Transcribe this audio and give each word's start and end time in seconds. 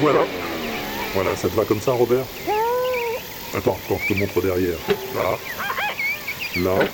Voilà. 0.00 0.26
Voilà, 1.14 1.36
ça 1.36 1.48
te 1.48 1.54
va 1.54 1.64
comme 1.64 1.80
ça, 1.80 1.92
Robert? 1.92 2.26
Attends, 3.54 3.78
attends, 3.86 3.98
je 4.02 4.12
te 4.12 4.18
montre 4.18 4.42
derrière. 4.42 4.76
Là. 5.14 5.38
Là. 6.56 6.86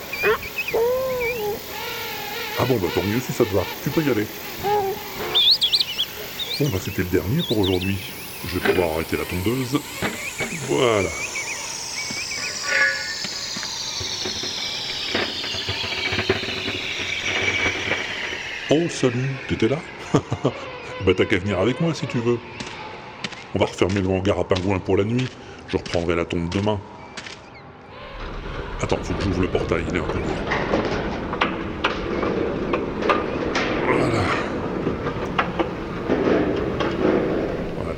Ah 2.60 2.64
bon, 2.66 2.76
bah 2.76 2.88
tant 2.94 3.02
mieux 3.02 3.20
si 3.20 3.32
ça 3.32 3.44
te 3.44 3.52
va. 3.52 3.64
Tu 3.82 3.90
peux 3.90 4.02
y 4.02 4.10
aller. 4.10 4.26
Bon, 6.60 6.68
bah 6.68 6.78
c'était 6.80 7.02
le 7.02 7.08
dernier 7.08 7.42
pour 7.42 7.58
aujourd'hui. 7.58 7.96
Je 8.46 8.58
vais 8.58 8.72
pouvoir 8.72 8.92
arrêter 8.92 9.16
la 9.16 9.24
tondeuse. 9.24 9.80
Voilà. 10.68 11.08
Oh, 18.72 18.88
salut, 18.88 19.18
t'étais 19.48 19.66
là 19.66 19.78
Bah 21.04 21.12
t'as 21.16 21.24
qu'à 21.24 21.38
venir 21.38 21.58
avec 21.58 21.80
moi 21.80 21.92
si 21.92 22.06
tu 22.06 22.18
veux. 22.18 22.38
On 23.54 23.58
va 23.58 23.66
refermer 23.66 24.00
le 24.00 24.08
hangar 24.08 24.38
à 24.38 24.44
pingouins 24.44 24.78
pour 24.78 24.96
la 24.96 25.02
nuit. 25.02 25.26
Je 25.66 25.76
reprendrai 25.76 26.14
la 26.14 26.24
tombe 26.24 26.48
demain. 26.48 26.78
Attends, 28.80 28.98
faut 29.02 29.14
que 29.14 29.22
j'ouvre 29.24 29.42
le 29.42 29.48
portail, 29.48 29.84
il 29.88 29.96
est 29.96 30.00
un 30.00 30.04
peu. 30.04 30.20
Voilà. 33.88 34.22
Voilà. 37.76 37.94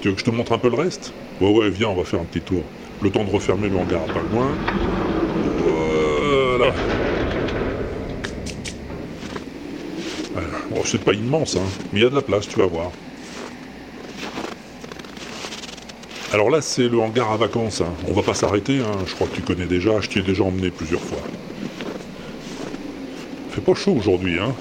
Tu 0.00 0.08
veux 0.08 0.14
que 0.14 0.20
je 0.20 0.24
te 0.24 0.30
montre 0.30 0.52
un 0.52 0.58
peu 0.58 0.68
le 0.68 0.76
reste? 0.76 1.14
Ouais, 1.40 1.50
ouais, 1.50 1.70
viens, 1.70 1.88
on 1.88 1.94
va 1.94 2.04
faire 2.04 2.20
un 2.20 2.24
petit 2.24 2.42
tour. 2.42 2.64
Le 3.02 3.10
temps 3.10 3.24
de 3.24 3.30
refermer 3.30 3.68
le 3.68 3.76
hangar 3.76 4.02
à 4.02 4.08
pingouins. 4.08 4.58
Voilà. 5.56 6.74
Voilà. 10.32 10.48
Bon, 10.70 10.77
c'est 10.88 11.04
pas 11.04 11.12
immense, 11.12 11.56
hein, 11.56 11.66
mais 11.92 12.00
il 12.00 12.02
y 12.02 12.06
a 12.06 12.10
de 12.10 12.14
la 12.14 12.22
place, 12.22 12.48
tu 12.48 12.58
vas 12.58 12.66
voir. 12.66 12.90
Alors 16.32 16.50
là, 16.50 16.60
c'est 16.60 16.88
le 16.88 17.00
hangar 17.00 17.32
à 17.32 17.36
vacances. 17.36 17.80
hein. 17.80 17.92
On 18.06 18.12
va 18.12 18.22
pas 18.22 18.34
s'arrêter, 18.34 18.78
hein. 18.80 18.98
je 19.06 19.14
crois 19.14 19.26
que 19.26 19.34
tu 19.34 19.42
connais 19.42 19.66
déjà, 19.66 20.00
je 20.00 20.08
t'y 20.08 20.18
ai 20.18 20.22
déjà 20.22 20.44
emmené 20.44 20.70
plusieurs 20.70 21.00
fois. 21.00 21.18
Fait 23.50 23.60
pas 23.62 23.74
chaud 23.74 23.94
aujourd'hui, 23.98 24.38
hein 24.38 24.54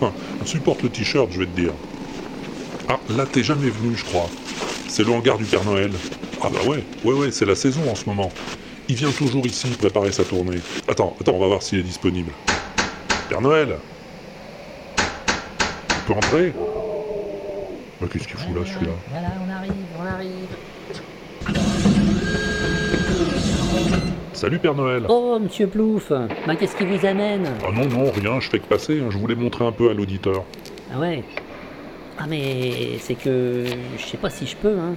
On 0.42 0.46
supporte 0.46 0.82
le 0.82 0.88
t-shirt, 0.88 1.28
je 1.30 1.40
vais 1.40 1.46
te 1.46 1.60
dire. 1.60 1.72
Ah, 2.88 2.98
là, 3.16 3.26
t'es 3.26 3.42
jamais 3.42 3.70
venu, 3.70 3.96
je 3.96 4.04
crois. 4.04 4.28
C'est 4.88 5.04
le 5.04 5.12
hangar 5.12 5.38
du 5.38 5.44
Père 5.44 5.64
Noël. 5.64 5.92
Ah 6.42 6.50
bah 6.50 6.60
ouais, 6.66 6.84
ouais, 7.04 7.14
ouais, 7.14 7.30
c'est 7.30 7.46
la 7.46 7.54
saison 7.54 7.80
en 7.90 7.94
ce 7.94 8.04
moment. 8.06 8.30
Il 8.88 8.96
vient 8.96 9.10
toujours 9.12 9.46
ici 9.46 9.68
préparer 9.68 10.12
sa 10.12 10.24
tournée. 10.24 10.58
Attends, 10.88 11.16
attends, 11.20 11.32
on 11.32 11.40
va 11.40 11.46
voir 11.46 11.62
s'il 11.62 11.78
est 11.78 11.82
disponible. 11.84 12.32
Père 13.30 13.40
Noël 13.40 13.78
peux 16.06 16.12
entrer 16.12 16.52
Qu'est-ce 18.12 18.28
qu'il 18.28 18.36
fout 18.36 18.54
là, 18.54 18.60
celui-là? 18.66 18.92
Voilà, 19.10 19.28
on 19.46 19.50
arrive, 19.50 19.72
on 19.98 20.06
arrive. 20.06 20.48
Salut 24.34 24.58
Père 24.58 24.74
Noël 24.74 25.04
Oh, 25.08 25.38
monsieur 25.40 25.66
Plouf 25.68 26.10
Ben, 26.46 26.56
qu'est-ce 26.56 26.76
qui 26.76 26.84
vous 26.84 27.06
amène? 27.06 27.46
Ah 27.66 27.70
non, 27.72 27.86
non, 27.86 28.10
rien, 28.10 28.40
je 28.40 28.50
fais 28.50 28.58
que 28.58 28.66
passer, 28.66 29.00
hein. 29.00 29.06
je 29.08 29.16
voulais 29.16 29.34
montrer 29.34 29.64
un 29.64 29.72
peu 29.72 29.88
à 29.90 29.94
l'auditeur. 29.94 30.44
Ah 30.94 30.98
ouais? 31.00 31.24
Ah 32.18 32.26
mais 32.28 32.98
c'est 33.00 33.14
que... 33.14 33.64
Je 33.98 34.04
sais 34.04 34.18
pas 34.18 34.28
si 34.28 34.46
je 34.46 34.56
peux, 34.56 34.76
hein. 34.78 34.96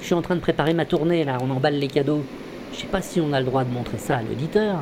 Je 0.00 0.06
suis 0.06 0.14
en 0.14 0.22
train 0.22 0.34
de 0.34 0.40
préparer 0.40 0.74
ma 0.74 0.84
tournée, 0.84 1.24
là, 1.24 1.38
on 1.40 1.50
emballe 1.50 1.78
les 1.78 1.88
cadeaux. 1.88 2.24
Je 2.72 2.78
sais 2.78 2.86
pas 2.86 3.02
si 3.02 3.20
on 3.20 3.32
a 3.32 3.38
le 3.40 3.46
droit 3.46 3.62
de 3.64 3.72
montrer 3.72 3.98
ça 3.98 4.16
à 4.16 4.22
l'auditeur. 4.22 4.78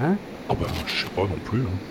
Hein? 0.00 0.14
Ah 0.48 0.54
bah, 0.54 0.66
je 0.86 1.02
sais 1.02 1.10
pas 1.10 1.22
non 1.22 1.28
plus. 1.44 1.60
hein. 1.60 1.89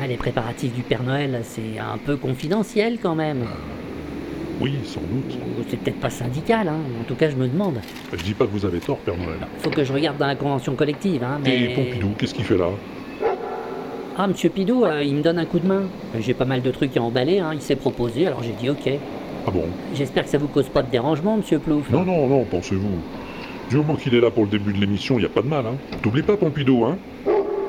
Ah, 0.00 0.06
Les 0.06 0.16
préparatifs 0.16 0.74
du 0.74 0.82
Père 0.82 1.02
Noël, 1.02 1.40
c'est 1.42 1.78
un 1.78 1.98
peu 1.98 2.16
confidentiel 2.16 2.98
quand 3.02 3.14
même. 3.14 3.44
Oui, 4.60 4.74
sans 4.84 5.00
doute. 5.00 5.38
Ou 5.58 5.62
C'est 5.68 5.78
peut-être 5.78 6.00
pas 6.00 6.10
syndical, 6.10 6.68
hein. 6.68 6.78
En 7.00 7.04
tout 7.04 7.14
cas, 7.14 7.28
je 7.30 7.36
me 7.36 7.46
demande. 7.46 7.80
Je 8.12 8.22
dis 8.22 8.34
pas 8.34 8.46
que 8.46 8.50
vous 8.50 8.64
avez 8.64 8.78
tort, 8.78 8.98
Père 8.98 9.16
Noël. 9.16 9.38
Faut 9.58 9.70
que 9.70 9.84
je 9.84 9.92
regarde 9.92 10.16
dans 10.18 10.26
la 10.26 10.34
convention 10.34 10.74
collective, 10.74 11.22
hein, 11.22 11.38
mais... 11.42 11.64
Et 11.64 11.74
Pompidou, 11.74 12.08
qu'est-ce 12.18 12.34
qu'il 12.34 12.44
fait 12.44 12.56
là? 12.56 12.68
Ah, 14.18 14.26
monsieur 14.26 14.48
Pidou, 14.48 14.84
euh, 14.84 15.02
il 15.02 15.14
me 15.14 15.22
donne 15.22 15.38
un 15.38 15.44
coup 15.44 15.58
de 15.58 15.66
main. 15.66 15.82
J'ai 16.18 16.32
pas 16.32 16.46
mal 16.46 16.62
de 16.62 16.70
trucs 16.70 16.96
à 16.96 17.02
emballer, 17.02 17.38
hein. 17.38 17.50
il 17.52 17.60
s'est 17.60 17.76
proposé, 17.76 18.26
alors 18.26 18.42
j'ai 18.42 18.52
dit 18.52 18.70
ok. 18.70 18.90
Ah 19.46 19.50
bon? 19.50 19.64
J'espère 19.94 20.24
que 20.24 20.30
ça 20.30 20.38
vous 20.38 20.48
cause 20.48 20.68
pas 20.70 20.82
de 20.82 20.90
dérangement, 20.90 21.36
monsieur 21.36 21.58
Plouf. 21.58 21.90
Non, 21.90 22.04
non, 22.04 22.26
non, 22.26 22.44
pensez-vous. 22.44 22.98
Du 23.68 23.76
moment 23.76 23.96
qu'il 23.96 24.14
est 24.14 24.20
là 24.20 24.30
pour 24.30 24.44
le 24.44 24.50
début 24.50 24.72
de 24.72 24.78
l'émission, 24.78 25.18
y 25.18 25.26
a 25.26 25.28
pas 25.28 25.42
de 25.42 25.48
mal, 25.48 25.66
hein. 25.66 25.74
T'oublies 26.02 26.22
pas 26.22 26.38
Pompidou, 26.38 26.84
hein 26.86 26.96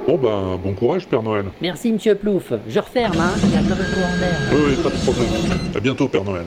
Bon 0.08 0.18
ben, 0.18 0.58
bon 0.64 0.74
courage, 0.74 1.06
Père 1.06 1.22
Noël. 1.22 1.48
Merci, 1.62 1.92
monsieur 1.92 2.16
Plouf. 2.16 2.54
Je 2.70 2.80
referme, 2.80 3.20
hein. 3.20 3.34
Il 3.44 3.52
y 3.52 3.56
a 3.58 3.60
comme 3.60 3.74
un 3.74 3.94
courant 3.94 4.18
d'air. 4.18 4.40
Oui, 4.54 4.60
oui, 4.70 4.76
pas 4.82 4.90
de 4.90 4.96
problème. 5.04 5.60
À 5.76 5.80
bientôt, 5.82 6.08
Père 6.08 6.24
Noël. 6.24 6.46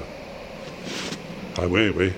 Ah 1.59 1.67
ouais, 1.67 1.91
ouais. 1.91 2.13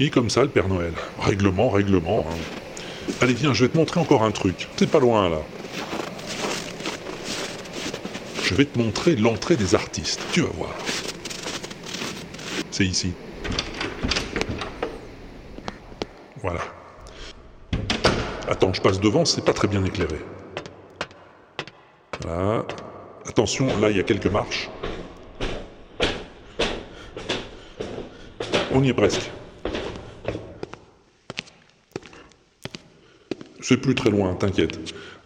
Il 0.00 0.06
est 0.06 0.10
comme 0.10 0.28
ça, 0.30 0.42
le 0.42 0.48
Père 0.48 0.66
Noël. 0.66 0.92
Règlement, 1.20 1.70
règlement. 1.70 2.26
hein. 2.28 3.12
Allez, 3.20 3.34
viens, 3.34 3.54
je 3.54 3.64
vais 3.64 3.70
te 3.70 3.76
montrer 3.76 4.00
encore 4.00 4.24
un 4.24 4.32
truc. 4.32 4.66
C'est 4.76 4.90
pas 4.90 4.98
loin, 4.98 5.28
là. 5.28 5.38
Je 8.42 8.54
vais 8.56 8.64
te 8.64 8.76
montrer 8.76 9.14
l'entrée 9.14 9.54
des 9.54 9.76
artistes. 9.76 10.20
Tu 10.32 10.40
vas 10.40 10.50
voir. 10.56 10.74
C'est 12.72 12.84
ici. 12.86 13.12
Voilà. 16.42 16.60
Attends, 18.48 18.72
je 18.72 18.80
passe 18.80 18.98
devant, 18.98 19.24
c'est 19.24 19.44
pas 19.44 19.52
très 19.52 19.68
bien 19.68 19.84
éclairé. 19.84 20.16
Voilà. 22.22 22.64
Attention, 23.26 23.66
là, 23.80 23.90
il 23.90 23.96
y 23.96 24.00
a 24.00 24.02
quelques 24.02 24.26
marches. 24.26 24.70
On 28.72 28.82
y 28.82 28.88
est 28.88 28.94
presque. 28.94 29.30
C'est 33.60 33.76
plus 33.76 33.94
très 33.94 34.10
loin, 34.10 34.34
t'inquiète. 34.34 34.78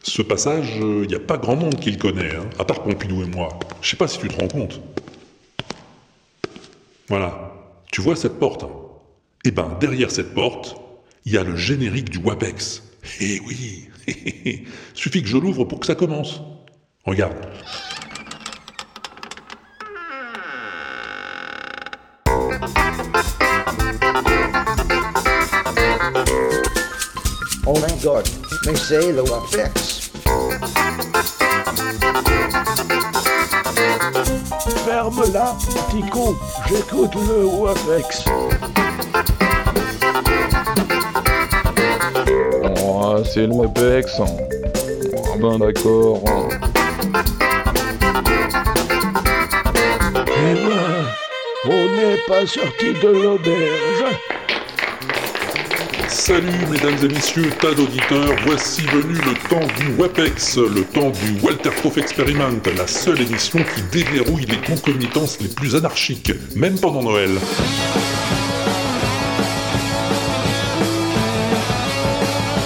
Ce 0.03 0.23
passage, 0.23 0.77
il 0.77 1.09
n'y 1.09 1.15
a 1.15 1.21
pas 1.21 1.39
grand 1.39 1.57
monde 1.57 1.77
qui 1.77 1.91
le 1.91 1.99
connaît, 1.99 2.35
hein, 2.35 2.45
à 2.59 2.65
part 2.65 2.83
Pompidou 2.83 3.23
et 3.23 3.27
moi. 3.27 3.59
Je 3.81 3.91
sais 3.91 3.97
pas 3.97 4.09
si 4.09 4.19
tu 4.19 4.29
te 4.29 4.39
rends 4.39 4.49
compte. 4.49 4.81
Voilà. 7.09 7.53
Tu 7.91 8.01
vois 8.01 8.17
cette 8.17 8.39
porte 8.39 8.65
Eh 9.45 9.51
ben, 9.51 9.77
derrière 9.81 10.11
cette 10.11 10.35
porte, 10.35 10.77
il 11.25 11.33
y 11.33 11.39
a 11.39 11.43
le 11.43 11.57
générique 11.57 12.11
du 12.11 12.19
WAPEX. 12.19 12.83
Eh 13.21 13.41
oui 13.47 13.89
Suffit 14.95 15.23
que 15.23 15.29
je 15.29 15.37
l'ouvre 15.37 15.65
pour 15.65 15.81
que 15.81 15.87
ça 15.87 15.95
commence. 15.95 16.41
Regarde. 17.07 17.35
Oh 27.67 27.75
my 27.75 28.03
god, 28.03 28.27
mais 28.65 28.77
c'est 28.77 29.13
le 29.13 29.21
WAPEX. 29.21 30.11
Ferme-la, 34.87 35.57
petit 35.91 36.09
con, 36.11 36.35
j'écoute 36.69 37.15
le 37.15 37.45
WAPEX. 37.45 38.25
Oh, 42.83 43.17
c'est 43.31 43.47
le 43.47 43.53
WAPEX. 43.53 44.21
Ah 44.21 45.37
ben 45.39 45.59
d'accord. 45.59 46.23
Pas 52.27 52.47
sorti 52.47 52.93
de 53.03 53.09
l'auberge. 53.09 54.05
Salut 56.09 56.67
mesdames 56.71 56.97
et 57.03 57.09
messieurs, 57.09 57.51
tas 57.61 57.75
d'auditeurs, 57.75 58.35
voici 58.47 58.83
venu 58.83 59.15
le 59.15 59.49
temps 59.49 59.67
du 59.79 59.95
WAPEX, 59.99 60.59
le 60.59 60.83
temps 60.85 61.11
du 61.11 61.41
Walter 61.43 61.71
Proof 61.71 61.99
Experiment, 61.99 62.61
la 62.77 62.87
seule 62.87 63.21
émission 63.21 63.61
qui 63.75 63.83
déverrouille 63.91 64.47
les 64.47 64.59
concomitances 64.59 65.39
les 65.41 65.49
plus 65.49 65.75
anarchiques, 65.75 66.33
même 66.55 66.79
pendant 66.79 67.03
Noël. 67.03 67.31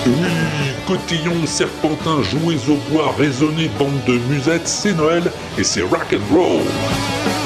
Oui, 0.06 0.14
cotillons, 0.86 1.46
serpentins, 1.46 2.22
jouez 2.22 2.58
au 2.68 2.76
bois, 2.90 3.14
résonnez, 3.18 3.70
bande 3.78 4.04
de 4.06 4.18
musettes, 4.32 4.68
c'est 4.68 4.94
Noël 4.94 5.24
et 5.58 5.64
c'est 5.64 5.82
rock 5.82 6.12
and 6.12 6.34
roll. 6.34 7.37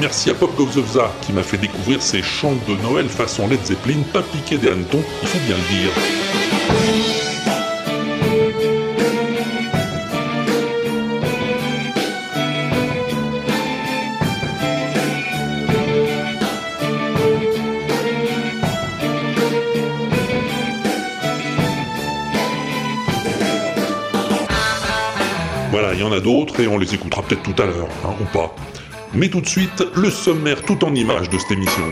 Merci 0.00 0.28
à 0.28 0.34
Pop 0.34 0.54
Goes 0.56 0.82
qui 1.22 1.32
m'a 1.32 1.42
fait 1.42 1.56
découvrir 1.56 2.02
ces 2.02 2.22
chants 2.22 2.54
de 2.68 2.74
Noël 2.82 3.08
façon 3.08 3.48
Led 3.48 3.64
Zeppelin, 3.64 4.02
pas 4.12 4.22
piqué 4.22 4.58
des 4.58 4.68
hannetons, 4.68 5.02
il 5.22 5.28
faut 5.28 5.38
bien 5.46 5.56
le 5.56 5.62
dire. 5.74 5.90
Voilà, 25.70 25.94
il 25.94 26.00
y 26.00 26.02
en 26.02 26.12
a 26.12 26.20
d'autres 26.20 26.60
et 26.60 26.68
on 26.68 26.78
les 26.78 26.94
écoutera 26.94 27.22
peut-être 27.22 27.42
tout 27.42 27.62
à 27.62 27.66
l'heure, 27.66 27.88
hein, 28.04 28.14
ou 28.20 28.24
pas. 28.24 28.54
Mais 29.14 29.28
tout 29.28 29.40
de 29.40 29.46
suite, 29.48 29.84
le 29.94 30.10
sommaire 30.10 30.62
tout 30.62 30.84
en 30.84 30.94
images 30.94 31.30
de 31.30 31.38
cette 31.38 31.52
émission. 31.52 31.82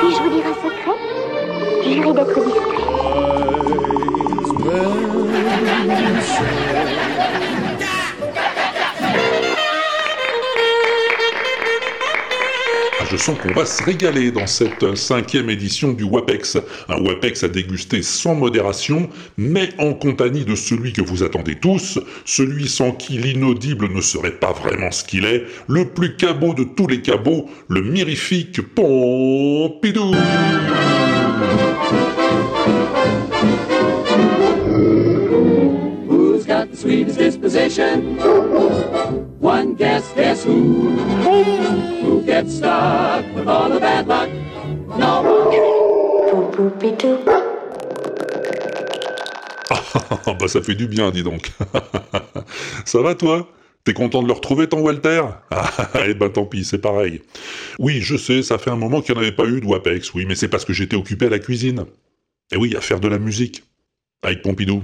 Puis-je 0.00 0.22
vous 0.22 0.30
dire 0.30 0.46
un 0.46 0.54
secret 0.54 0.96
Jurez 1.84 2.12
d'être 2.12 2.55
Qu'on 13.34 13.52
va 13.52 13.66
se 13.66 13.82
régaler 13.82 14.30
dans 14.30 14.46
cette 14.46 14.84
euh, 14.84 14.94
cinquième 14.94 15.50
édition 15.50 15.92
du 15.92 16.04
WAPEX. 16.04 16.58
Un 16.88 17.02
WAPEX 17.02 17.42
à 17.42 17.48
déguster 17.48 18.00
sans 18.02 18.36
modération, 18.36 19.08
mais 19.36 19.70
en 19.78 19.94
compagnie 19.94 20.44
de 20.44 20.54
celui 20.54 20.92
que 20.92 21.02
vous 21.02 21.24
attendez 21.24 21.56
tous, 21.56 21.98
celui 22.24 22.68
sans 22.68 22.92
qui 22.92 23.18
l'inaudible 23.18 23.92
ne 23.92 24.00
serait 24.00 24.30
pas 24.38 24.52
vraiment 24.52 24.92
ce 24.92 25.02
qu'il 25.02 25.24
est, 25.24 25.44
le 25.66 25.88
plus 25.88 26.14
cabot 26.14 26.54
de 26.54 26.62
tous 26.62 26.86
les 26.86 27.02
cabots, 27.02 27.50
le 27.68 27.82
mirifique 27.82 28.60
Pompidou. 28.62 30.14
Sweetest 36.86 37.18
disposition? 37.18 38.16
One 39.40 39.74
guess, 39.74 40.12
guess 40.14 40.44
who? 40.44 40.90
Who 42.02 42.22
gets 42.22 42.58
stuck 42.58 43.24
with 43.34 43.48
all 43.48 43.68
the 43.68 43.80
bad 43.80 44.06
luck? 44.06 44.30
No 44.96 45.22
one. 45.22 45.50
Poupou-pitou. 46.30 47.18
Ah 49.70 50.34
bah 50.38 50.48
ça 50.48 50.62
fait 50.62 50.76
du 50.76 50.86
bien, 50.86 51.10
dis 51.10 51.24
donc. 51.24 51.50
ça 52.84 53.02
va 53.02 53.14
toi? 53.16 53.48
T'es 53.82 53.92
content 53.92 54.22
de 54.22 54.28
le 54.28 54.34
retrouver 54.34 54.68
ton 54.68 54.80
Walter? 54.80 55.22
Ah 55.50 55.70
eh 56.06 56.14
ben 56.14 56.28
tant 56.28 56.46
pis, 56.46 56.64
c'est 56.64 56.78
pareil. 56.78 57.22
Oui, 57.80 58.00
je 58.00 58.16
sais, 58.16 58.42
ça 58.42 58.58
fait 58.58 58.70
un 58.70 58.76
moment 58.76 59.00
qu'il 59.00 59.14
n'y 59.14 59.20
en 59.20 59.22
avait 59.22 59.32
pas 59.32 59.46
eu 59.46 59.60
de 59.60 59.66
WAPEX, 59.66 60.14
oui, 60.14 60.24
mais 60.26 60.36
c'est 60.36 60.48
parce 60.48 60.64
que 60.64 60.72
j'étais 60.72 60.96
occupé 60.96 61.26
à 61.26 61.30
la 61.30 61.40
cuisine. 61.40 61.84
Et 62.52 62.56
oui, 62.56 62.76
à 62.76 62.80
faire 62.80 63.00
de 63.00 63.08
la 63.08 63.18
musique. 63.18 63.64
Avec 64.22 64.42
Pompidou. 64.42 64.82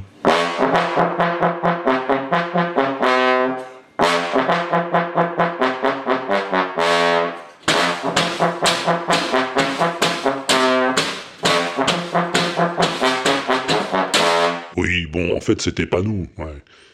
C'était 15.61 15.87
pas 15.87 16.03
nous. 16.03 16.27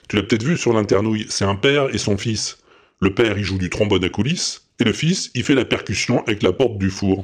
Tu 0.08 0.16
l'as 0.16 0.22
peut-être 0.22 0.42
vu 0.42 0.56
sur 0.56 0.72
l'internouille, 0.72 1.26
c'est 1.28 1.44
un 1.44 1.54
père 1.54 1.94
et 1.94 1.98
son 1.98 2.16
fils. 2.16 2.58
Le 3.00 3.14
père, 3.14 3.38
il 3.38 3.44
joue 3.44 3.58
du 3.58 3.70
trombone 3.70 4.02
à 4.02 4.08
coulisses, 4.08 4.68
et 4.80 4.84
le 4.84 4.92
fils, 4.92 5.30
il 5.34 5.44
fait 5.44 5.54
la 5.54 5.64
percussion 5.64 6.24
avec 6.26 6.42
la 6.42 6.52
porte 6.52 6.78
du 6.78 6.88
four. 6.88 7.22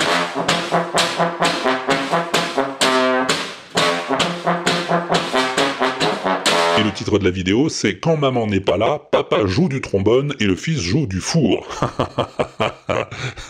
Et 6.78 6.82
le 6.82 6.92
titre 6.92 7.18
de 7.18 7.24
la 7.24 7.30
vidéo, 7.30 7.68
c'est 7.68 7.98
Quand 7.98 8.16
maman 8.16 8.46
n'est 8.46 8.60
pas 8.60 8.76
là, 8.76 9.00
papa 9.10 9.46
joue 9.46 9.68
du 9.68 9.80
trombone 9.80 10.34
et 10.40 10.44
le 10.44 10.56
fils 10.56 10.80
joue 10.80 11.06
du 11.06 11.20
four. 11.20 11.66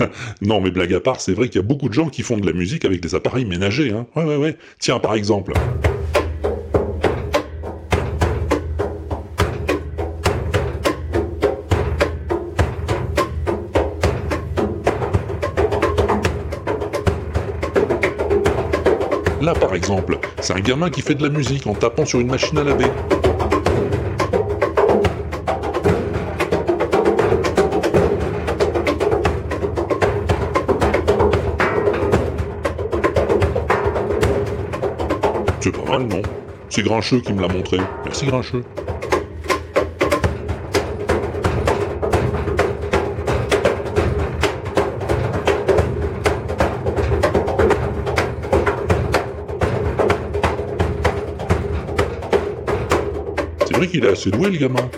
non, 0.43 0.61
mais 0.61 0.71
blague 0.71 0.95
à 0.95 1.01
part, 1.01 1.21
c'est 1.21 1.33
vrai 1.33 1.49
qu'il 1.49 1.61
y 1.61 1.65
a 1.65 1.67
beaucoup 1.67 1.89
de 1.89 1.95
gens 1.95 2.09
qui 2.09 2.23
font 2.23 2.37
de 2.37 2.47
la 2.47 2.53
musique 2.53 2.85
avec 2.85 3.01
des 3.01 3.15
appareils 3.15 3.47
ménagers. 3.47 3.93
Hein. 3.93 4.07
Ouais, 4.17 4.25
ouais, 4.25 4.37
ouais. 4.37 4.57
Tiens, 4.79 4.99
par 4.99 5.15
exemple. 5.15 5.55
Là, 19.45 19.53
par 19.53 19.75
exemple, 19.75 20.19
c'est 20.41 20.55
un 20.55 20.61
gamin 20.61 20.89
qui 20.89 21.03
fait 21.03 21.15
de 21.15 21.23
la 21.23 21.29
musique 21.29 21.67
en 21.67 21.75
tapant 21.75 22.07
sur 22.07 22.19
une 22.19 22.29
machine 22.29 22.57
à 22.57 22.65
laver. 22.65 22.87
C'est 35.61 35.73
pas 35.73 35.91
mal, 35.91 36.07
non? 36.07 36.23
C'est 36.71 36.81
Grincheux 36.81 37.21
qui 37.21 37.35
me 37.35 37.43
l'a 37.43 37.49
montré. 37.49 37.77
Merci 38.07 38.25
Grincheux. 38.25 38.65
Qu'il 53.95 54.05
est 54.05 54.09
assez 54.09 54.31
doué, 54.31 54.51
le 54.51 54.59
gamin. 54.59 54.91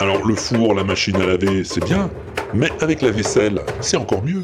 Alors 0.00 0.26
le 0.26 0.34
four, 0.34 0.74
la 0.74 0.82
machine 0.82 1.14
à 1.22 1.26
laver, 1.26 1.62
c'est 1.62 1.84
bien, 1.84 2.10
mais 2.52 2.68
avec 2.80 3.00
la 3.00 3.12
vaisselle, 3.12 3.60
c'est 3.80 3.96
encore 3.96 4.24
mieux. 4.24 4.42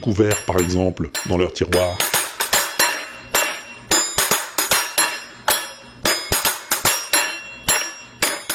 Couverts, 0.00 0.42
par 0.44 0.58
exemple, 0.58 1.10
dans 1.26 1.38
leur 1.38 1.52
tiroir. 1.52 1.96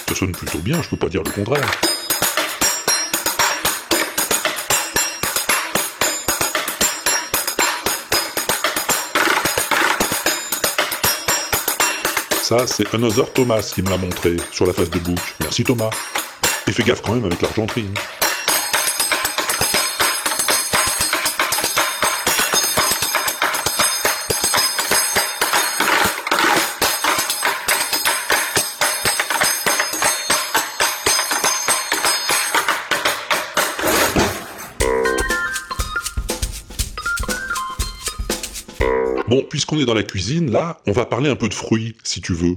Ça 0.09 0.15
sonne 0.15 0.31
plutôt 0.31 0.59
bien, 0.59 0.81
je 0.81 0.89
peux 0.89 0.97
pas 0.97 1.09
dire 1.09 1.23
le 1.23 1.31
contraire. 1.31 1.71
Ça, 12.41 12.67
c'est 12.67 12.93
Another 12.93 13.33
Thomas 13.33 13.71
qui 13.73 13.81
me 13.81 13.89
l'a 13.89 13.97
montré 13.97 14.37
sur 14.51 14.67
la 14.67 14.73
face 14.73 14.91
de 14.91 14.99
book. 14.99 15.19
Merci 15.39 15.63
Thomas. 15.63 15.89
Et 16.67 16.71
fais 16.71 16.83
gaffe 16.83 17.01
quand 17.01 17.15
même 17.15 17.25
avec 17.25 17.41
l'argenterie. 17.41 17.89
Bon, 39.35 39.43
puisqu'on 39.43 39.77
est 39.77 39.85
dans 39.85 39.93
la 39.93 40.03
cuisine, 40.03 40.49
là, 40.49 40.79
on 40.87 40.93
va 40.93 41.05
parler 41.05 41.29
un 41.29 41.35
peu 41.35 41.49
de 41.49 41.53
fruits, 41.53 41.97
si 42.05 42.21
tu 42.21 42.31
veux. 42.31 42.55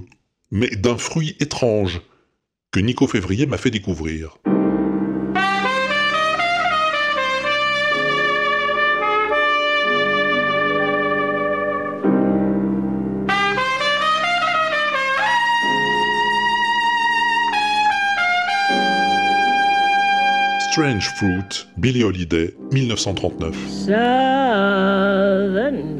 Mais 0.49 0.69
d'un 0.69 0.97
fruit 0.97 1.35
étrange, 1.41 1.99
que 2.71 2.79
Nico 2.79 3.05
Février 3.05 3.47
m'a 3.47 3.57
fait 3.57 3.69
découvrir. 3.69 4.37
Strange 20.71 21.09
Fruit, 21.15 21.67
Billie 21.75 22.05
Holiday, 22.05 22.55
1939. 22.71 23.53
Southern 23.67 25.99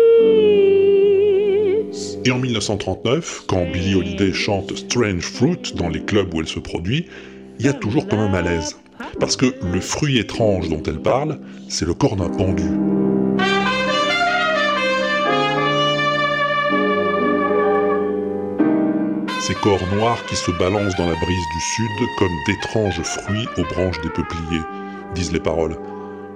Et 2.23 2.29
en 2.29 2.37
1939, 2.37 3.45
quand 3.47 3.65
Billie 3.71 3.95
Holiday 3.95 4.31
chante 4.31 4.77
Strange 4.77 5.23
Fruit 5.23 5.73
dans 5.75 5.89
les 5.89 6.01
clubs 6.03 6.31
où 6.33 6.39
elle 6.39 6.47
se 6.47 6.59
produit, 6.59 7.07
il 7.57 7.65
y 7.65 7.69
a 7.69 7.73
toujours 7.73 8.07
comme 8.07 8.19
un 8.19 8.29
malaise. 8.29 8.77
Parce 9.19 9.35
que 9.35 9.47
le 9.63 9.81
fruit 9.81 10.19
étrange 10.19 10.69
dont 10.69 10.83
elle 10.83 11.01
parle, 11.01 11.39
c'est 11.67 11.85
le 11.85 11.95
corps 11.95 12.15
d'un 12.15 12.29
pendu. 12.29 12.69
Ces 19.41 19.55
corps 19.55 19.87
noirs 19.95 20.23
qui 20.27 20.35
se 20.35 20.51
balancent 20.51 20.95
dans 20.97 21.09
la 21.09 21.15
brise 21.15 21.45
du 21.55 21.61
sud 21.61 22.07
comme 22.19 22.29
d'étranges 22.45 23.01
fruits 23.01 23.47
aux 23.57 23.63
branches 23.63 23.99
des 24.01 24.09
peupliers, 24.09 24.61
disent 25.15 25.31
les 25.33 25.39
paroles. 25.39 25.75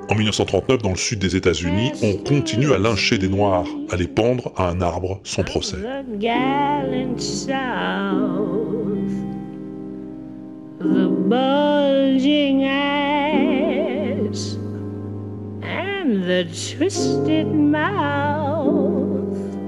En 0.07 0.13
1939, 0.13 0.83
dans 0.83 0.91
le 0.91 0.95
sud 0.97 1.17
des 1.19 1.35
États-Unis, 1.35 1.91
on 2.03 2.13
continue 2.17 2.73
à 2.73 2.77
lyncher 2.77 3.17
des 3.17 3.27
noirs, 3.27 3.65
à 3.89 3.95
les 3.95 4.07
pendre 4.07 4.51
à 4.55 4.69
un 4.69 4.79
arbre 4.79 5.19
sans 5.23 5.43
procès. 5.43 5.77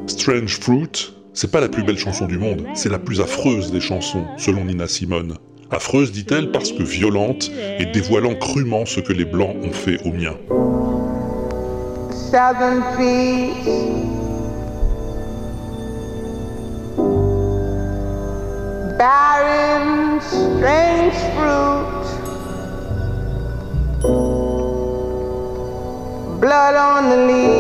Strange 0.06 0.60
Fruit, 0.60 1.14
c'est 1.34 1.52
pas 1.52 1.62
la 1.62 1.70
plus 1.70 1.84
belle 1.84 1.98
chanson 1.98 2.28
du 2.28 2.38
monde, 2.38 2.64
c'est 2.76 2.90
la 2.90 3.00
plus 3.00 3.22
affreuse 3.22 3.72
des 3.72 3.80
chansons, 3.80 4.26
selon 4.38 4.66
Nina 4.66 4.88
Simone. 4.88 5.38
Affreuse, 5.70 6.12
dit-elle, 6.14 6.52
parce 6.52 6.72
que 6.72 6.84
violente 6.84 7.52
et 7.80 7.86
dévoilant 7.86 8.36
crûment 8.36 8.86
ce 8.86 9.02
que 9.02 9.12
les 9.12 9.26
Blancs 9.26 9.56
ont 9.64 9.74
fait 9.74 10.00
aux 10.06 10.14
miens. 10.14 10.38
Southern 12.32 12.84
trees. 12.96 13.52
Barren, 18.98 20.20
strange 20.22 21.20
fruit. 21.36 22.08
Blood 26.40 26.76
on 26.76 27.10
the 27.10 27.18
leaves. 27.28 27.57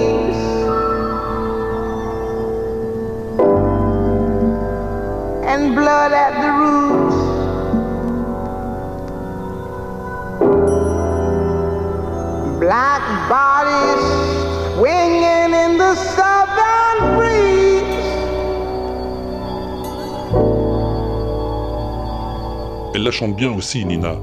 Bien 23.28 23.52
aussi, 23.52 23.86
Nina. 23.86 24.16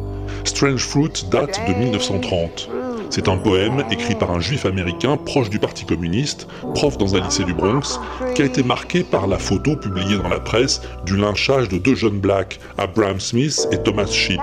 Strange 0.45 0.85
Fruit 0.85 1.25
date 1.31 1.59
de 1.67 1.75
1930. 1.75 2.69
C'est 3.09 3.29
un 3.29 3.37
poème 3.37 3.83
écrit 3.91 4.15
par 4.15 4.31
un 4.31 4.41
juif 4.41 4.67
américain 4.67 5.17
proche 5.17 5.49
du 5.49 5.59
Parti 5.59 5.85
communiste, 5.87 6.47
prof 6.75 6.99
dans 6.99 7.15
un 7.15 7.21
lycée 7.21 7.45
du 7.45 7.55
Bronx, 7.55 7.99
qui 8.35 8.43
a 8.43 8.45
été 8.45 8.63
marqué 8.63 9.03
par 9.03 9.27
la 9.27 9.39
photo 9.39 9.77
publiée 9.77 10.19
dans 10.19 10.29
la 10.29 10.41
presse 10.41 10.83
du 11.07 11.17
lynchage 11.17 11.69
de 11.69 11.79
deux 11.79 11.95
jeunes 11.95 12.19
blacks, 12.19 12.61
Abraham 12.77 13.21
Smith 13.21 13.69
et 13.73 13.79
Thomas 13.79 14.07
Sheep. 14.07 14.41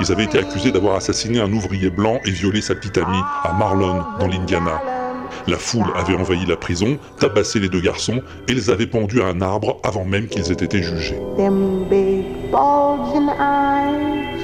Ils 0.00 0.10
avaient 0.10 0.24
été 0.24 0.38
accusés 0.38 0.72
d'avoir 0.72 0.96
assassiné 0.96 1.40
un 1.40 1.52
ouvrier 1.52 1.90
blanc 1.90 2.18
et 2.24 2.30
violé 2.30 2.62
sa 2.62 2.74
petite 2.74 2.96
amie 2.96 3.22
à 3.44 3.52
Marlon, 3.52 4.02
dans 4.18 4.26
l'Indiana. 4.26 4.80
La 5.46 5.56
foule 5.56 5.92
avait 5.96 6.14
envahi 6.14 6.46
la 6.46 6.56
prison, 6.56 6.98
tabassé 7.18 7.60
les 7.60 7.68
deux 7.68 7.80
garçons 7.80 8.22
et 8.48 8.54
les 8.54 8.70
avait 8.70 8.86
pendus 8.86 9.20
à 9.20 9.26
un 9.26 9.40
arbre 9.40 9.80
avant 9.82 10.04
même 10.04 10.28
qu'ils 10.28 10.50
aient 10.50 10.64
été 10.64 10.82
jugés. 10.82 11.18
Bulging 12.50 13.28
eyes 13.28 14.42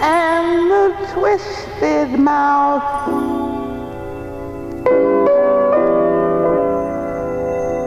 and 0.00 0.70
the 0.70 0.94
twisted 1.12 2.18
mouth. 2.18 2.82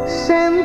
Scent 0.08 0.64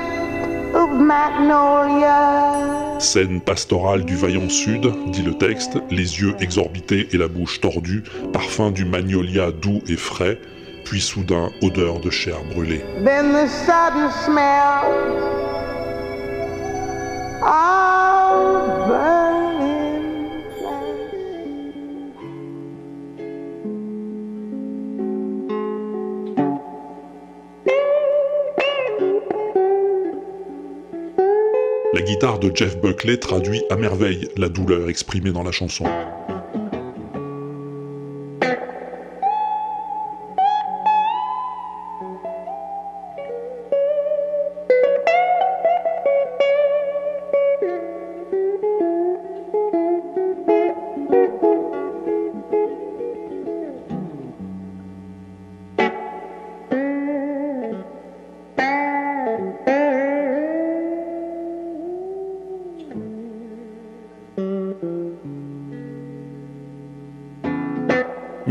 of 0.74 0.90
magnolia. 1.00 3.00
Scène 3.00 3.40
pastorale 3.40 4.04
du 4.04 4.14
vaillant 4.14 4.50
sud, 4.50 4.92
dit 5.12 5.22
le 5.22 5.32
texte, 5.32 5.78
les 5.90 6.20
yeux 6.20 6.34
exorbités 6.40 7.08
et 7.12 7.16
la 7.16 7.28
bouche 7.28 7.62
tordue, 7.62 8.04
parfum 8.32 8.72
du 8.72 8.84
magnolia 8.84 9.52
doux 9.52 9.80
et 9.88 9.96
frais, 9.96 10.38
puis 10.84 11.00
soudain 11.00 11.50
odeur 11.62 12.00
de 12.00 12.10
chair 12.10 12.36
brûlée. 12.52 12.84
Then 13.02 13.32
the 13.32 13.48
sudden 13.48 14.10
smell. 14.24 15.16
La 17.46 17.52
guitare 32.02 32.40
de 32.40 32.50
Jeff 32.52 32.80
Buckley 32.80 33.16
traduit 33.18 33.62
à 33.70 33.76
merveille 33.76 34.28
la 34.36 34.48
douleur 34.48 34.88
exprimée 34.88 35.30
dans 35.30 35.44
la 35.44 35.52
chanson. 35.52 35.84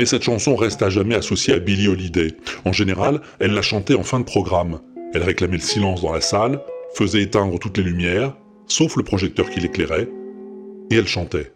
Cette 0.06 0.24
chanson 0.24 0.56
reste 0.56 0.84
à 0.84 0.90
jamais 0.90 1.16
associée 1.16 1.56
à 1.56 1.60
Billie 1.60 1.88
Holiday. 1.88 2.36
En 2.64 2.72
général, 2.72 3.22
elle 3.40 3.54
la 3.54 3.64
chantait 3.64 3.96
en 3.96 4.04
fin 4.04 4.20
de 4.20 4.26
programme. 4.26 4.80
Elle 5.14 5.24
réclamait 5.24 5.58
le 5.58 5.62
silence 5.62 6.04
dans 6.04 6.14
la 6.14 6.22
salle, 6.22 6.62
faisait 6.94 7.24
éteindre 7.24 7.58
toutes 7.58 7.78
les 7.78 7.84
lumières, 7.84 8.36
sauf 8.68 8.98
le 8.98 9.04
projecteur 9.04 9.50
qui 9.50 9.62
l'éclairait, 9.62 10.08
et 10.92 10.96
elle 10.96 11.08
chantait. 11.08 11.52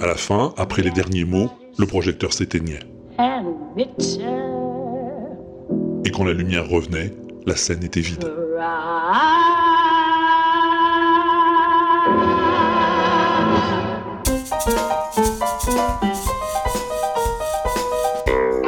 À 0.00 0.06
la 0.06 0.14
fin, 0.16 0.52
après 0.56 0.82
les 0.82 0.90
derniers 0.90 1.24
mots, 1.24 1.50
le 1.78 1.86
projecteur 1.86 2.32
s'éteignait. 2.32 2.80
Et 6.04 6.10
quand 6.10 6.24
la 6.24 6.32
lumière 6.32 6.68
revenait, 6.68 7.12
la 7.46 7.56
scène 7.56 7.82
était 7.84 8.00
vide. 8.00 8.24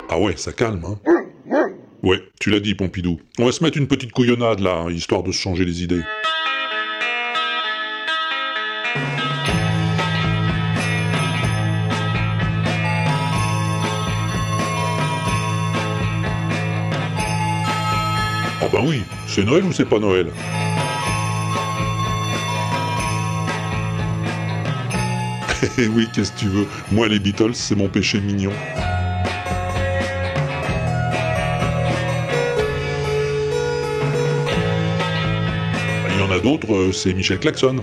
Ah 0.08 0.18
ouais, 0.18 0.36
ça 0.36 0.52
calme, 0.52 0.82
hein 0.86 0.98
Ouais, 2.02 2.20
tu 2.40 2.50
l'as 2.50 2.60
dit, 2.60 2.74
Pompidou. 2.74 3.20
On 3.38 3.44
va 3.44 3.52
se 3.52 3.62
mettre 3.62 3.78
une 3.78 3.86
petite 3.86 4.12
couillonnade 4.12 4.60
là, 4.60 4.74
hein, 4.78 4.90
histoire 4.90 5.22
de 5.22 5.32
se 5.32 5.38
changer 5.40 5.64
les 5.64 5.82
idées. 5.84 6.02
Ah 18.64 18.68
ben 18.72 18.78
oui, 18.86 19.02
c'est 19.26 19.42
Noël 19.42 19.64
ou 19.64 19.72
c'est 19.72 19.84
pas 19.84 19.98
Noël 19.98 20.28
Eh 25.78 25.88
oui, 25.88 26.06
qu'est-ce 26.14 26.30
que 26.30 26.38
tu 26.38 26.46
veux? 26.46 26.66
Moi, 26.92 27.08
les 27.08 27.18
Beatles, 27.18 27.54
c'est 27.54 27.74
mon 27.74 27.88
péché 27.88 28.20
mignon. 28.20 28.52
y 36.16 36.22
en 36.22 36.30
a 36.30 36.38
d'autres, 36.38 36.72
euh, 36.72 36.92
c'est 36.92 37.14
Michel 37.14 37.40
Claxon. 37.40 37.82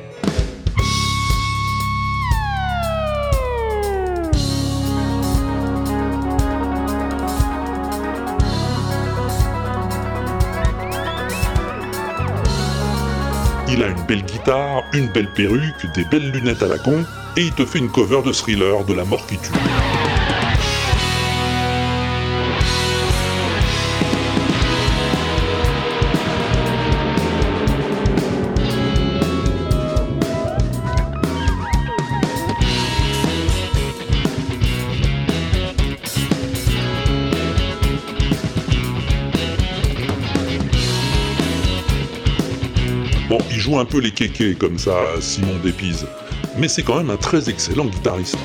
Il 13.72 13.84
a 13.84 13.88
une 13.88 14.02
belle 14.08 14.24
guitare, 14.24 14.84
une 14.94 15.08
belle 15.10 15.30
perruque, 15.30 15.86
des 15.94 16.04
belles 16.04 16.32
lunettes 16.32 16.64
à 16.64 16.68
la 16.68 16.80
con, 16.80 17.06
et 17.38 17.44
il 17.44 17.52
te 17.52 17.66
fait 17.66 17.80
une 17.80 17.90
cover 17.90 18.22
de 18.26 18.32
thriller 18.32 18.84
de 18.84 18.94
la 18.94 19.06
mort 19.06 19.26
qui 19.28 19.38
tue. 19.38 19.52
Un 43.78 43.86
peu 43.86 44.00
les 44.00 44.12
kékés 44.12 44.56
comme 44.56 44.80
ça, 44.80 44.96
Simon 45.20 45.58
Dépise, 45.64 46.08
mais 46.58 46.68
c'est 46.68 46.82
quand 46.82 46.98
même 46.98 47.12
un 47.12 47.18
très 47.18 47.50
excellent 47.50 47.86
guitariste. 47.86 48.38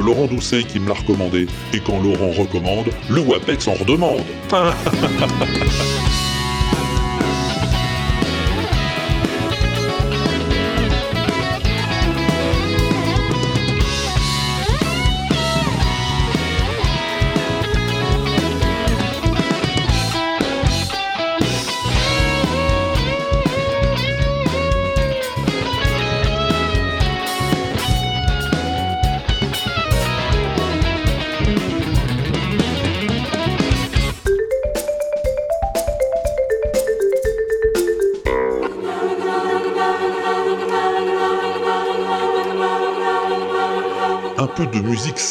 Laurent 0.00 0.26
Doucet 0.26 0.62
qui 0.64 0.80
me 0.80 0.88
l'a 0.88 0.94
recommandé. 0.94 1.46
Et 1.72 1.80
quand 1.80 2.00
Laurent 2.00 2.30
recommande, 2.30 2.86
le 3.08 3.20
WAPEX 3.20 3.68
en 3.68 3.74
redemande. 3.74 4.22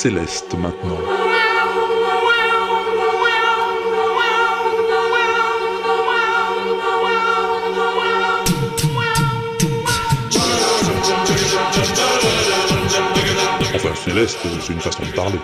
céleste 0.05 0.53
maintenant. 0.59 0.99
Enfin, 13.73 13.95
céleste, 13.95 14.37
c'est 14.61 14.73
une 14.73 14.79
façon 14.79 15.01
de 15.01 15.07
parler. 15.07 15.39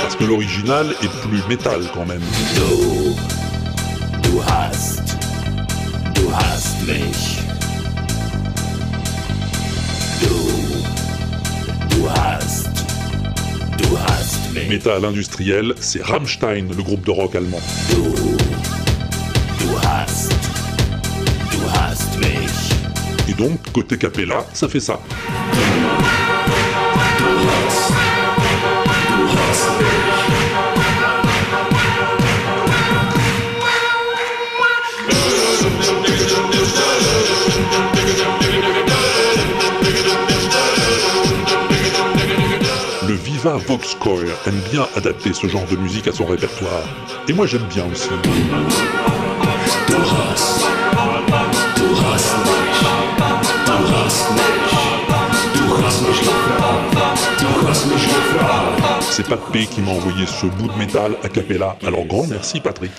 Parce 0.00 0.14
que 0.14 0.24
l'original 0.24 0.94
est 1.02 1.28
plus 1.28 1.42
métal 1.48 1.80
quand 1.92 2.06
même. 2.06 2.22
Métal 14.66 15.04
industriel, 15.04 15.74
c'est 15.80 16.02
Rammstein, 16.02 16.68
le 16.68 16.82
groupe 16.82 17.04
de 17.04 17.10
rock 17.10 17.34
allemand. 17.34 17.60
Du, 17.90 17.96
du 19.64 19.70
hast, 19.84 20.32
du 21.50 21.58
hast 21.74 22.18
mich. 22.18 23.28
Et 23.28 23.34
donc, 23.34 23.60
côté 23.72 23.96
Capella, 23.98 24.44
ça 24.52 24.68
fait 24.68 24.80
ça. 24.80 25.00
Voxcore 43.68 44.22
aime 44.46 44.60
bien 44.72 44.88
adapter 44.96 45.34
ce 45.34 45.46
genre 45.46 45.66
de 45.66 45.76
musique 45.76 46.08
à 46.08 46.12
son 46.12 46.24
répertoire. 46.24 46.82
Et 47.28 47.34
moi 47.34 47.46
j'aime 47.46 47.66
bien 47.68 47.84
aussi. 47.84 48.08
C'est 59.10 59.28
Pat 59.28 59.40
qui 59.52 59.82
m'a 59.82 59.90
envoyé 59.90 60.24
ce 60.24 60.46
bout 60.46 60.68
de 60.68 60.78
métal 60.78 61.16
a 61.22 61.28
cappella, 61.28 61.76
alors 61.86 62.06
grand 62.06 62.26
merci 62.26 62.60
Patrick. 62.60 62.92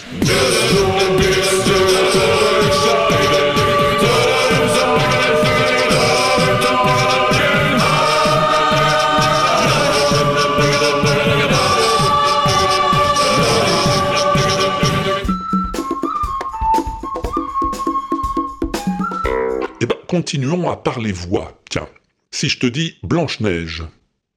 Continuons 20.30 20.70
à 20.70 20.78
parler 20.78 21.12
voix. 21.12 21.60
Tiens, 21.72 21.88
si 22.30 22.50
je 22.50 22.60
te 22.60 22.68
dis 22.68 23.00
Blanche-Neige, 23.02 23.82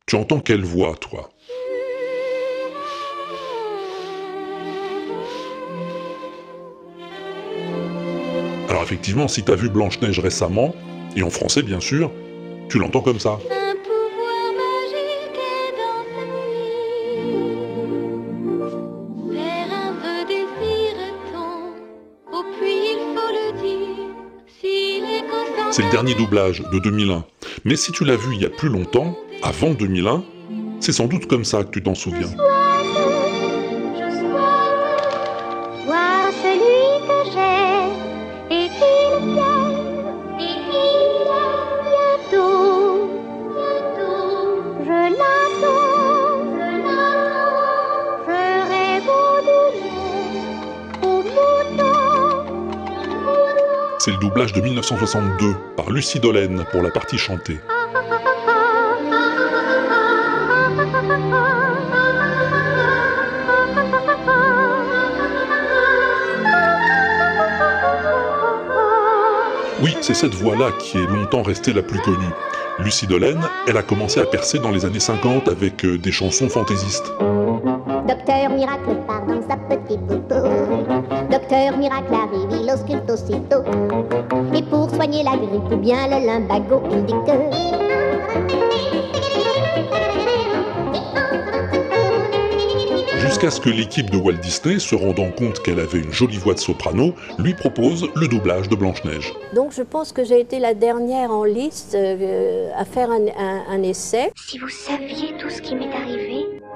tu 0.06 0.16
entends 0.16 0.40
quelle 0.40 0.64
voix, 0.64 0.96
toi? 0.96 1.28
Alors 8.70 8.82
effectivement, 8.82 9.28
si 9.28 9.42
t'as 9.42 9.54
vu 9.54 9.68
Blanche-Neige 9.68 10.18
récemment, 10.18 10.74
et 11.14 11.22
en 11.22 11.28
français 11.28 11.62
bien 11.62 11.80
sûr, 11.80 12.10
tu 12.70 12.78
l'entends 12.78 13.02
comme 13.02 13.20
ça. 13.20 13.38
C'est 25.72 25.82
le 25.82 25.90
dernier 25.90 26.14
doublage 26.14 26.62
de 26.70 26.78
2001. 26.78 27.24
Mais 27.64 27.76
si 27.76 27.92
tu 27.92 28.04
l'as 28.04 28.16
vu 28.16 28.34
il 28.34 28.42
y 28.42 28.44
a 28.44 28.50
plus 28.50 28.68
longtemps, 28.68 29.16
avant 29.42 29.70
2001, 29.70 30.22
c'est 30.80 30.92
sans 30.92 31.06
doute 31.06 31.26
comme 31.26 31.46
ça 31.46 31.64
que 31.64 31.70
tu 31.70 31.82
t'en 31.82 31.94
souviens. 31.94 32.28
De 54.50 54.60
1962 54.60 55.54
par 55.76 55.90
Lucie 55.90 56.18
Dolène 56.18 56.64
pour 56.72 56.82
la 56.82 56.90
partie 56.90 57.18
chantée. 57.18 57.60
c'est 70.02 70.14
cette 70.14 70.34
voix-là 70.34 70.72
qui 70.80 70.98
est 70.98 71.06
longtemps 71.06 71.42
restée 71.42 71.72
la 71.72 71.82
plus 71.82 72.00
connue. 72.00 72.32
Lucie 72.80 73.06
Dolène, 73.06 73.40
elle 73.68 73.76
a 73.76 73.82
commencé 73.82 74.18
à 74.18 74.26
percer 74.26 74.58
dans 74.58 74.72
les 74.72 74.84
années 74.84 74.98
50 74.98 75.46
avec 75.46 75.84
euh, 75.84 75.96
des 75.96 76.10
chansons 76.10 76.48
fantaisistes. 76.48 77.12
Docteur 78.08 78.50
Miracle 78.50 78.96
part 79.06 79.24
dans 79.26 79.40
sa 79.48 79.56
petite. 79.56 80.00
Docteur 81.30 81.76
Miracle 81.78 82.14
arrive, 82.14 82.62
il 82.62 82.70
ausculte 82.70 83.08
aussitôt. 83.08 83.62
Et 84.54 84.62
pour 84.62 84.90
soigner 84.90 85.22
la 85.22 85.36
grippe 85.36 85.72
ou 85.72 85.76
bien 85.76 86.06
le 86.08 86.26
lumbago, 86.26 86.82
il 86.90 87.04
dit 87.04 87.14
Jusqu'à 93.18 93.50
ce 93.50 93.60
que 93.60 93.70
l'équipe 93.70 94.10
de 94.10 94.16
Walt 94.16 94.34
Disney, 94.34 94.78
se 94.78 94.94
rendant 94.94 95.30
compte 95.30 95.60
qu'elle 95.62 95.78
avait 95.80 96.00
une 96.00 96.12
jolie 96.12 96.36
voix 96.38 96.54
de 96.54 96.58
soprano, 96.58 97.14
lui 97.38 97.54
propose 97.54 98.08
le 98.16 98.26
doublage 98.28 98.68
de 98.68 98.74
Blanche-Neige. 98.74 99.32
Donc 99.54 99.72
je 99.72 99.82
pense 99.82 100.12
que 100.12 100.24
j'ai 100.24 100.40
été 100.40 100.58
la 100.58 100.74
dernière 100.74 101.30
en 101.30 101.44
liste 101.44 101.94
euh, 101.94 102.68
à 102.76 102.84
faire 102.84 103.10
un, 103.10 103.20
un- 103.38 103.62
un 103.70 103.82
essai. 103.82 104.32
Si 104.36 104.58
vous 104.58 104.68
saviez 104.68 105.31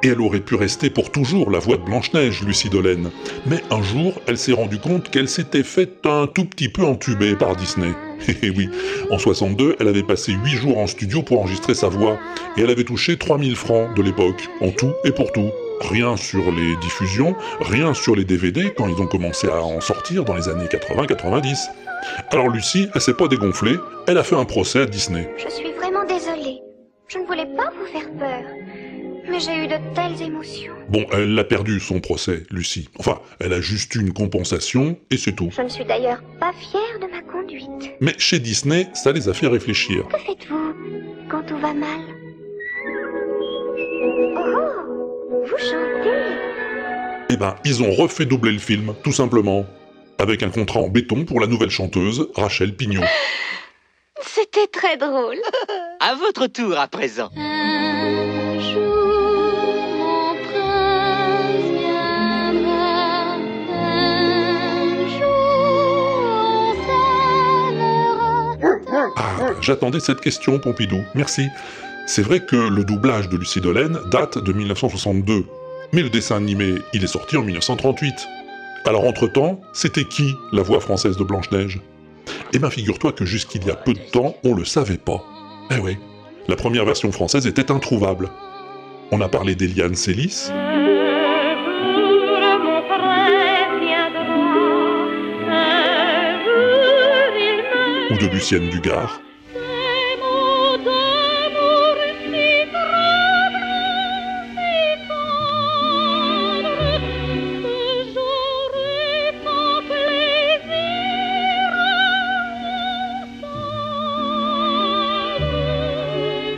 Et 0.06 0.10
elle 0.10 0.20
aurait 0.20 0.38
pu 0.38 0.54
rester 0.54 0.88
pour 0.88 1.10
toujours 1.10 1.50
la 1.50 1.58
voix 1.58 1.78
de 1.78 1.82
Blanche-Neige, 1.82 2.44
Lucie 2.44 2.70
Dolène. 2.70 3.10
Mais 3.44 3.60
un 3.72 3.82
jour, 3.82 4.12
elle 4.28 4.38
s'est 4.38 4.52
rendue 4.52 4.78
compte 4.78 5.10
qu'elle 5.10 5.28
s'était 5.28 5.64
faite 5.64 6.06
un 6.06 6.28
tout 6.28 6.44
petit 6.44 6.68
peu 6.68 6.84
entubée 6.84 7.34
par 7.34 7.56
Disney. 7.56 7.90
Et 8.42 8.50
oui, 8.50 8.68
en 9.10 9.18
62, 9.18 9.74
elle 9.80 9.88
avait 9.88 10.04
passé 10.04 10.30
8 10.30 10.48
jours 10.50 10.78
en 10.78 10.86
studio 10.86 11.24
pour 11.24 11.40
enregistrer 11.40 11.74
sa 11.74 11.88
voix, 11.88 12.20
et 12.56 12.60
elle 12.60 12.70
avait 12.70 12.84
touché 12.84 13.16
3000 13.16 13.56
francs 13.56 13.96
de 13.96 14.02
l'époque, 14.02 14.48
en 14.60 14.70
tout 14.70 14.92
et 15.04 15.10
pour 15.10 15.32
tout. 15.32 15.50
Rien 15.80 16.16
sur 16.16 16.52
les 16.52 16.76
diffusions, 16.76 17.34
rien 17.60 17.92
sur 17.92 18.14
les 18.14 18.24
DVD 18.24 18.72
quand 18.76 18.86
ils 18.86 19.02
ont 19.02 19.08
commencé 19.08 19.48
à 19.48 19.60
en 19.60 19.80
sortir 19.80 20.24
dans 20.24 20.36
les 20.36 20.48
années 20.48 20.66
80-90. 20.66 21.66
Alors 22.30 22.48
Lucie, 22.48 22.88
elle 22.94 23.00
s'est 23.00 23.14
pas 23.14 23.26
dégonflée, 23.26 23.74
elle 24.06 24.18
a 24.18 24.22
fait 24.22 24.36
un 24.36 24.44
procès 24.44 24.82
à 24.82 24.86
Disney. 24.86 25.28
Je 25.36 25.52
suis 25.52 25.72
vraiment 25.72 26.04
désolée. 26.04 26.60
Je 27.08 27.18
ne 27.18 27.26
voulais 27.26 27.46
pas 27.56 27.72
vous 27.76 27.86
faire 27.92 28.08
peur. 28.18 28.85
Mais 29.28 29.40
j'ai 29.40 29.64
eu 29.64 29.66
de 29.66 29.76
telles 29.94 30.22
émotions. 30.22 30.72
Bon, 30.88 31.04
elle 31.12 31.34
l'a 31.34 31.44
perdu 31.44 31.80
son 31.80 32.00
procès, 32.00 32.44
Lucie. 32.50 32.88
Enfin, 32.98 33.20
elle 33.40 33.52
a 33.52 33.60
juste 33.60 33.94
eu 33.94 34.00
une 34.00 34.12
compensation, 34.12 34.96
et 35.10 35.16
c'est 35.16 35.32
tout. 35.32 35.50
Je 35.56 35.62
ne 35.62 35.68
suis 35.68 35.84
d'ailleurs 35.84 36.22
pas 36.38 36.52
fière 36.52 37.00
de 37.00 37.06
ma 37.10 37.20
conduite. 37.22 37.94
Mais 38.00 38.14
chez 38.18 38.38
Disney, 38.38 38.88
ça 38.94 39.12
les 39.12 39.28
a 39.28 39.34
fait 39.34 39.48
réfléchir. 39.48 40.06
Que 40.08 40.18
faites-vous 40.18 40.74
quand 41.28 41.42
tout 41.42 41.58
va 41.58 41.74
mal? 41.74 42.00
Oh 44.36 45.42
Vous 45.44 45.58
chantez 45.58 46.16
Eh 47.30 47.36
ben, 47.36 47.56
ils 47.64 47.82
ont 47.82 47.90
refait 47.90 48.26
doubler 48.26 48.52
le 48.52 48.58
film, 48.58 48.94
tout 49.02 49.12
simplement. 49.12 49.66
Avec 50.18 50.42
un 50.42 50.50
contrat 50.50 50.80
en 50.80 50.88
béton 50.88 51.24
pour 51.24 51.40
la 51.40 51.46
nouvelle 51.46 51.70
chanteuse, 51.70 52.28
Rachel 52.36 52.74
Pignon. 52.76 53.02
C'était 54.22 54.66
très 54.68 54.96
drôle. 54.96 55.38
À 56.00 56.14
votre 56.14 56.46
tour 56.46 56.78
à 56.78 56.86
présent. 56.88 57.30
Un 57.36 57.75
j'attendais 69.60 70.00
cette 70.00 70.20
question, 70.20 70.58
Pompidou. 70.58 71.02
Merci. 71.14 71.48
C'est 72.06 72.22
vrai 72.22 72.40
que 72.40 72.56
le 72.56 72.84
doublage 72.84 73.28
de 73.28 73.36
Lucie 73.36 73.60
Dolène 73.60 73.98
date 74.10 74.38
de 74.38 74.52
1962. 74.52 75.44
Mais 75.92 76.02
le 76.02 76.10
dessin 76.10 76.36
animé, 76.36 76.76
il 76.92 77.02
est 77.02 77.08
sorti 77.08 77.36
en 77.36 77.42
1938. 77.42 78.14
Alors 78.84 79.04
entre-temps, 79.04 79.60
c'était 79.72 80.04
qui 80.04 80.34
la 80.52 80.62
voix 80.62 80.80
française 80.80 81.16
de 81.16 81.24
Blanche-Neige? 81.24 81.80
Eh 82.52 82.58
ben 82.58 82.70
figure-toi 82.70 83.12
que 83.12 83.24
jusqu'il 83.24 83.64
y 83.66 83.70
a 83.70 83.74
peu 83.74 83.92
de 83.92 84.10
temps, 84.12 84.36
on 84.44 84.54
le 84.54 84.64
savait 84.64 84.96
pas. 84.96 85.24
Eh 85.70 85.78
ouais, 85.78 85.98
la 86.48 86.56
première 86.56 86.84
version 86.84 87.10
française 87.10 87.46
était 87.46 87.72
introuvable. 87.72 88.30
On 89.10 89.20
a 89.20 89.28
parlé 89.28 89.54
d'Eliane 89.54 89.94
Célis, 89.94 90.50
ou 98.10 98.16
de 98.16 98.26
Lucienne 98.32 98.68
Dugard, 98.70 99.20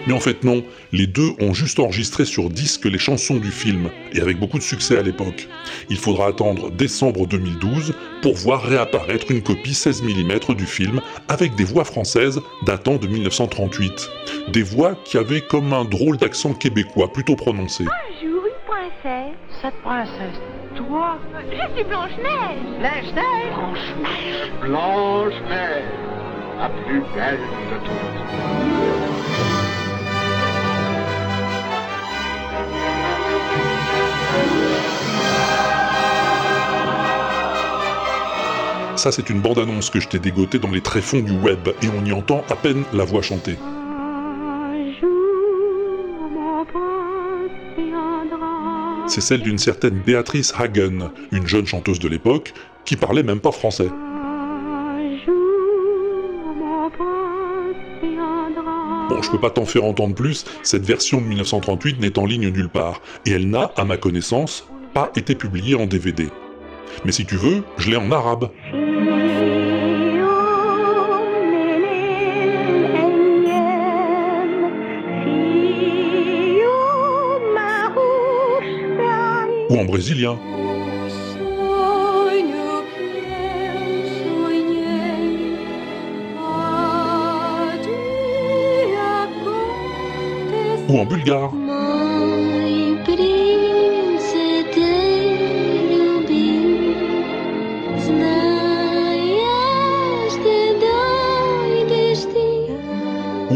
Mais 0.09 0.14
en 0.14 0.21
fait 0.21 0.42
non, 0.42 0.64
les 0.90 1.07
deux 1.07 1.33
ont 1.38 1.53
juste 1.53 1.79
enregistré 1.79 2.25
sur 2.25 2.49
disque 2.49 2.87
les 2.87 2.99
chansons 2.99 3.37
du 3.37 3.51
film, 3.51 3.90
et 4.14 4.23
avec 4.23 4.38
beaucoup 4.38 4.57
de 4.57 4.62
succès 4.62 4.97
à 4.97 5.03
l'époque. 5.03 5.49
Il 5.90 5.99
faudra 5.99 6.29
attendre 6.29 6.71
décembre 6.71 7.27
2012 7.27 7.92
pour 8.23 8.35
voir 8.35 8.62
réapparaître 8.62 9.31
une 9.31 9.42
copie 9.42 9.75
16 9.75 10.03
mm 10.03 10.55
du 10.57 10.64
film 10.64 11.03
avec 11.29 11.55
des 11.57 11.64
voix 11.64 11.85
françaises 11.85 12.40
datant 12.64 12.97
de 12.97 13.07
1938. 13.07 14.11
Des 14.51 14.62
voix 14.62 14.97
qui 15.05 15.18
avaient 15.18 15.42
comme 15.42 15.75
un 15.75 15.85
drôle 15.85 16.16
d'accent 16.16 16.55
québécois 16.55 17.12
plutôt 17.12 17.37
prononcé. 17.37 17.85
Bonjour, 17.85 18.47
une 18.47 18.66
princesse. 18.66 19.37
Cette 19.61 19.83
princesse, 19.83 20.40
toi 20.75 21.18
Je 21.51 21.75
suis 21.75 21.85
Blanche-Neige. 21.85 22.79
Blanche-Neige 22.81 23.53
Blanche-Neige, 23.53 24.53
Blanche-Neige, 24.62 25.85
la 26.59 26.71
plus 26.71 27.01
belle 27.14 27.40
de 27.71 27.77
toutes. 27.85 28.97
Ça 38.98 39.12
c'est 39.12 39.30
une 39.30 39.40
bande-annonce 39.40 39.90
que 39.90 40.00
je 40.00 40.08
t'ai 40.08 40.18
dégotée 40.18 40.58
dans 40.58 40.72
les 40.72 40.80
tréfonds 40.80 41.20
du 41.20 41.30
web, 41.30 41.68
et 41.82 41.87
on 41.88 42.04
y 42.04 42.12
entend 42.12 42.42
à 42.50 42.56
peine 42.56 42.82
la 42.92 43.04
voix 43.04 43.20
viendra. 47.76 49.06
C'est 49.06 49.20
celle 49.20 49.42
d'une 49.42 49.58
certaine 49.58 50.00
Béatrice 50.00 50.52
Hagen, 50.58 51.12
une 51.30 51.46
jeune 51.46 51.64
chanteuse 51.64 52.00
de 52.00 52.08
l'époque, 52.08 52.52
qui 52.84 52.96
parlait 52.96 53.22
même 53.22 53.38
pas 53.38 53.52
français. 53.52 53.88
Bon, 59.08 59.22
je 59.22 59.30
peux 59.30 59.40
pas 59.40 59.50
t'en 59.50 59.64
faire 59.64 59.84
entendre 59.84 60.16
plus, 60.16 60.44
cette 60.64 60.84
version 60.84 61.20
de 61.20 61.26
1938 61.26 62.00
n'est 62.00 62.18
en 62.18 62.26
ligne 62.26 62.48
nulle 62.48 62.68
part, 62.68 63.00
et 63.26 63.30
elle 63.30 63.48
n'a, 63.48 63.70
à 63.76 63.84
ma 63.84 63.96
connaissance, 63.96 64.66
pas 64.92 65.12
été 65.14 65.37
publiée 65.37 65.76
en 65.76 65.87
DVD. 65.87 66.30
Mais 67.04 67.12
si 67.12 67.24
tu 67.24 67.37
veux, 67.37 67.62
je 67.78 67.90
l'ai 67.90 67.96
en 67.96 68.11
arabe. 68.11 68.50
Ou 79.70 79.76
en 79.76 79.84
brésilien. 79.84 80.38
Ou 90.88 90.98
en 90.98 91.04
bulgare. 91.04 91.67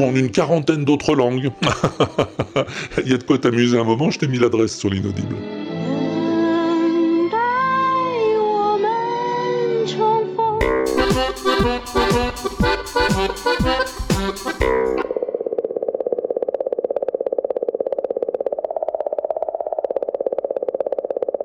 En 0.04 0.14
une 0.14 0.30
quarantaine 0.30 0.84
d'autres 0.84 1.14
langues. 1.14 1.50
Il 3.04 3.10
y 3.10 3.14
a 3.14 3.18
de 3.18 3.24
quoi 3.24 3.38
t'amuser 3.38 3.78
un 3.78 3.84
moment, 3.84 4.10
je 4.10 4.18
t'ai 4.18 4.28
mis 4.28 4.38
l'adresse 4.38 4.76
sur 4.76 4.90
l'inaudible. 4.90 5.36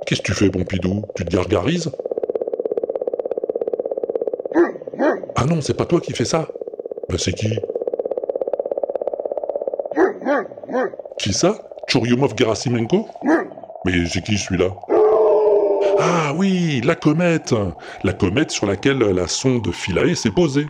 Qu'est-ce 0.06 0.22
que 0.22 0.28
tu 0.28 0.34
fais, 0.34 0.50
Pompidou 0.50 1.04
Tu 1.16 1.26
te 1.26 1.30
gargarises 1.30 1.92
Ah 5.36 5.46
non, 5.46 5.62
c'est 5.62 5.76
pas 5.76 5.86
toi 5.86 6.00
qui 6.00 6.14
fais 6.14 6.26
ça 6.26 6.48
Ben 7.10 7.18
c'est 7.18 7.34
qui? 7.34 7.60
Qui 11.28 11.34
ça? 11.34 11.60
Churyumov 11.90 12.38
Gerasimenko? 12.38 13.10
Mais 13.84 14.06
c'est 14.08 14.24
qui 14.24 14.38
celui-là? 14.38 14.70
Ah 16.00 16.32
oui, 16.34 16.80
la 16.86 16.96
comète 16.96 17.54
La 18.06 18.14
comète 18.14 18.50
sur 18.50 18.66
laquelle 18.66 19.00
la 19.00 19.28
sonde 19.28 19.70
Philae 19.74 20.16
s'est 20.16 20.32
posée. 20.32 20.68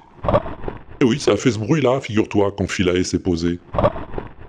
Et 1.00 1.04
oui, 1.06 1.20
ça 1.20 1.34
a 1.34 1.38
fait 1.38 1.52
ce 1.52 1.60
bruit-là, 1.60 2.02
figure-toi, 2.02 2.56
quand 2.58 2.68
Philae 2.68 3.04
s'est 3.04 3.20
posée. 3.20 3.60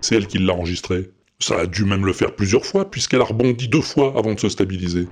C'est 0.01 0.15
elle 0.15 0.27
qui 0.27 0.39
l'a 0.39 0.55
enregistré. 0.55 1.11
Ça 1.41 1.59
a 1.59 1.67
dû 1.67 1.85
même 1.85 2.07
le 2.07 2.15
faire 2.15 2.35
plusieurs 2.35 2.65
fois, 2.65 2.91
puisqu'elle 2.91 3.21
a 3.21 3.25
rebondi 3.25 3.69
deux 3.69 3.83
fois 3.83 4.15
avant 4.17 4.33
de 4.33 4.41
se 4.41 4.49
stabiliser. 4.49 5.09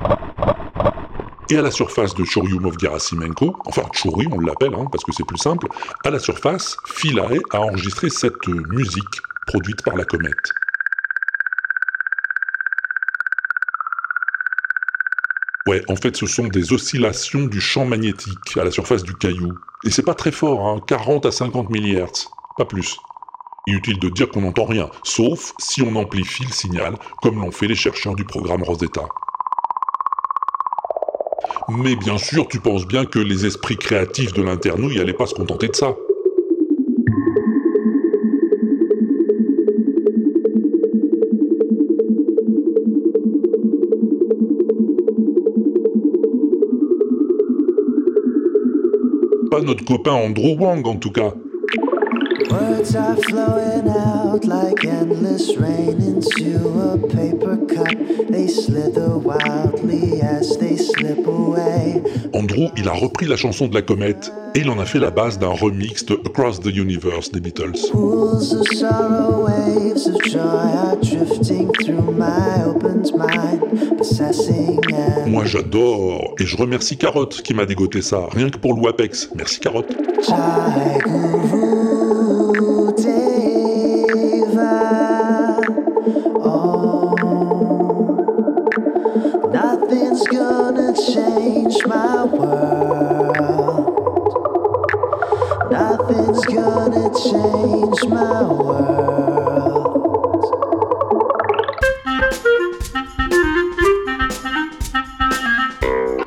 Et 1.50 1.59
à 1.59 1.62
la 1.62 1.72
surface 1.72 2.14
de 2.14 2.24
Churyumov 2.24 2.78
Gerasimenko, 2.80 3.54
enfin 3.66 3.82
Churi 3.92 4.28
on 4.32 4.40
l'appelle, 4.40 4.72
hein, 4.72 4.87
parce 4.90 5.04
que 5.04 5.12
c'est 5.12 5.26
plus 5.26 5.37
simple, 5.37 5.66
à 6.06 6.11
la 6.11 6.18
surface, 6.18 6.74
Philae 6.87 7.40
a 7.52 7.61
enregistré 7.61 8.09
cette 8.09 8.48
musique 8.48 9.20
produite 9.46 9.82
par 9.82 9.94
la 9.94 10.06
comète. 10.06 10.54
Ouais, 15.66 15.83
en 15.88 15.96
fait, 15.96 16.16
ce 16.16 16.26
sont 16.26 16.46
des 16.46 16.72
oscillations 16.72 17.46
du 17.46 17.61
champ 17.61 17.85
magnétique 17.85 18.57
à 18.57 18.64
la 18.64 18.70
surface 18.70 19.02
du 19.02 19.14
caillou. 19.14 19.52
Et 19.85 19.90
c'est 19.90 20.05
pas 20.05 20.14
très 20.14 20.31
fort, 20.31 20.64
hein, 20.64 20.81
40 20.87 21.26
à 21.26 21.33
50 21.33 21.70
MHz, 21.70 22.29
pas 22.57 22.64
plus. 22.64 23.00
Inutile 23.66 23.98
de 23.98 24.09
dire 24.09 24.29
qu'on 24.29 24.42
n'entend 24.42 24.64
rien, 24.64 24.88
sauf 25.02 25.55
si 25.59 25.83
on 25.83 25.96
amplifie 25.96 26.44
le 26.44 26.52
signal, 26.52 26.94
comme 27.20 27.40
l'ont 27.40 27.50
fait 27.50 27.66
les 27.66 27.74
chercheurs 27.74 28.14
du 28.14 28.24
programme 28.24 28.62
Rosetta. 28.62 29.09
Mais 31.68 31.96
bien 31.96 32.16
sûr, 32.16 32.46
tu 32.46 32.61
penses 32.61 32.87
bien 32.87 33.05
que 33.05 33.18
les 33.18 33.44
esprits 33.44 33.76
créatifs 33.76 34.33
de 34.33 34.42
l'internouille 34.42 34.98
n'allaient 34.98 35.12
pas 35.12 35.26
se 35.26 35.35
contenter 35.35 35.66
de 35.66 35.74
ça. 35.74 35.96
Pas 49.57 49.62
notre 49.62 49.87
copain 49.87 50.12
Andrew 50.12 50.55
Wang 50.59 50.87
en 50.87 50.97
tout 50.97 51.12
cas. 51.12 51.33
Words 52.51 52.95
are 52.95 53.16
flowing 53.16 53.88
out 53.88 54.45
like 54.45 54.85
endless 54.85 55.57
rain 55.57 55.97
into 55.99 56.59
a 56.79 56.99
paper 56.99 57.57
cup. 57.66 57.88
They 58.29 58.49
slither 58.49 59.16
wildly 59.16 60.21
as 60.21 60.59
they 60.59 60.77
slip 60.77 61.27
away. 61.27 62.03
Andrew, 62.35 62.69
il 62.77 62.87
a 62.87 62.92
repris 62.92 63.27
la 63.27 63.37
chanson 63.37 63.66
de 63.66 63.75
la 63.75 63.81
comète 63.81 64.31
et 64.55 64.61
il 64.61 64.69
en 64.69 64.79
a 64.79 64.85
fait 64.85 64.99
la 64.99 65.11
base 65.11 65.38
d'un 65.38 65.55
remix 65.55 66.05
de 66.05 66.21
Across 66.27 66.61
the 66.61 66.77
Universe 66.77 67.33
des 67.33 67.40
Beatles. 67.40 67.90
Pools 67.90 68.53
of 68.53 68.66
sorrow, 68.75 69.47
waves 69.47 70.07
of 70.07 70.21
joy 70.25 70.38
are 70.38 70.97
drifting 70.97 71.73
through 71.83 72.12
my 72.12 72.76
Moi 75.27 75.45
j'adore 75.45 76.35
et 76.38 76.45
je 76.45 76.57
remercie 76.57 76.97
Carotte 76.97 77.42
qui 77.42 77.55
m'a 77.55 77.66
dégoté 77.66 78.03
ça, 78.03 78.27
rien 78.33 78.51
que 78.51 78.59
pour 78.59 78.75
le 78.75 78.83
WAPEX. 78.83 79.31
Merci 79.35 79.61
Carotte. 79.61 79.92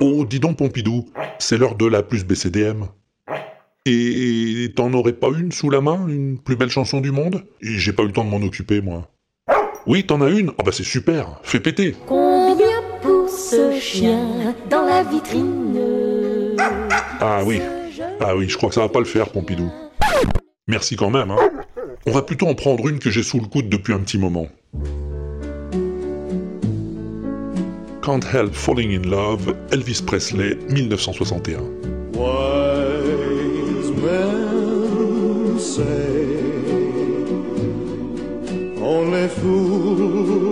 Oh, 0.02 0.26
dis 0.26 0.40
donc 0.40 0.58
Pompidou, 0.58 1.10
c'est 1.40 1.58
l'heure 1.58 1.76
de 1.76 1.86
la 1.86 2.04
plus 2.04 2.26
BCDM. 2.26 2.86
Et 3.86 4.72
t'en 4.76 4.94
aurais 4.94 5.14
pas 5.14 5.28
une 5.38 5.52
sous 5.52 5.70
la 5.70 5.82
main, 5.82 6.08
une 6.08 6.38
plus 6.38 6.56
belle 6.56 6.70
chanson 6.70 7.02
du 7.02 7.12
monde? 7.12 7.44
Et 7.62 7.78
j'ai 7.78 7.92
pas 7.92 8.04
eu 8.04 8.08
le 8.08 8.14
temps 8.14 8.24
de 8.24 8.30
m'en 8.30 8.38
occuper, 8.38 8.82
moi. 8.82 9.10
Oui, 9.88 10.06
t'en 10.06 10.22
as 10.22 10.30
une? 10.30 10.52
Ah 10.58 10.64
bah 10.64 10.72
c'est 10.72 10.84
super, 10.84 11.40
fais 11.44 11.60
péter 11.60 11.96
Combien 12.06 12.82
pour 13.02 13.28
ce 13.28 13.78
chien 13.80 14.54
dans 14.70 14.86
la 14.86 15.04
vitrine? 15.04 16.56
Ah 17.20 17.42
oui, 17.46 17.62
ah 18.22 18.36
oui, 18.36 18.48
je 18.48 18.56
crois 18.56 18.70
que 18.70 18.76
ça 18.76 18.82
va 18.82 18.90
pas 18.90 19.00
le 19.00 19.06
faire, 19.06 19.30
Pompidou. 19.30 19.72
Merci 20.68 20.96
quand 20.96 21.10
même, 21.10 21.32
hein. 21.32 21.50
On 22.06 22.12
va 22.12 22.22
plutôt 22.22 22.48
en 22.48 22.56
prendre 22.56 22.88
une 22.88 23.00
que 23.00 23.10
j'ai 23.10 23.24
sous 23.24 23.40
le 23.40 23.48
coude 23.48 23.68
depuis 23.68 23.94
un 23.94 24.00
petit 24.00 24.18
moment. 24.18 24.48
Can't 28.02 28.24
Help 28.24 28.56
Falling 28.56 28.94
in 28.94 29.10
Love, 29.10 29.42
Elvis 29.72 30.02
Presley, 30.06 30.56
1961. 30.56 32.14
Wise 32.14 33.92
men 33.92 35.60
say 35.60 36.40
only 38.82 39.28
fools 39.28 40.49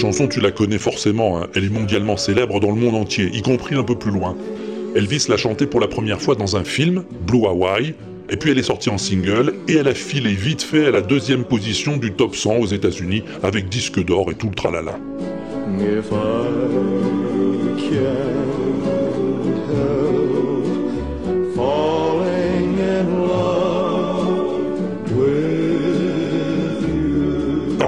chanson, 0.00 0.28
tu 0.28 0.40
la 0.40 0.50
connais 0.50 0.78
forcément, 0.78 1.38
hein. 1.38 1.48
elle 1.54 1.64
est 1.64 1.72
mondialement 1.72 2.16
célèbre 2.16 2.58
dans 2.58 2.70
le 2.70 2.80
monde 2.80 2.94
entier, 2.94 3.28
y 3.34 3.42
compris 3.42 3.74
un 3.74 3.82
peu 3.82 3.96
plus 3.96 4.10
loin. 4.10 4.34
Elvis 4.96 5.26
l'a 5.28 5.36
chantée 5.36 5.66
pour 5.66 5.78
la 5.78 5.88
première 5.88 6.22
fois 6.22 6.34
dans 6.36 6.56
un 6.56 6.64
film, 6.64 7.04
Blue 7.26 7.44
Hawaii, 7.44 7.94
et 8.30 8.36
puis 8.36 8.50
elle 8.50 8.58
est 8.58 8.62
sortie 8.62 8.88
en 8.88 8.96
single, 8.96 9.54
et 9.68 9.74
elle 9.74 9.88
a 9.88 9.94
filé 9.94 10.32
vite 10.32 10.62
fait 10.62 10.86
à 10.86 10.90
la 10.90 11.02
deuxième 11.02 11.44
position 11.44 11.98
du 11.98 12.12
top 12.12 12.34
100 12.34 12.56
aux 12.56 12.66
États-Unis, 12.66 13.24
avec 13.42 13.68
disque 13.68 14.02
d'or 14.02 14.30
et 14.30 14.34
tout 14.34 14.48
le 14.48 14.54
tralala. 14.54 14.98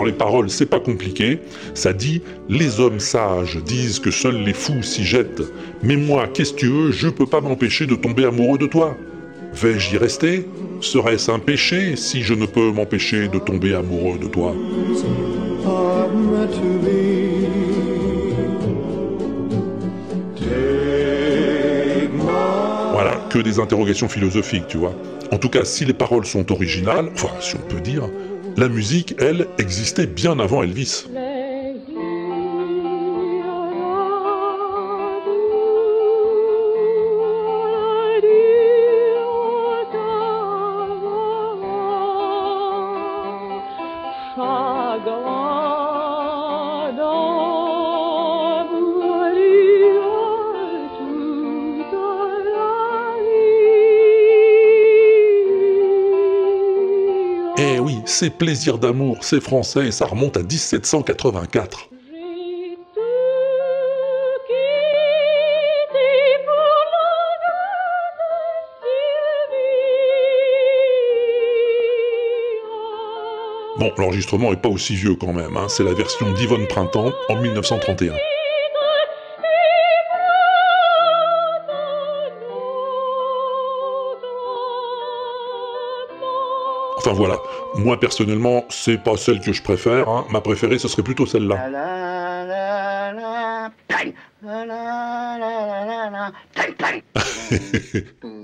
Les 0.05 0.13
paroles, 0.13 0.51
c'est 0.51 0.67
pas 0.67 0.81
compliqué, 0.81 1.39
ça 1.75 1.93
dit 1.93 2.23
Les 2.49 2.81
hommes 2.81 3.01
sages 3.01 3.59
disent 3.65 3.99
que 3.99 4.11
seuls 4.11 4.43
les 4.43 4.53
fous 4.53 4.83
s'y 4.83 5.05
jettent, 5.05 5.43
mais 5.83 5.97
moi, 5.97 6.29
qu'est-ce 6.33 6.53
que 6.53 6.59
tu 6.59 6.69
veux, 6.69 6.91
je 6.93 7.09
peux 7.09 7.27
pas 7.27 7.41
m'empêcher 7.41 7.87
de 7.87 7.95
tomber 7.95 8.25
amoureux 8.25 8.59
de 8.59 8.67
toi. 8.67 8.97
Vais-je 9.55 9.95
y 9.95 9.99
rester? 9.99 10.47
Serait-ce 10.81 11.31
un 11.31 11.39
péché 11.39 11.97
si 11.97 12.23
je 12.23 12.35
ne 12.35 12.47
peux 12.47 12.73
m'empêcher 12.73 13.29
de 13.29 13.39
tomber 13.39 13.75
amoureux 13.75 14.19
de 14.19 14.27
toi? 14.27 14.55
Voilà, 22.93 23.17
que 23.31 23.39
des 23.39 23.59
interrogations 23.59 24.09
philosophiques, 24.09 24.69
tu 24.69 24.79
vois. 24.79 24.95
En 25.33 25.39
tout 25.39 25.49
cas, 25.49 25.65
si 25.65 25.85
les 25.85 25.95
paroles 25.95 26.27
sont 26.27 26.51
originales, 26.53 27.11
enfin, 27.15 27.31
si 27.41 27.57
on 27.57 27.69
peut 27.69 27.81
dire, 27.81 28.09
la 28.57 28.69
musique, 28.69 29.15
elle, 29.19 29.47
existait 29.59 30.07
bien 30.07 30.39
avant 30.39 30.63
Elvis. 30.63 31.05
Eh 58.23 58.27
oui, 58.27 58.31
c'est 58.31 58.31
plaisir 58.31 58.79
d'amour, 58.79 59.19
c'est 59.23 59.41
français 59.41 59.89
et 59.89 59.91
ça 59.91 60.07
remonte 60.07 60.37
à 60.37 60.43
1784. 60.43 61.89
Bon, 73.79 73.93
l'enregistrement 73.99 74.53
est 74.53 74.57
pas 74.57 74.69
aussi 74.69 74.95
vieux 74.95 75.17
quand 75.17 75.33
même, 75.33 75.57
hein. 75.57 75.67
c'est 75.69 75.83
la 75.83 75.95
version 75.95 76.33
d'Yvonne 76.33 76.67
Printemps 76.69 77.13
en 77.29 77.37
1931. 77.37 78.15
Enfin 87.05 87.15
voilà, 87.15 87.42
Moi 87.85 87.99
personnellement, 87.99 88.65
c'est 88.69 88.99
pas 88.99 89.17
celle 89.17 89.41
que 89.41 89.53
je 89.53 89.63
préfère. 89.63 90.09
hein. 90.09 90.27
Ma 90.31 90.41
préférée, 90.41 90.79
ce 90.79 90.89
serait 90.89 91.03
plutôt 91.03 91.27
celle-là. 91.27 91.57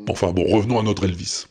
enfin 0.08 0.32
bon, 0.32 0.44
revenons 0.44 0.78
à 0.78 0.82
notre 0.82 1.04
Elvis. 1.04 1.46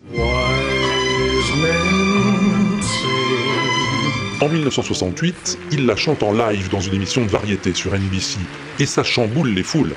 En 4.40 4.50
1968, 4.50 5.58
il 5.72 5.86
la 5.88 5.96
chante 5.96 6.22
en 6.22 6.32
live 6.32 6.70
dans 6.70 6.80
une 6.80 6.94
émission 6.94 7.24
de 7.24 7.30
variété 7.30 7.74
sur 7.74 7.94
NBC, 7.94 8.38
et 8.80 8.86
ça 8.86 9.04
chamboule 9.04 9.50
les 9.50 9.64
foules. 9.64 9.94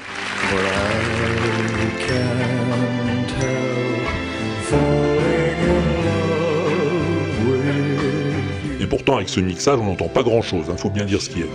Avec 9.17 9.29
ce 9.29 9.41
mixage, 9.41 9.79
on 9.81 9.85
n'entend 9.85 10.09
pas 10.09 10.23
grand-chose, 10.23 10.67
il 10.71 10.79
faut 10.79 10.91
bien 10.91 11.05
dire 11.05 11.21
ce 11.21 11.31
qui 11.31 11.41
est. 11.41 11.51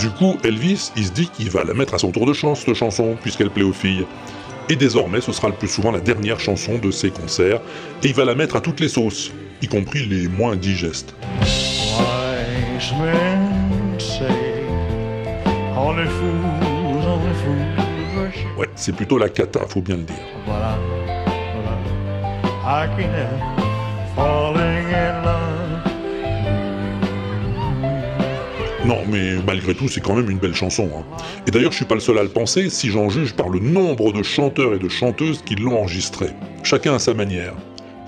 Du 0.00 0.10
coup, 0.10 0.36
Elvis, 0.44 0.92
il 0.96 1.06
se 1.06 1.12
dit 1.12 1.28
qu'il 1.28 1.50
va 1.50 1.64
la 1.64 1.74
mettre 1.74 1.94
à 1.94 1.98
son 1.98 2.10
tour 2.10 2.26
de 2.26 2.32
chance, 2.32 2.60
cette 2.60 2.74
chanson, 2.74 3.16
puisqu'elle 3.20 3.50
plaît 3.50 3.64
aux 3.64 3.72
filles. 3.72 4.06
Et 4.68 4.76
désormais, 4.76 5.20
ce 5.20 5.32
sera 5.32 5.48
le 5.48 5.54
plus 5.54 5.68
souvent 5.68 5.90
la 5.90 6.00
dernière 6.00 6.40
chanson 6.40 6.78
de 6.78 6.90
ses 6.90 7.10
concerts, 7.10 7.60
et 8.02 8.08
il 8.08 8.14
va 8.14 8.24
la 8.24 8.34
mettre 8.34 8.56
à 8.56 8.60
toutes 8.60 8.80
les 8.80 8.88
sauces, 8.88 9.32
y 9.62 9.66
compris 9.66 10.06
les 10.06 10.28
moins 10.28 10.56
digestes. 10.56 11.14
C'est 18.74 18.94
plutôt 18.94 19.18
la 19.18 19.28
cata, 19.28 19.60
faut 19.68 19.80
bien 19.82 19.96
le 19.96 20.02
dire. 20.02 20.16
I, 22.66 22.88
falling 24.16 24.94
in 24.94 25.22
love. 25.22 25.54
Non, 28.86 28.98
mais 29.10 29.36
malgré 29.46 29.74
tout, 29.74 29.88
c'est 29.88 30.00
quand 30.02 30.14
même 30.14 30.30
une 30.30 30.38
belle 30.38 30.54
chanson. 30.54 30.90
hein. 30.94 31.04
Et 31.46 31.50
d'ailleurs, 31.50 31.72
je 31.72 31.76
suis 31.76 31.84
pas 31.86 31.94
le 31.94 32.00
seul 32.00 32.18
à 32.18 32.22
le 32.22 32.28
penser, 32.28 32.68
si 32.68 32.90
j'en 32.90 33.08
juge 33.08 33.34
par 33.34 33.48
le 33.48 33.58
nombre 33.58 34.12
de 34.12 34.22
chanteurs 34.22 34.74
et 34.74 34.78
de 34.78 34.88
chanteuses 34.88 35.42
qui 35.42 35.54
l'ont 35.54 35.78
enregistrée. 35.80 36.30
Chacun 36.62 36.94
à 36.94 36.98
sa 36.98 37.14
manière. 37.14 37.54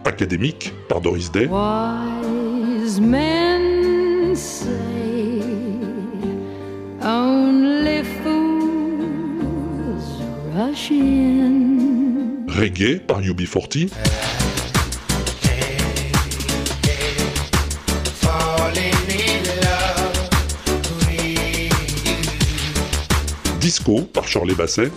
Académique, 0.04 0.72
par 0.88 1.00
Doris 1.00 1.32
Day. 1.32 1.48
Wise 1.50 3.00
Par 13.06 13.20
UB40. 13.20 13.88
Disco, 23.60 24.00
par 24.00 24.26
Shirley 24.26 24.54
Basset. 24.54 24.90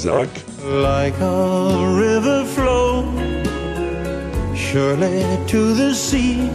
Isaac. 0.00 0.30
Like 0.64 1.18
a 1.20 1.94
river 1.94 2.46
flow, 2.46 3.04
surely 4.54 5.20
to 5.48 5.74
the 5.74 5.94
sea. 5.94 6.48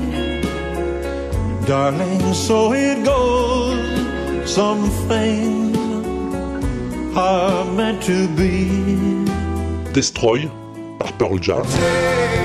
Darling, 1.67 2.33
so 2.33 2.73
it 2.73 3.05
goes. 3.05 4.49
Some 4.49 4.89
things 5.07 5.77
are 7.15 7.65
meant 7.65 8.01
to 8.03 8.27
be. 8.29 8.65
Destroy, 9.93 10.49
par 10.97 11.11
Pearl 11.19 11.37
Jam. 11.37 12.44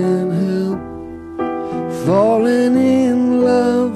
falling 2.05 2.77
in 2.77 3.41
love 3.41 3.93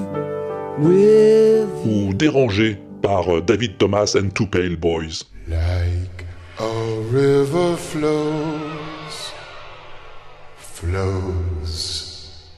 with 0.79 1.69
Ou 1.85 2.13
Dérangé, 2.13 2.77
par 3.01 3.27
euh, 3.29 3.41
David 3.41 3.77
Thomas 3.77 4.15
and 4.15 4.29
Two 4.29 4.47
Pale 4.47 4.75
Boys. 4.77 5.23
Like 5.47 6.25
a 6.59 7.01
river 7.09 7.75
flows, 7.77 9.33
flows 10.57 12.49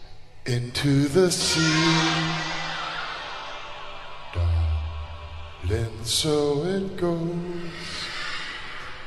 into 0.46 1.08
the 1.08 1.32
sea. 1.32 1.62
Darling, 4.34 6.04
so 6.04 6.64
it 6.64 6.98
goes. 6.98 7.20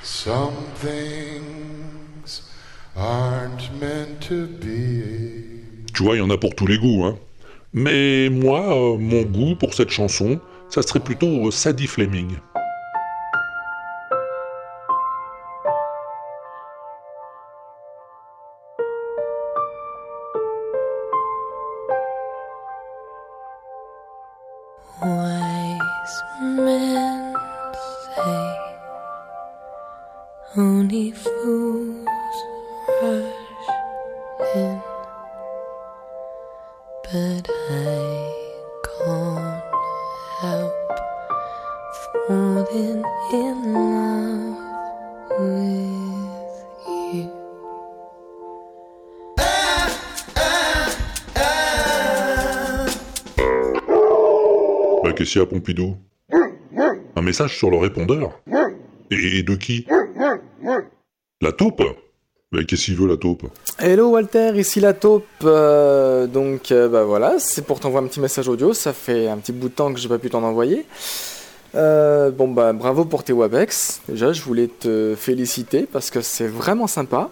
Some 0.03 0.57
things 0.77 2.51
aren't 2.97 3.71
meant 3.81 4.23
to 4.23 4.47
be. 4.47 5.60
Tu 5.95 6.03
vois, 6.03 6.17
il 6.17 6.19
y 6.19 6.23
en 6.23 6.31
a 6.31 6.39
pour 6.39 6.55
tous 6.55 6.67
les 6.67 6.79
goûts, 6.79 7.05
hein. 7.05 7.17
Mais 7.73 8.29
moi, 8.31 8.75
euh, 8.75 8.99
mon 8.99 9.23
goût 9.23 9.55
pour 9.55 9.75
cette 9.75 9.91
chanson, 9.91 10.41
ça 10.69 10.83
serait 10.83 11.01
plutôt 11.01 11.47
euh, 11.47 11.51
Sadie 11.51 11.87
Fleming. 11.87 12.37
A, 55.39 55.47
Pompidou 55.47 55.97
Un 57.17 57.23
message 57.23 57.57
sur 57.57 57.71
le 57.71 57.77
répondeur 57.77 58.41
Et 59.11 59.43
de 59.43 59.55
qui 59.55 59.87
La 61.41 61.53
taupe 61.53 61.83
Mais 62.53 62.65
qu'est-ce 62.65 62.87
qu'il 62.87 62.97
veut, 62.97 63.07
la 63.07 63.17
taupe 63.17 63.47
Hello 63.79 64.11
Walter, 64.11 64.53
ici 64.57 64.79
la 64.79 64.93
taupe. 64.93 65.25
Euh, 65.43 66.27
donc 66.27 66.71
euh, 66.71 66.87
bah 66.87 67.05
voilà, 67.05 67.37
c'est 67.39 67.65
pour 67.65 67.81
t'envoyer 67.81 68.05
un 68.05 68.09
petit 68.11 68.21
message 68.21 68.47
audio. 68.47 68.75
Ça 68.75 68.93
fait 68.93 69.27
un 69.27 69.39
petit 69.39 69.53
bout 69.53 69.71
de 69.71 69.75
temps 69.75 69.91
que 69.95 69.99
j'ai 69.99 70.09
pas 70.09 70.19
pu 70.19 70.29
t'en 70.29 70.43
envoyer. 70.43 70.85
Euh, 71.75 72.31
bon 72.31 72.49
bah 72.49 72.75
bravo 72.75 73.07
pour 73.07 73.25
tes 73.25 73.33
Webex. 73.33 74.03
Déjà, 74.09 74.35
je 74.35 74.43
voulais 74.43 74.69
te 74.69 75.15
féliciter 75.17 75.89
parce 75.91 76.11
que 76.11 76.21
c'est 76.21 76.47
vraiment 76.47 76.87
sympa. 76.87 77.31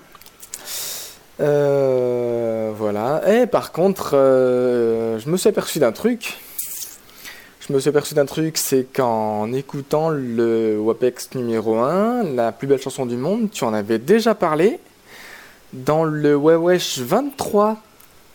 Voilà. 1.39 3.23
Et 3.27 3.47
par 3.47 3.73
contre, 3.73 4.13
je 4.13 5.29
me 5.29 5.37
suis 5.37 5.51
aperçu 5.51 5.81
d'un 5.81 5.93
truc. 5.93 6.39
Je 7.69 7.75
me 7.75 7.81
suis 7.81 7.91
aperçu 7.91 8.15
d'un 8.15 8.25
truc, 8.25 8.57
c'est 8.57 8.87
qu'en 8.91 9.53
écoutant 9.53 10.09
le 10.09 10.79
WAPEX 10.81 11.35
numéro 11.35 11.77
1, 11.77 12.23
la 12.35 12.51
plus 12.51 12.67
belle 12.67 12.81
chanson 12.81 13.05
du 13.05 13.17
monde, 13.17 13.51
tu 13.51 13.65
en 13.65 13.75
avais 13.75 13.99
déjà 13.99 14.35
parlé 14.35 14.79
dans 15.75 16.05
le 16.05 16.35
Wewesh 16.35 16.99
23, 17.01 17.77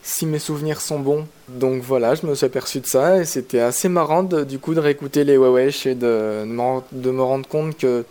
si 0.03 0.27
mes 0.27 0.37
souvenirs 0.37 0.81
sont 0.81 0.99
bons. 0.99 1.25
Donc 1.49 1.81
voilà, 1.81 2.13
je 2.13 2.27
me 2.27 2.35
suis 2.35 2.45
aperçu 2.45 2.79
de 2.79 2.85
ça 2.85 3.17
et 3.21 3.25
c'était 3.25 3.59
assez 3.59 3.89
marrant 3.89 4.21
du 4.21 4.59
coup 4.59 4.75
de 4.75 4.79
réécouter 4.79 5.23
les 5.23 5.35
Wewesh 5.35 5.87
et 5.87 5.95
de, 5.95 6.43
me- 6.45 7.21
rendre 7.21 7.47
compte 7.47 7.75
que 7.77 8.05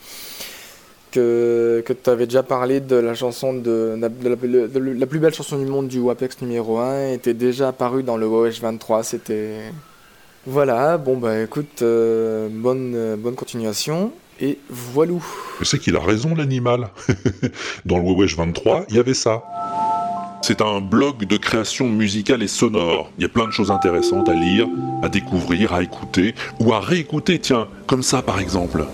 que, 1.12 1.85
tu 2.03 2.09
avais 2.11 2.25
déjà 2.27 2.43
parlé 2.43 2.81
de 2.81 2.97
la 2.97 3.14
chanson 3.14 3.53
de, 3.53 3.97
la- 4.01 5.07
plus 5.07 5.18
belle 5.20 5.35
chanson 5.35 5.59
du 5.59 5.66
monde 5.66 5.87
du 5.87 6.01
WAPEX 6.01 6.41
numéro 6.41 6.79
1 6.79 7.11
était 7.12 7.35
déjà 7.35 7.68
apparue 7.68 8.03
dans 8.03 8.16
le 8.16 8.27
WOH 8.27 8.61
23 8.62 9.03
c'était 9.03 9.59
voilà 10.47 10.99
bon 10.99 11.16
bah 11.16 11.43
écoute 11.43 11.82
euh, 11.82 12.49
bonne 12.51 12.95
euh, 12.95 13.16
bonne 13.16 13.34
continuation 13.34 14.12
et 14.40 14.59
voilou 14.68 15.24
c'est 15.64 15.78
qu'il 15.78 15.97
a 15.97 16.01
raison, 16.01 16.34
l'animal. 16.34 16.88
Dans 17.84 17.99
le 17.99 18.05
Wewesh 18.05 18.36
23, 18.36 18.86
il 18.88 18.97
y 18.97 18.99
avait 18.99 19.14
ça. 19.14 19.43
C'est 20.43 20.61
un 20.61 20.80
blog 20.80 21.24
de 21.24 21.36
création 21.36 21.88
musicale 21.88 22.43
et 22.43 22.49
sonore. 22.49 23.11
Il 23.16 23.22
y 23.22 23.24
a 23.24 23.28
plein 23.28 23.47
de 23.47 23.53
choses 23.53 23.70
intéressantes 23.70 24.28
à 24.28 24.34
lire, 24.34 24.66
à 25.03 25.09
découvrir, 25.09 25.72
à 25.72 25.82
écouter, 25.82 26.34
ou 26.59 26.72
à 26.72 26.80
réécouter, 26.80 27.38
tiens, 27.38 27.68
comme 27.86 28.03
ça 28.03 28.22
par 28.22 28.40
exemple. 28.40 28.84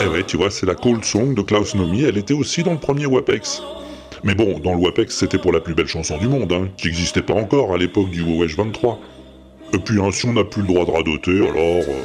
Eh 0.00 0.06
ouais, 0.08 0.24
tu 0.26 0.36
vois, 0.36 0.50
c'est 0.50 0.66
la 0.66 0.74
Cold 0.74 1.04
Song 1.04 1.34
de 1.34 1.42
Klaus 1.42 1.74
Nomi, 1.76 2.02
elle 2.02 2.18
était 2.18 2.34
aussi 2.34 2.64
dans 2.64 2.72
le 2.72 2.78
premier 2.78 3.06
WAPEX. 3.06 3.62
Mais 4.24 4.34
bon, 4.36 4.60
dans 4.60 4.72
le 4.74 4.78
WAPEX, 4.78 5.16
c'était 5.16 5.38
pour 5.38 5.52
la 5.52 5.60
plus 5.60 5.74
belle 5.74 5.88
chanson 5.88 6.16
du 6.16 6.28
monde, 6.28 6.52
hein, 6.52 6.68
qui 6.76 6.86
n'existait 6.86 7.22
pas 7.22 7.34
encore 7.34 7.74
à 7.74 7.76
l'époque 7.76 8.10
du 8.10 8.22
WOH 8.22 8.54
23. 8.56 9.00
Et 9.74 9.78
puis, 9.78 10.00
hein, 10.00 10.10
si 10.12 10.26
on 10.26 10.32
n'a 10.34 10.44
plus 10.44 10.62
le 10.62 10.68
droit 10.68 10.84
de 10.84 10.90
radoter, 10.92 11.36
alors... 11.38 11.56
euh, 11.56 12.04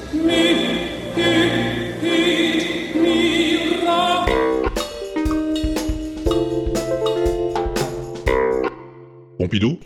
Pompidou 9.37 9.77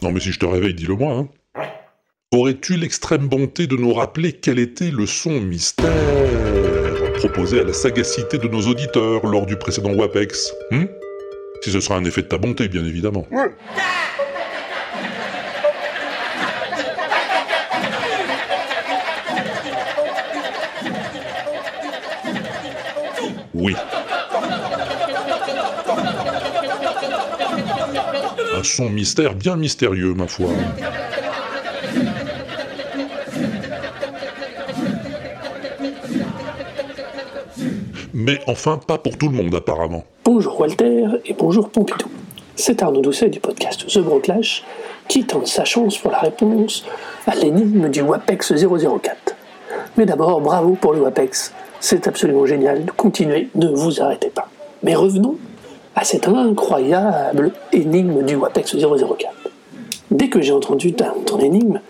Non 0.00 0.10
mais 0.10 0.20
si 0.20 0.32
je 0.32 0.38
te 0.38 0.46
réveille, 0.46 0.74
dis-le-moi, 0.74 1.12
hein. 1.12 1.28
Aurais-tu 2.32 2.76
l'extrême 2.76 3.28
bonté 3.28 3.66
de 3.66 3.76
nous 3.76 3.92
rappeler 3.92 4.32
quel 4.32 4.58
était 4.58 4.90
le 4.90 5.04
son 5.04 5.38
mystère 5.38 5.92
proposé 7.18 7.60
à 7.60 7.64
la 7.64 7.74
sagacité 7.74 8.38
de 8.38 8.48
nos 8.48 8.62
auditeurs 8.62 9.26
lors 9.26 9.44
du 9.44 9.56
précédent 9.56 9.92
WAPEX 9.92 10.52
Si 11.62 11.70
ce 11.70 11.78
sera 11.78 11.94
un 11.94 12.04
effet 12.04 12.22
de 12.22 12.26
ta 12.26 12.38
bonté, 12.38 12.66
bien 12.66 12.84
évidemment. 12.84 13.24
Oui. 23.54 23.76
Un 28.56 28.62
son 28.64 28.90
mystère 28.90 29.36
bien 29.36 29.54
mystérieux, 29.54 30.14
ma 30.14 30.26
foi. 30.26 30.48
Mais 38.24 38.38
enfin, 38.46 38.78
pas 38.78 38.98
pour 38.98 39.18
tout 39.18 39.28
le 39.28 39.34
monde, 39.34 39.52
apparemment. 39.52 40.04
Bonjour 40.24 40.60
Walter 40.60 41.06
et 41.26 41.32
bonjour 41.32 41.68
Pompidou. 41.70 42.06
C'est 42.54 42.80
Arnaud 42.80 43.00
Doucet 43.00 43.30
du 43.30 43.40
podcast 43.40 43.84
The 43.88 43.98
Broclash 43.98 44.62
qui 45.08 45.24
tente 45.24 45.48
sa 45.48 45.64
chance 45.64 45.98
pour 45.98 46.12
la 46.12 46.20
réponse 46.20 46.84
à 47.26 47.34
l'énigme 47.34 47.88
du 47.88 48.00
WAPEX 48.00 48.52
004. 48.52 49.34
Mais 49.96 50.06
d'abord, 50.06 50.40
bravo 50.40 50.76
pour 50.80 50.92
le 50.92 51.00
WAPEX. 51.00 51.52
C'est 51.80 52.06
absolument 52.06 52.46
génial. 52.46 52.86
Continuez, 52.96 53.48
ne 53.56 53.66
vous 53.66 54.00
arrêtez 54.00 54.30
pas. 54.30 54.48
Mais 54.84 54.94
revenons 54.94 55.36
à 55.96 56.04
cette 56.04 56.28
incroyable 56.28 57.50
énigme 57.72 58.22
du 58.24 58.36
WAPEX 58.36 58.76
004. 58.76 59.34
Dès 60.12 60.28
que 60.28 60.40
j'ai 60.40 60.52
entendu 60.52 60.92
ton 60.92 61.40
énigme, 61.40 61.80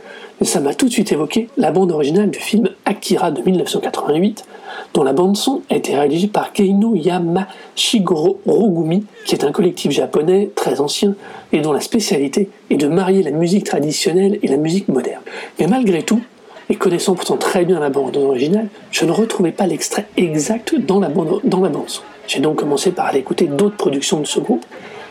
ça 0.40 0.60
m'a 0.60 0.72
tout 0.72 0.86
de 0.86 0.92
suite 0.92 1.12
évoqué 1.12 1.48
la 1.58 1.72
bande 1.72 1.92
originale 1.92 2.30
du 2.30 2.40
film 2.40 2.70
Akira 2.86 3.30
de 3.30 3.42
1988, 3.42 4.46
dont 4.94 5.02
la 5.02 5.12
bande 5.12 5.36
son 5.36 5.62
a 5.70 5.76
été 5.76 5.94
réalisée 5.94 6.28
par 6.28 6.52
Keino 6.52 6.94
Yamashigoro 6.94 8.40
Rogumi, 8.46 9.04
qui 9.24 9.34
est 9.34 9.44
un 9.44 9.52
collectif 9.52 9.90
japonais 9.90 10.50
très 10.54 10.80
ancien 10.80 11.14
et 11.52 11.60
dont 11.60 11.72
la 11.72 11.80
spécialité 11.80 12.50
est 12.70 12.76
de 12.76 12.88
marier 12.88 13.22
la 13.22 13.30
musique 13.30 13.64
traditionnelle 13.64 14.38
et 14.42 14.48
la 14.48 14.56
musique 14.56 14.88
moderne. 14.88 15.22
Mais 15.58 15.66
malgré 15.66 16.02
tout, 16.02 16.20
et 16.68 16.76
connaissant 16.76 17.14
pourtant 17.14 17.36
très 17.36 17.64
bien 17.64 17.80
la 17.80 17.90
bande 17.90 18.16
originale, 18.16 18.68
je 18.90 19.04
ne 19.04 19.10
retrouvais 19.10 19.52
pas 19.52 19.66
l'extrait 19.66 20.06
exact 20.16 20.74
dans 20.74 21.00
la 21.00 21.08
bande, 21.08 21.40
dans 21.44 21.60
la 21.60 21.68
bande 21.68 21.88
son. 21.88 22.02
J'ai 22.26 22.40
donc 22.40 22.56
commencé 22.56 22.92
par 22.92 23.06
aller 23.06 23.18
écouter 23.18 23.46
d'autres 23.46 23.76
productions 23.76 24.20
de 24.20 24.26
ce 24.26 24.40
groupe, 24.40 24.64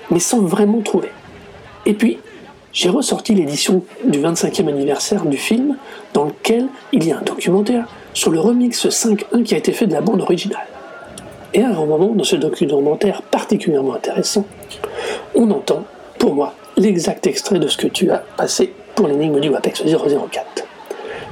mais 0.10 0.20
sans 0.20 0.42
vraiment 0.42 0.82
trouver. 0.82 1.10
Et 1.86 1.94
puis, 1.94 2.18
j'ai 2.74 2.90
ressorti 2.90 3.36
l'édition 3.36 3.84
du 4.06 4.20
25e 4.20 4.70
anniversaire 4.70 5.26
du 5.26 5.38
film, 5.38 5.78
dans 6.14 6.26
lequel 6.26 6.68
il 6.94 7.06
y 7.06 7.12
a 7.12 7.18
un 7.18 7.22
documentaire 7.22 7.88
sur 8.14 8.32
le 8.32 8.40
remix 8.40 8.88
5.1 8.88 9.44
qui 9.44 9.56
a 9.56 9.58
été 9.58 9.72
fait 9.72 9.88
de 9.88 9.94
la 9.94 10.02
bande 10.02 10.22
originale. 10.22 10.68
Et 11.54 11.62
à 11.62 11.70
un 11.70 11.86
moment, 11.86 12.14
dans 12.14 12.24
ce 12.24 12.36
documentaire 12.36 13.22
particulièrement 13.24 13.94
intéressant, 13.94 14.46
on 15.36 15.52
entend, 15.52 15.84
pour 16.18 16.34
moi, 16.34 16.54
l'exact 16.78 17.28
extrait 17.28 17.60
de 17.60 17.68
ce 17.68 17.78
que 17.78 17.88
tu 17.88 18.10
as 18.12 18.24
passé 18.38 18.74
pour 18.96 19.08
l'énigme 19.08 19.40
du 19.40 19.50
WAPEX 19.50 19.84
004. 19.84 20.66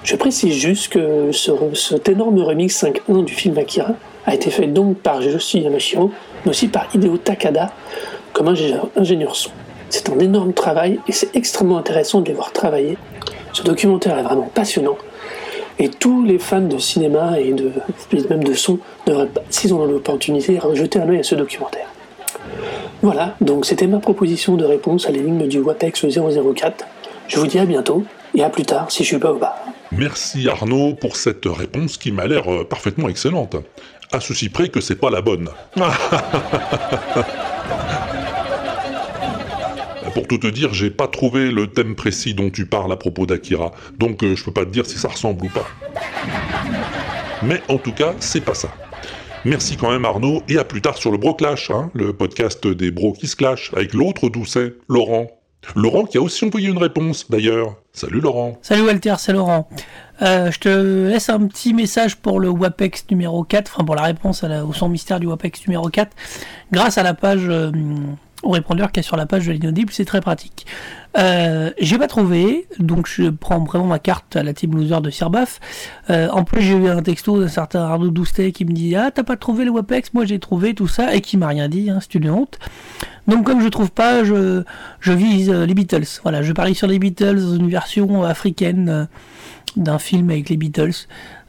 Je 0.03 0.15
précise 0.15 0.53
juste 0.53 0.89
que 0.89 1.31
ce, 1.31 1.51
cet 1.73 2.09
énorme 2.09 2.39
remix 2.41 2.83
5.1 2.83 3.25
du 3.25 3.33
film 3.33 3.57
Akira 3.57 3.93
a 4.25 4.33
été 4.33 4.49
fait 4.49 4.67
donc 4.67 4.97
par 4.97 5.21
Yoshi 5.21 5.61
Yamashiro, 5.61 6.11
mais 6.43 6.51
aussi 6.51 6.67
par 6.67 6.87
Hideo 6.93 7.17
Takada 7.17 7.71
comme 8.33 8.47
ingénieur, 8.47 8.87
ingénieur 8.95 9.35
son. 9.35 9.51
C'est 9.89 10.09
un 10.09 10.19
énorme 10.19 10.53
travail 10.53 10.99
et 11.07 11.11
c'est 11.11 11.35
extrêmement 11.35 11.77
intéressant 11.77 12.21
de 12.21 12.27
les 12.27 12.33
voir 12.33 12.51
travailler. 12.51 12.97
Ce 13.53 13.63
documentaire 13.63 14.17
est 14.17 14.23
vraiment 14.23 14.49
passionnant 14.53 14.97
et 15.79 15.89
tous 15.89 16.23
les 16.23 16.37
fans 16.37 16.61
de 16.61 16.77
cinéma 16.77 17.39
et 17.39 17.53
de, 17.53 17.71
et 18.13 18.27
même 18.29 18.43
de 18.43 18.53
son 18.53 18.79
devraient, 19.07 19.29
s'ils 19.49 19.73
ont 19.73 19.85
l'opportunité, 19.85 20.59
jeter 20.73 20.99
un 20.99 21.09
œil 21.09 21.19
à 21.19 21.23
ce 21.23 21.35
documentaire. 21.35 21.87
Voilà, 23.01 23.35
donc 23.39 23.65
c'était 23.65 23.87
ma 23.87 23.99
proposition 23.99 24.57
de 24.57 24.65
réponse 24.65 25.07
à 25.07 25.11
l'énigme 25.11 25.47
du 25.47 25.59
WAPEX 25.59 26.05
004. 26.05 26.85
Je 27.29 27.39
vous 27.39 27.47
dis 27.47 27.59
à 27.59 27.65
bientôt 27.65 28.03
et 28.35 28.43
à 28.43 28.49
plus 28.49 28.65
tard 28.65 28.91
si 28.91 29.03
je 29.03 29.07
suis 29.07 29.19
pas 29.19 29.31
au 29.31 29.37
bar. 29.37 29.55
Merci 29.91 30.49
Arnaud 30.49 30.93
pour 30.93 31.15
cette 31.15 31.45
réponse 31.45 31.97
qui 31.97 32.11
m'a 32.11 32.27
l'air 32.27 32.51
euh, 32.51 32.63
parfaitement 32.63 33.07
excellente. 33.07 33.55
À 34.11 34.19
ceci 34.19 34.49
près 34.49 34.69
que 34.69 34.81
c'est 34.81 34.95
pas 34.95 35.09
la 35.09 35.21
bonne. 35.21 35.49
Pour 40.13 40.27
tout 40.27 40.37
te 40.37 40.47
dire, 40.47 40.73
j'ai 40.73 40.89
pas 40.89 41.07
trouvé 41.07 41.51
le 41.51 41.67
thème 41.67 41.95
précis 41.95 42.33
dont 42.33 42.49
tu 42.49 42.65
parles 42.65 42.91
à 42.91 42.95
propos 42.95 43.25
d'Akira, 43.25 43.71
donc 43.97 44.23
euh, 44.23 44.35
je 44.35 44.43
peux 44.43 44.51
pas 44.51 44.65
te 44.65 44.71
dire 44.71 44.85
si 44.85 44.97
ça 44.97 45.09
ressemble 45.09 45.45
ou 45.45 45.49
pas. 45.49 45.67
Mais 47.43 47.61
en 47.67 47.77
tout 47.77 47.91
cas, 47.91 48.13
c'est 48.19 48.41
pas 48.41 48.53
ça. 48.53 48.69
Merci 49.45 49.77
quand 49.77 49.91
même 49.91 50.05
Arnaud, 50.05 50.43
et 50.49 50.57
à 50.57 50.63
plus 50.63 50.81
tard 50.81 50.97
sur 50.97 51.11
le 51.11 51.17
Broclash, 51.17 51.71
hein, 51.71 51.91
le 51.93 52.13
podcast 52.13 52.67
des 52.67 52.91
bros 52.91 53.13
qui 53.13 53.27
se 53.27 53.35
clashent, 53.35 53.71
avec 53.73 53.93
l'autre 53.93 54.29
doucet, 54.29 54.73
Laurent. 54.89 55.27
Laurent 55.75 56.05
qui 56.05 56.17
a 56.17 56.21
aussi 56.21 56.45
envoyé 56.45 56.69
une 56.69 56.77
réponse 56.77 57.29
d'ailleurs. 57.29 57.75
Salut 57.93 58.21
Laurent. 58.21 58.57
Salut 58.61 58.81
Walter, 58.81 59.15
c'est 59.17 59.33
Laurent. 59.33 59.69
Euh, 60.21 60.51
je 60.51 60.59
te 60.59 61.07
laisse 61.09 61.29
un 61.29 61.47
petit 61.47 61.73
message 61.73 62.17
pour 62.17 62.39
le 62.39 62.49
WAPEX 62.49 63.05
numéro 63.11 63.43
4, 63.43 63.71
enfin 63.73 63.85
pour 63.85 63.95
la 63.95 64.03
réponse 64.03 64.43
au 64.43 64.73
son 64.73 64.89
mystère 64.89 65.19
du 65.19 65.27
WAPEX 65.27 65.67
numéro 65.67 65.89
4, 65.89 66.11
grâce 66.71 66.97
à 66.97 67.03
la 67.03 67.13
page, 67.13 67.45
euh, 67.47 67.71
au 68.43 68.51
répondeur 68.51 68.91
qui 68.91 68.99
est 68.99 69.03
sur 69.03 69.17
la 69.17 69.25
page 69.25 69.47
de 69.47 69.51
l'inaudible, 69.51 69.91
c'est 69.91 70.05
très 70.05 70.21
pratique. 70.21 70.65
Euh, 71.17 71.71
j'ai 71.79 71.97
pas 71.97 72.07
trouvé, 72.07 72.67
donc 72.77 73.07
je 73.07 73.29
prends 73.29 73.59
vraiment 73.63 73.85
ma 73.85 73.99
carte 73.99 74.35
à 74.35 74.43
la 74.43 74.53
team 74.53 74.75
loser 74.75 75.01
de 75.01 75.09
Sirbaf. 75.09 75.59
Euh, 76.09 76.29
en 76.29 76.43
plus, 76.43 76.61
j'ai 76.61 76.75
eu 76.75 76.87
un 76.87 77.01
texto 77.01 77.39
d'un 77.39 77.47
certain 77.47 77.81
Arnaud 77.81 78.11
Doustet 78.11 78.51
qui 78.51 78.65
me 78.65 78.71
dit 78.71 78.95
Ah, 78.95 79.11
t'as 79.11 79.23
pas 79.23 79.35
trouvé 79.35 79.65
le 79.65 79.71
WAPEX? 79.71 80.13
Moi 80.13 80.25
j'ai 80.25 80.39
trouvé 80.39 80.73
tout 80.73 80.87
ça, 80.87 81.13
et 81.15 81.21
qui 81.21 81.37
m'a 81.37 81.47
rien 81.47 81.67
dit, 81.67 81.89
hein, 81.89 81.99
c'est 82.01 82.15
une 82.15 82.29
honte. 82.29 82.59
Donc, 83.29 83.45
comme 83.45 83.61
je 83.61 83.67
trouve 83.67 83.91
pas, 83.91 84.23
je, 84.23 84.63
je 84.99 85.13
vise 85.13 85.51
euh, 85.51 85.65
les 85.65 85.75
Beatles. 85.75 86.19
Voilà, 86.23 86.41
je 86.41 86.51
parie 86.51 86.73
sur 86.73 86.87
les 86.87 86.97
Beatles 86.97 87.37
une 87.59 87.69
version 87.69 88.23
africaine 88.23 88.89
euh, 88.89 89.05
d'un 89.75 89.99
film 89.99 90.31
avec 90.31 90.49
les 90.49 90.57
Beatles. 90.57 91.05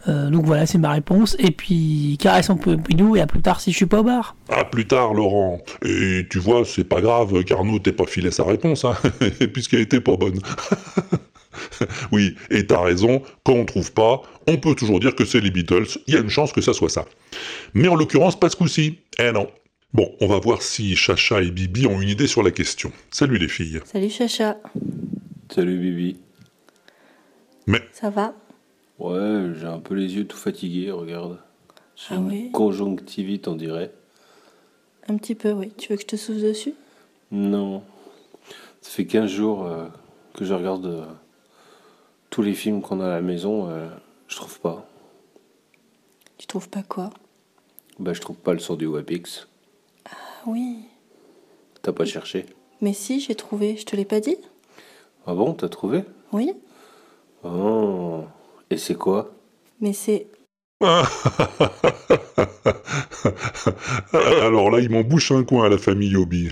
Euh, 0.08 0.30
donc 0.30 0.44
voilà, 0.46 0.66
c'est 0.66 0.78
ma 0.78 0.92
réponse. 0.92 1.36
Et 1.38 1.50
puis, 1.50 2.16
caresse 2.20 2.50
un 2.50 2.56
peu 2.56 2.76
et 3.16 3.20
à 3.20 3.26
plus 3.26 3.42
tard 3.42 3.60
si 3.60 3.72
je 3.72 3.76
suis 3.76 3.86
pas 3.86 4.00
au 4.00 4.04
bar. 4.04 4.36
À 4.48 4.64
plus 4.64 4.86
tard, 4.86 5.14
Laurent. 5.14 5.60
Et 5.84 6.26
tu 6.30 6.38
vois, 6.38 6.64
c'est 6.64 6.84
pas 6.84 7.00
grave 7.00 7.44
qu'Arnaud 7.44 7.78
t'ait 7.78 7.92
pas 7.92 8.06
filé 8.06 8.30
sa 8.30 8.44
réponse, 8.44 8.84
hein, 8.84 8.94
puisqu'elle 9.52 9.80
était 9.80 10.00
pas 10.00 10.16
bonne. 10.16 10.40
oui, 12.12 12.36
et 12.50 12.66
t'as 12.66 12.82
raison, 12.82 13.22
quand 13.44 13.54
on 13.54 13.64
trouve 13.64 13.92
pas, 13.92 14.22
on 14.46 14.56
peut 14.56 14.74
toujours 14.74 15.00
dire 15.00 15.14
que 15.14 15.24
c'est 15.24 15.40
les 15.40 15.50
Beatles, 15.50 15.98
il 16.06 16.14
y 16.14 16.16
a 16.16 16.20
une 16.20 16.30
chance 16.30 16.52
que 16.52 16.60
ça 16.60 16.72
soit 16.72 16.88
ça. 16.88 17.04
Mais 17.74 17.88
en 17.88 17.94
l'occurrence, 17.96 18.38
pas 18.38 18.48
ce 18.48 18.56
coup-ci. 18.56 18.98
Eh 19.18 19.32
non. 19.32 19.48
Bon, 19.92 20.14
on 20.20 20.28
va 20.28 20.38
voir 20.38 20.62
si 20.62 20.94
Chacha 20.94 21.42
et 21.42 21.50
Bibi 21.50 21.86
ont 21.86 22.00
une 22.00 22.08
idée 22.08 22.28
sur 22.28 22.44
la 22.44 22.52
question. 22.52 22.92
Salut 23.10 23.38
les 23.38 23.48
filles. 23.48 23.80
Salut 23.84 24.10
Chacha. 24.10 24.56
Salut 25.52 25.78
Bibi. 25.78 26.16
Mais 27.66 27.82
Ça 27.92 28.08
va? 28.08 28.34
Ouais, 29.00 29.52
j'ai 29.58 29.66
un 29.66 29.78
peu 29.80 29.94
les 29.94 30.14
yeux 30.14 30.26
tout 30.26 30.36
fatigués, 30.36 30.90
regarde. 30.90 31.38
J'ai 31.96 32.14
Ah 32.14 32.16
une 32.16 32.28
oui 32.28 32.50
conjonctivite, 32.52 33.48
on 33.48 33.56
dirait. 33.56 33.92
Un 35.08 35.16
petit 35.16 35.34
peu, 35.34 35.52
oui. 35.52 35.72
Tu 35.76 35.88
veux 35.90 35.96
que 35.96 36.02
je 36.02 36.06
te 36.06 36.16
souffle 36.16 36.42
dessus? 36.42 36.74
Non. 37.30 37.82
Ça 38.82 38.90
fait 38.90 39.06
15 39.06 39.30
jours 39.30 39.64
euh, 39.66 39.86
que 40.34 40.44
je 40.44 40.52
regarde 40.54 40.86
euh, 40.86 41.04
tous 42.30 42.42
les 42.42 42.54
films 42.54 42.82
qu'on 42.82 43.00
a 43.00 43.06
à 43.06 43.10
la 43.16 43.20
maison. 43.22 43.68
euh, 43.70 43.88
je 44.28 44.36
trouve 44.36 44.60
pas. 44.60 44.86
Tu 46.38 46.46
trouves 46.46 46.68
pas 46.68 46.82
quoi? 46.82 47.10
Bah, 47.98 48.12
je 48.12 48.20
trouve 48.20 48.36
pas 48.36 48.52
le 48.52 48.58
son 48.60 48.76
du 48.76 48.86
WebX. 48.86 49.46
Ah 50.06 50.10
oui. 50.46 50.78
T'as 51.82 51.92
pas 51.92 52.04
cherché? 52.04 52.46
Mais 52.80 52.92
si, 52.92 53.20
j'ai 53.20 53.34
trouvé. 53.34 53.76
Je 53.76 53.84
te 53.84 53.96
l'ai 53.96 54.04
pas 54.06 54.20
dit? 54.20 54.36
Ah 55.26 55.34
bon, 55.34 55.52
t'as 55.54 55.68
trouvé? 55.68 56.04
Oui. 56.32 56.52
Oh. 57.44 58.24
Et 58.70 58.76
c'est 58.76 58.94
quoi 58.94 59.34
Mais 59.80 59.92
c'est. 59.92 60.28
Alors 64.42 64.70
là, 64.70 64.78
il 64.80 64.90
m'en 64.90 65.02
bouche 65.02 65.32
un 65.32 65.42
coin 65.44 65.66
à 65.66 65.68
la 65.68 65.76
famille 65.76 66.16
Hobby. 66.16 66.48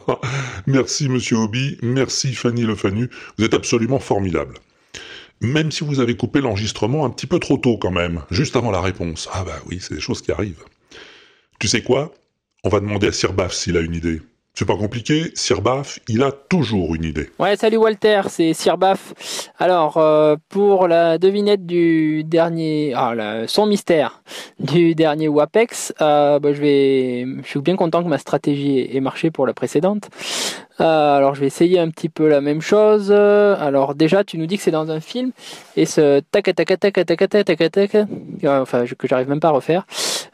merci 0.66 1.08
Monsieur 1.08 1.36
Hobby, 1.36 1.76
merci 1.82 2.34
Fanny 2.34 2.62
Le 2.62 2.74
Fanu, 2.76 3.10
vous 3.36 3.44
êtes 3.44 3.54
absolument 3.54 3.98
formidable. 3.98 4.54
Même 5.40 5.70
si 5.70 5.84
vous 5.84 6.00
avez 6.00 6.16
coupé 6.16 6.40
l'enregistrement 6.40 7.04
un 7.04 7.10
petit 7.10 7.26
peu 7.26 7.38
trop 7.38 7.58
tôt 7.58 7.76
quand 7.76 7.90
même, 7.90 8.22
juste 8.30 8.56
avant 8.56 8.70
la 8.70 8.80
réponse. 8.80 9.28
Ah 9.32 9.44
bah 9.44 9.58
oui, 9.66 9.78
c'est 9.80 9.94
des 9.94 10.00
choses 10.00 10.22
qui 10.22 10.32
arrivent. 10.32 10.64
Tu 11.60 11.68
sais 11.68 11.82
quoi? 11.82 12.14
On 12.64 12.68
va 12.68 12.80
demander 12.80 13.08
à 13.08 13.12
Sir 13.12 13.32
Baff 13.32 13.52
s'il 13.52 13.76
a 13.76 13.80
une 13.80 13.94
idée. 13.94 14.22
C'est 14.58 14.64
pas 14.64 14.74
compliqué, 14.74 15.30
Sirbaf, 15.36 16.00
il 16.08 16.20
a 16.24 16.32
toujours 16.32 16.96
une 16.96 17.04
idée. 17.04 17.30
Ouais, 17.38 17.54
salut 17.54 17.76
Walter, 17.76 18.22
c'est 18.26 18.54
Sirbaf. 18.54 19.52
Alors, 19.56 19.98
euh, 19.98 20.34
pour 20.48 20.88
la 20.88 21.16
devinette 21.16 21.64
du 21.64 22.24
dernier, 22.24 22.92
ah, 22.96 23.14
son 23.46 23.66
mystère 23.66 24.20
du 24.58 24.96
dernier 24.96 25.28
Wapex, 25.28 25.94
euh, 26.00 26.40
bah, 26.40 26.52
je 26.52 26.60
vais, 26.60 27.24
je 27.44 27.48
suis 27.48 27.60
bien 27.60 27.76
content 27.76 28.02
que 28.02 28.08
ma 28.08 28.18
stratégie 28.18 28.80
ait 28.92 28.98
marché 28.98 29.30
pour 29.30 29.46
la 29.46 29.54
précédente. 29.54 30.10
Euh, 30.80 31.16
alors, 31.16 31.36
je 31.36 31.40
vais 31.40 31.46
essayer 31.46 31.78
un 31.78 31.90
petit 31.90 32.08
peu 32.08 32.26
la 32.26 32.40
même 32.40 32.60
chose. 32.60 33.12
Alors, 33.12 33.94
déjà, 33.94 34.24
tu 34.24 34.38
nous 34.38 34.46
dis 34.46 34.56
que 34.56 34.64
c'est 34.64 34.72
dans 34.72 34.90
un 34.90 34.98
film 34.98 35.30
et 35.76 35.86
ce 35.86 36.18
tac 36.32 36.52
tac 36.52 36.56
tac 36.56 36.80
tac 36.80 36.92
tac 36.94 37.06
tac 37.06 37.28
tac, 37.28 37.44
tac, 37.44 37.70
tac 37.70 37.96
enfin, 38.44 38.86
que 38.86 39.06
j'arrive 39.06 39.28
même 39.28 39.38
pas 39.38 39.48
à 39.48 39.52
refaire. 39.52 39.86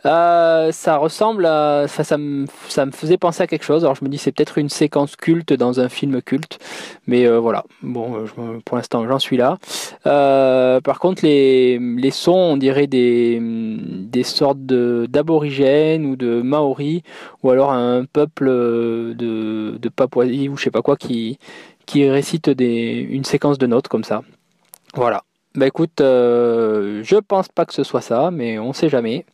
Euh, 0.07 0.71
ça 0.71 0.99
ressemble 0.99 1.47
à, 1.47 1.87
ça 1.89 2.19
me, 2.19 2.47
faisait 2.93 3.17
penser 3.17 3.43
à 3.43 3.47
quelque 3.47 3.65
chose. 3.65 3.85
Alors, 3.85 3.95
je 3.95 4.05
me 4.05 4.11
dis 4.11 4.19
c'est 4.19 4.33
peut-être 4.33 4.59
une 4.59 4.69
séquence 4.69 5.17
culte 5.17 5.53
dans 5.53 5.81
un 5.81 5.89
film 5.89 6.21
culte. 6.21 6.59
Mais 7.07 7.27
euh, 7.27 7.39
voilà, 7.39 7.65
bon, 7.83 8.27
euh, 8.39 8.61
pour 8.65 8.77
l'instant 8.77 9.07
j'en 9.09 9.19
suis 9.19 9.37
là. 9.37 9.59
Par 10.05 10.99
contre, 10.99 11.25
les, 11.25 12.11
sons, 12.11 12.33
on 12.33 12.57
dirait 12.57 12.87
des, 12.87 13.41
sortes 14.25 14.65
de- 14.65 15.07
d'aborigènes 15.09 16.05
ou 16.05 16.17
de 16.17 16.43
maoris, 16.43 17.03
ou 17.43 17.51
alors 17.51 17.73
un 17.73 18.05
peuple 18.05 18.47
de, 18.47 19.79
Papouasie 19.97 20.49
ou 20.49 20.57
je 20.57 20.65
sais 20.65 20.71
pas 20.71 20.83
quoi 20.83 20.97
qui, 20.97 21.39
récite 21.95 22.51
des, 22.51 23.07
une 23.09 23.25
séquence 23.25 23.59
de 23.59 23.67
notes 23.67 23.89
comme 23.89 24.05
ça. 24.05 24.23
Voilà. 24.95 25.23
Bah 25.55 25.69
écoute, 25.69 26.01
je 26.01 27.17
pense 27.21 27.49
pas 27.49 27.65
que 27.65 27.73
ce 27.73 27.85
soit 27.85 28.01
ça, 28.01 28.33
mais 28.33 28.59
on 28.59 28.73
sait 28.73 28.89
jamais. 28.89 29.25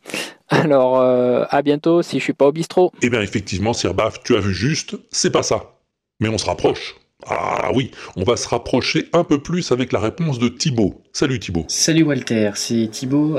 Alors, 0.51 0.99
euh, 0.99 1.45
à 1.49 1.61
bientôt 1.61 2.01
si 2.01 2.19
je 2.19 2.23
suis 2.23 2.33
pas 2.33 2.45
au 2.45 2.51
bistrot. 2.51 2.91
Eh 3.01 3.09
bien 3.09 3.21
effectivement, 3.21 3.73
Sir 3.73 3.93
Baff, 3.93 4.21
tu 4.23 4.35
as 4.35 4.39
vu 4.39 4.53
juste, 4.53 4.97
c'est 5.09 5.31
pas 5.31 5.43
ça. 5.43 5.77
Mais 6.19 6.27
on 6.27 6.37
se 6.37 6.45
rapproche. 6.45 6.95
Ah 7.25 7.71
oui, 7.73 7.91
on 8.15 8.23
va 8.23 8.35
se 8.35 8.47
rapprocher 8.47 9.07
un 9.13 9.23
peu 9.23 9.41
plus 9.41 9.71
avec 9.71 9.91
la 9.91 9.99
réponse 9.99 10.39
de 10.39 10.49
Thibaut. 10.49 11.01
Salut 11.13 11.39
Thibaut. 11.39 11.65
Salut 11.67 12.03
Walter, 12.03 12.51
c'est 12.55 12.89
Thibaut, 12.91 13.37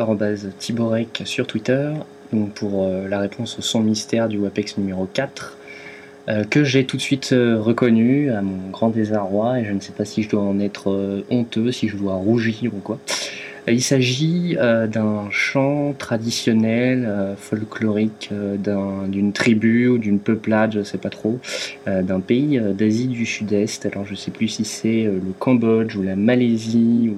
Thibaurec 0.59 1.23
sur 1.25 1.47
Twitter, 1.47 1.93
donc 2.33 2.55
pour 2.55 2.85
euh, 2.85 3.09
la 3.09 3.19
réponse 3.19 3.59
au 3.59 3.63
son 3.63 3.81
mystère 3.81 4.29
du 4.29 4.39
WAPEX 4.39 4.79
numéro 4.79 5.07
4, 5.07 5.57
euh, 5.57 5.62
que 6.51 6.65
j'ai 6.65 6.85
tout 6.85 6.97
de 6.97 7.03
suite 7.03 7.31
euh, 7.33 7.61
reconnu 7.61 8.31
à 8.31 8.43
mon 8.43 8.71
grand 8.71 8.91
désarroi, 8.91 9.61
et 9.61 9.65
je 9.65 9.73
ne 9.73 9.81
sais 9.81 9.93
pas 9.93 10.05
si 10.05 10.23
je 10.23 10.29
dois 10.31 10.43
en 10.43 10.61
être 10.61 10.91
euh, 10.91 11.25
honteux, 11.31 11.73
si 11.73 11.89
je 11.89 11.97
dois 11.97 12.15
rougir 12.15 12.73
ou 12.75 12.79
quoi. 12.79 12.99
Euh, 13.69 13.73
Il 13.73 13.83
s'agit 13.83 14.57
euh, 14.59 14.87
d'un 14.87 15.31
chant 15.31 15.95
traditionnel, 15.99 17.05
euh, 17.09 17.37
folklorique, 17.37 18.31
euh, 18.33 18.57
d'un- 18.57 19.07
d'une 19.09 19.33
tribu 19.33 19.89
ou 19.89 19.99
d'une 19.99 20.19
peuplade, 20.19 20.73
je 20.75 20.83
sais 20.83 20.99
pas 20.99 21.11
trop, 21.11 21.39
euh, 21.89 22.03
d'un 22.03 22.21
pays 22.21 22.59
euh, 22.59 22.73
d'Asie 22.73 23.07
du 23.09 23.27
Sud-Est. 23.27 23.87
Alors 23.87 24.05
je 24.05 24.15
sais 24.15 24.31
plus 24.31 24.49
si 24.49 24.65
c'est 24.65 25.07
euh, 25.07 25.13
le 25.15 25.33
Cambodge 25.39 25.97
ou 25.97 26.03
la 26.03 26.17
Malaisie 26.17 27.11
ou 27.13 27.17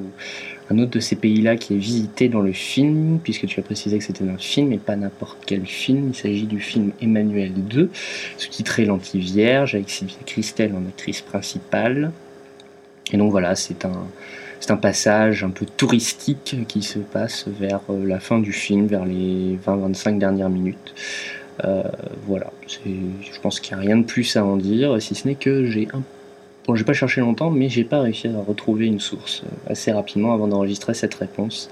un 0.70 0.78
autre 0.78 0.92
de 0.92 1.00
ces 1.00 1.16
pays-là 1.16 1.56
qui 1.56 1.74
est 1.74 1.78
visité 1.78 2.28
dans 2.28 2.40
le 2.40 2.52
film, 2.52 3.18
puisque 3.22 3.46
tu 3.46 3.60
as 3.60 3.62
précisé 3.62 3.98
que 3.98 4.04
c'était 4.04 4.24
un 4.24 4.38
film 4.38 4.72
et 4.72 4.78
pas 4.78 4.96
n'importe 4.96 5.38
quel 5.46 5.66
film. 5.66 6.08
Il 6.08 6.14
s'agit 6.14 6.46
du 6.46 6.60
film 6.60 6.92
Emmanuel 7.02 7.52
2, 7.54 7.90
sous-titré 8.38 8.84
L'Anti-Vierge, 8.86 9.74
avec 9.74 9.90
Sylvia 9.90 10.16
Christel 10.24 10.72
en 10.74 10.86
actrice 10.88 11.20
principale. 11.20 12.12
Et 13.12 13.18
donc 13.18 13.30
voilà, 13.30 13.54
c'est 13.54 13.84
un, 13.84 14.06
c'est 14.60 14.70
un 14.70 14.78
passage 14.78 15.44
un 15.44 15.50
peu 15.50 15.66
touristique 15.66 16.56
qui 16.66 16.82
se 16.82 16.98
passe 16.98 17.46
vers 17.46 17.80
euh, 17.90 18.06
la 18.06 18.18
fin 18.18 18.38
du 18.38 18.52
film, 18.52 18.86
vers 18.86 19.04
les 19.04 19.58
20-25 19.66 20.18
dernières 20.18 20.48
minutes. 20.48 20.94
Euh, 21.64 21.82
voilà, 22.26 22.50
je 22.66 23.40
pense 23.42 23.60
qu'il 23.60 23.76
n'y 23.76 23.82
a 23.82 23.86
rien 23.86 23.98
de 23.98 24.04
plus 24.04 24.36
à 24.36 24.44
en 24.44 24.56
dire, 24.56 25.00
si 25.00 25.14
ce 25.14 25.28
n'est 25.28 25.34
que 25.34 25.66
j'ai 25.66 25.86
un 25.92 26.02
Bon, 26.66 26.74
j'ai 26.74 26.84
pas 26.84 26.92
cherché 26.94 27.20
longtemps, 27.20 27.50
mais 27.50 27.68
j'ai 27.68 27.84
pas 27.84 28.00
réussi 28.00 28.28
à 28.28 28.40
retrouver 28.40 28.86
une 28.86 29.00
source 29.00 29.42
euh, 29.44 29.72
assez 29.72 29.92
rapidement 29.92 30.32
avant 30.32 30.48
d'enregistrer 30.48 30.94
cette 30.94 31.14
réponse, 31.14 31.70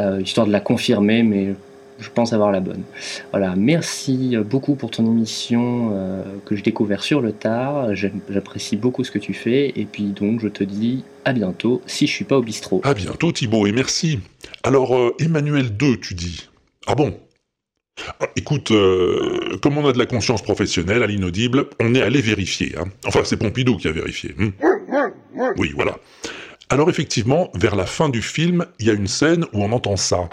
euh, 0.00 0.20
histoire 0.20 0.46
de 0.46 0.52
la 0.52 0.60
confirmer, 0.60 1.22
mais 1.22 1.54
je 2.02 2.10
pense 2.10 2.32
avoir 2.32 2.52
la 2.52 2.60
bonne. 2.60 2.82
Voilà, 3.30 3.54
merci 3.56 4.36
beaucoup 4.44 4.74
pour 4.74 4.90
ton 4.90 5.06
émission 5.06 5.90
euh, 5.92 6.22
que 6.44 6.56
j'ai 6.56 6.62
découvert 6.62 7.02
sur 7.02 7.20
le 7.20 7.32
tard. 7.32 7.94
J'apprécie 7.94 8.76
beaucoup 8.76 9.04
ce 9.04 9.10
que 9.10 9.18
tu 9.18 9.32
fais, 9.34 9.72
et 9.76 9.84
puis 9.84 10.04
donc 10.04 10.40
je 10.40 10.48
te 10.48 10.64
dis 10.64 11.04
à 11.24 11.32
bientôt 11.32 11.80
si 11.86 12.06
je 12.06 12.12
suis 12.12 12.24
pas 12.24 12.38
au 12.38 12.42
bistrot. 12.42 12.80
À 12.84 12.94
bientôt 12.94 13.32
Thibaut 13.32 13.66
et 13.66 13.72
merci. 13.72 14.18
Alors 14.62 14.96
euh, 14.96 15.14
Emmanuel 15.18 15.76
2, 15.76 15.98
tu 15.98 16.14
dis. 16.14 16.48
Ah 16.86 16.94
bon? 16.94 17.14
Écoute, 18.36 18.70
euh, 18.70 19.58
comme 19.62 19.78
on 19.78 19.86
a 19.86 19.92
de 19.92 19.98
la 19.98 20.06
conscience 20.06 20.42
professionnelle 20.42 21.02
à 21.02 21.06
l'inaudible, 21.06 21.66
on 21.80 21.94
est 21.94 22.02
allé 22.02 22.20
vérifier. 22.20 22.74
hein. 22.78 22.84
Enfin, 23.06 23.20
c'est 23.24 23.36
Pompidou 23.36 23.76
qui 23.76 23.88
a 23.88 23.92
vérifié. 23.92 24.34
hmm. 24.36 24.50
Oui, 25.58 25.72
voilà. 25.74 25.96
Alors 26.70 26.88
effectivement, 26.88 27.50
vers 27.54 27.76
la 27.76 27.86
fin 27.86 28.08
du 28.08 28.22
film, 28.22 28.64
il 28.78 28.86
y 28.86 28.90
a 28.90 28.94
une 28.94 29.06
scène 29.06 29.44
où 29.52 29.62
on 29.62 29.72
entend 29.72 29.96
ça. 29.96 30.28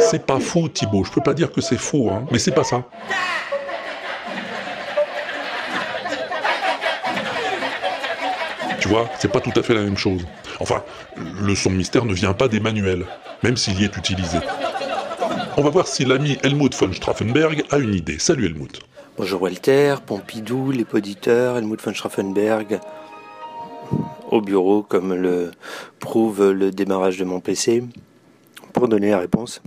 C'est 0.00 0.24
pas 0.26 0.40
faux, 0.40 0.68
Thibaut. 0.68 1.04
Je 1.04 1.10
peux 1.12 1.20
pas 1.20 1.34
dire 1.34 1.52
que 1.52 1.60
c'est 1.60 1.78
faux, 1.78 2.10
hein, 2.10 2.24
mais 2.32 2.38
c'est 2.38 2.50
pas 2.50 2.64
ça. 2.64 2.82
C'est 9.18 9.30
pas 9.30 9.40
tout 9.40 9.52
à 9.56 9.62
fait 9.62 9.74
la 9.74 9.82
même 9.82 9.96
chose. 9.96 10.26
Enfin, 10.60 10.82
le 11.16 11.54
son 11.54 11.70
mystère 11.70 12.04
ne 12.04 12.14
vient 12.14 12.32
pas 12.32 12.48
d'Emmanuel, 12.48 13.06
même 13.42 13.56
s'il 13.56 13.80
y 13.80 13.84
est 13.84 13.96
utilisé. 13.96 14.38
On 15.56 15.62
va 15.62 15.70
voir 15.70 15.86
si 15.86 16.04
l'ami 16.04 16.38
Helmut 16.42 16.74
von 16.74 16.92
Straffenberg 16.92 17.64
a 17.70 17.78
une 17.78 17.94
idée. 17.94 18.18
Salut 18.18 18.46
Helmut. 18.46 18.80
Bonjour 19.16 19.42
Walter, 19.42 19.96
Pompidou, 20.04 20.70
les 20.70 20.84
poditeurs, 20.84 21.56
Helmut 21.56 21.80
von 21.82 21.92
Straffenberg, 21.92 22.80
au 24.30 24.40
bureau 24.40 24.82
comme 24.82 25.14
le 25.14 25.50
prouve 25.98 26.50
le 26.50 26.70
démarrage 26.70 27.18
de 27.18 27.24
mon 27.24 27.40
PC, 27.40 27.84
pour 28.72 28.88
donner 28.88 29.10
la 29.10 29.18
réponse 29.18 29.60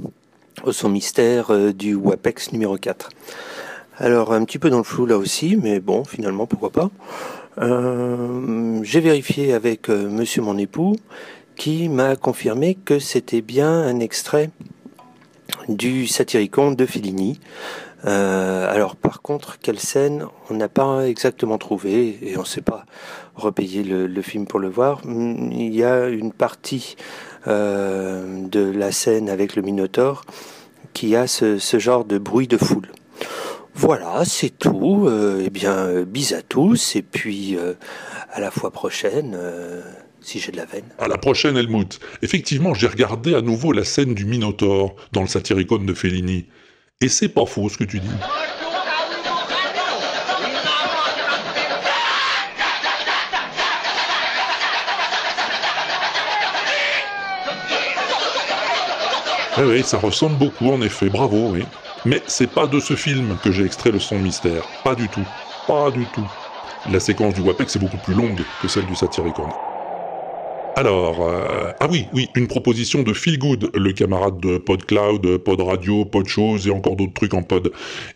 au 0.64 0.72
son 0.72 0.90
mystère 0.90 1.52
euh, 1.52 1.74
du 1.74 1.96
WAPEX 1.96 2.54
numéro 2.54 2.78
4. 2.78 3.10
Alors 3.98 4.34
un 4.34 4.44
petit 4.46 4.60
peu 4.60 4.70
dans 4.70 4.78
le 4.78 4.84
flou 4.84 5.06
là 5.06 5.18
aussi, 5.18 5.56
mais 5.56 5.80
bon, 5.80 6.04
finalement 6.04 6.48
pourquoi 6.48 6.72
pas. 6.72 6.90
Euh, 7.60 8.80
J'ai 8.84 9.00
vérifié 9.00 9.54
avec 9.54 9.90
euh, 9.90 10.10
monsieur 10.10 10.42
mon 10.42 10.58
époux 10.58 10.96
qui 11.56 11.88
m'a 11.88 12.16
confirmé 12.16 12.76
que 12.76 13.00
c'était 13.00 13.42
bien 13.42 13.72
un 13.72 14.00
extrait 14.00 14.50
du 15.70 16.08
Satyricon 16.08 16.72
de 16.72 16.86
Fellini. 16.86 17.40
Euh, 18.06 18.70
alors 18.70 18.96
par 18.96 19.22
contre, 19.22 19.60
quelle 19.60 19.80
scène 19.80 20.26
on 20.50 20.56
n'a 20.56 20.68
pas 20.68 21.08
exactement 21.08 21.58
trouvé 21.58 22.18
et 22.22 22.38
on 22.38 22.42
ne 22.42 22.46
sait 22.46 22.62
pas 22.62 22.86
repayer 23.36 23.84
le, 23.84 24.22
film 24.22 24.46
pour 24.46 24.60
le 24.60 24.68
voir. 24.68 25.02
Il 25.06 25.74
y 25.74 25.84
a 25.84 26.08
une 26.08 26.34
partie 26.34 26.96
de 27.46 28.72
la 28.72 28.92
scène 28.92 29.30
avec 29.30 29.56
le 29.56 29.62
Minotaure 29.62 30.24
qu'il 30.94 31.10
y 31.10 31.16
a 31.16 31.28
ce 31.28 31.58
genre 31.80 32.06
de 32.06 32.18
bruit 32.18 32.48
de 32.48 32.58
foule. 32.58 32.90
Voilà, 33.76 34.24
c'est 34.26 34.50
tout. 34.50 35.06
Euh, 35.08 35.44
eh 35.46 35.50
bien, 35.50 35.74
euh, 35.74 36.06
bis 36.06 36.34
à 36.34 36.42
tous, 36.42 36.96
et 36.96 37.02
puis 37.02 37.56
euh, 37.58 37.74
à 38.32 38.40
la 38.40 38.52
fois 38.52 38.72
prochaine, 38.72 39.38
si 40.22 40.40
j'ai 40.40 40.52
de 40.52 40.58
la 40.58 40.66
veine. 40.66 40.86
À 41.00 41.08
la 41.08 41.18
prochaine, 41.18 41.58
Helmut. 41.58 42.00
Effectivement, 42.22 42.74
j'ai 42.74 42.88
regardé 42.88 43.36
à 43.36 43.42
nouveau 43.42 43.72
la 43.72 43.84
scène 43.84 44.14
du 44.14 44.26
Minotaure 44.26 44.96
dans 45.12 45.22
le 45.22 45.28
Satyricon 45.28 45.80
de 45.80 45.94
Fellini. 45.94 46.46
Et 47.02 47.10
c'est 47.10 47.30
pas 47.30 47.46
faux 47.46 47.70
ce 47.70 47.78
que 47.78 47.84
tu 47.84 48.00
dis. 48.00 48.08
Oui, 59.56 59.64
oui, 59.66 59.84
ça 59.84 60.00
ressemble 60.00 60.36
beaucoup 60.38 60.72
en 60.72 60.82
effet, 60.82 61.10
bravo, 61.10 61.52
oui. 61.52 61.64
Mais 62.06 62.24
c'est 62.28 62.54
pas 62.54 62.68
de 62.68 62.80
ce 62.80 62.96
film 62.96 63.40
que 63.40 63.52
j'ai 63.52 63.66
extrait 63.66 63.92
le 63.92 64.00
son 64.00 64.20
mystère. 64.20 64.64
Pas 64.84 64.96
du 64.96 65.10
tout. 65.10 65.28
Pas 65.66 65.92
du 65.92 66.10
tout. 66.10 66.30
La 66.86 67.00
séquence 67.00 67.34
du 67.34 67.42
WAPEX 67.42 67.76
est 67.76 67.80
beaucoup 67.80 67.98
plus 67.98 68.14
longue 68.14 68.46
que 68.60 68.68
celle 68.68 68.86
du 68.86 68.96
Satyricon. 68.96 69.50
Alors, 70.76 71.22
euh, 71.22 71.72
ah 71.80 71.88
oui, 71.90 72.10
oui, 72.14 72.32
une 72.36 72.48
proposition 72.48 73.04
de 73.04 73.14
Feel 73.14 73.38
Good, 73.38 73.72
le 73.76 73.94
camarade 73.94 74.40
de 74.40 74.58
PodCloud, 74.58 75.38
Pod 75.38 75.62
Radio, 75.62 76.04
Pod 76.04 76.28
Shows 76.28 76.60
et 76.66 76.72
encore 76.72 76.96
d'autres 76.96 77.14
trucs 77.14 77.36
en 77.36 77.44
pod. 77.44 77.72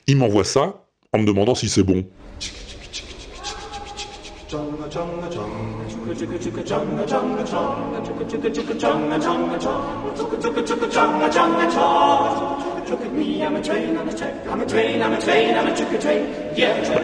Il 0.07 0.17
m'envoie 0.17 0.43
ça 0.43 0.87
en 1.13 1.19
me 1.19 1.25
demandant 1.25 1.55
si 1.55 1.69
c'est 1.69 1.83
bon. 1.83 2.09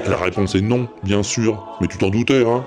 La 0.08 0.18
réponse 0.18 0.56
est 0.56 0.62
non, 0.62 0.88
bien 1.04 1.22
sûr, 1.22 1.78
mais 1.82 1.88
tu 1.88 1.98
t'en 1.98 2.10
doutais, 2.10 2.46
hein 2.46 2.64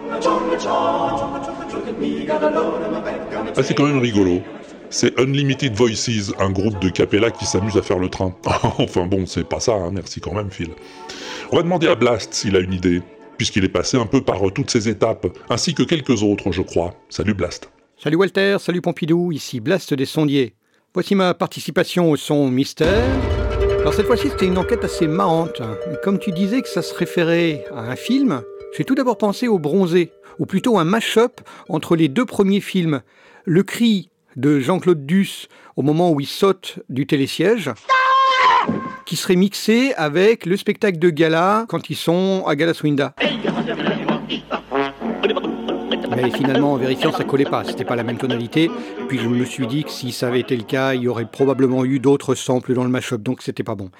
Ah, 3.56 3.62
c'est 3.62 3.74
quand 3.74 3.86
même 3.86 4.00
rigolo. 4.00 4.42
C'est 4.90 5.18
Unlimited 5.18 5.74
Voices, 5.74 6.32
un 6.38 6.50
groupe 6.50 6.78
de 6.80 6.90
capella 6.90 7.30
qui 7.30 7.46
s'amuse 7.46 7.76
à 7.76 7.82
faire 7.82 7.98
le 7.98 8.08
train. 8.08 8.34
enfin 8.78 9.06
bon, 9.06 9.24
c'est 9.26 9.44
pas 9.48 9.60
ça, 9.60 9.72
hein, 9.72 9.90
merci 9.92 10.20
quand 10.20 10.34
même, 10.34 10.50
Phil. 10.50 10.68
On 11.50 11.56
va 11.56 11.62
demander 11.62 11.88
à 11.88 11.94
Blast 11.94 12.34
s'il 12.34 12.56
a 12.56 12.60
une 12.60 12.72
idée, 12.72 13.02
puisqu'il 13.36 13.64
est 13.64 13.68
passé 13.68 13.96
un 13.96 14.06
peu 14.06 14.22
par 14.22 14.40
toutes 14.52 14.70
ces 14.70 14.88
étapes, 14.88 15.26
ainsi 15.50 15.74
que 15.74 15.82
quelques 15.82 16.22
autres, 16.22 16.52
je 16.52 16.62
crois. 16.62 16.94
Salut 17.08 17.34
Blast. 17.34 17.70
Salut 17.98 18.16
Walter, 18.16 18.56
salut 18.60 18.82
Pompidou, 18.82 19.32
ici 19.32 19.60
Blast 19.60 19.94
des 19.94 20.04
Sondiers. 20.04 20.54
Voici 20.92 21.14
ma 21.14 21.34
participation 21.34 22.10
au 22.10 22.16
son 22.16 22.50
mystère. 22.50 23.04
Alors 23.80 23.94
cette 23.94 24.06
fois-ci, 24.06 24.28
c'était 24.28 24.46
une 24.46 24.58
enquête 24.58 24.84
assez 24.84 25.06
marrante. 25.06 25.62
Comme 26.02 26.18
tu 26.18 26.32
disais 26.32 26.62
que 26.62 26.68
ça 26.68 26.82
se 26.82 26.94
référait 26.94 27.64
à 27.74 27.80
un 27.80 27.96
film, 27.96 28.42
j'ai 28.76 28.84
tout 28.84 28.94
d'abord 28.94 29.16
pensé 29.16 29.48
au 29.48 29.58
Bronzé, 29.58 30.10
ou 30.38 30.46
plutôt 30.46 30.78
un 30.78 30.84
mash-up 30.84 31.40
entre 31.68 31.96
les 31.96 32.08
deux 32.08 32.26
premiers 32.26 32.60
films. 32.60 33.00
Le 33.44 33.62
cri 33.62 34.10
de 34.36 34.60
Jean-Claude 34.60 35.06
Duss 35.06 35.48
au 35.76 35.82
moment 35.82 36.10
où 36.10 36.20
il 36.20 36.26
saute 36.26 36.78
du 36.88 37.06
télésiège, 37.06 37.70
qui 39.06 39.16
serait 39.16 39.36
mixé 39.36 39.94
avec 39.96 40.44
le 40.44 40.56
spectacle 40.56 40.98
de 40.98 41.10
gala 41.10 41.64
quand 41.68 41.88
ils 41.88 41.96
sont 41.96 42.44
à 42.46 42.56
Galaswinda. 42.56 43.14
Mais 46.10 46.30
finalement, 46.30 46.72
en 46.72 46.76
vérifiant, 46.76 47.12
ça 47.12 47.24
collait 47.24 47.44
pas. 47.44 47.64
C'était 47.64 47.84
pas 47.84 47.96
la 47.96 48.02
même 48.02 48.18
tonalité. 48.18 48.70
Puis 49.08 49.18
je 49.18 49.28
me 49.28 49.44
suis 49.44 49.66
dit 49.66 49.84
que 49.84 49.90
si 49.90 50.12
ça 50.12 50.28
avait 50.28 50.40
été 50.40 50.56
le 50.56 50.64
cas, 50.64 50.94
il 50.94 51.02
y 51.02 51.08
aurait 51.08 51.26
probablement 51.26 51.84
eu 51.84 52.00
d'autres 52.00 52.34
samples 52.34 52.74
dans 52.74 52.84
le 52.84 52.90
mashup, 52.90 53.22
donc 53.22 53.42
c'était 53.42 53.62
pas 53.62 53.74
bon. 53.74 53.90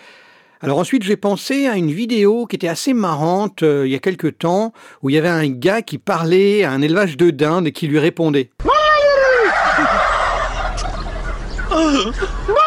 Alors 0.60 0.78
ensuite, 0.78 1.02
j'ai 1.02 1.16
pensé 1.16 1.66
à 1.66 1.76
une 1.76 1.92
vidéo 1.92 2.46
qui 2.46 2.56
était 2.56 2.68
assez 2.68 2.94
marrante 2.94 3.62
euh, 3.62 3.86
il 3.86 3.92
y 3.92 3.94
a 3.94 3.98
quelques 3.98 4.38
temps, 4.38 4.72
où 5.02 5.10
il 5.10 5.14
y 5.14 5.18
avait 5.18 5.28
un 5.28 5.48
gars 5.48 5.82
qui 5.82 5.98
parlait 5.98 6.64
à 6.64 6.72
un 6.72 6.80
élevage 6.80 7.18
de 7.18 7.30
dindes 7.30 7.66
et 7.66 7.72
qui 7.72 7.86
lui 7.86 7.98
répondait. 7.98 8.50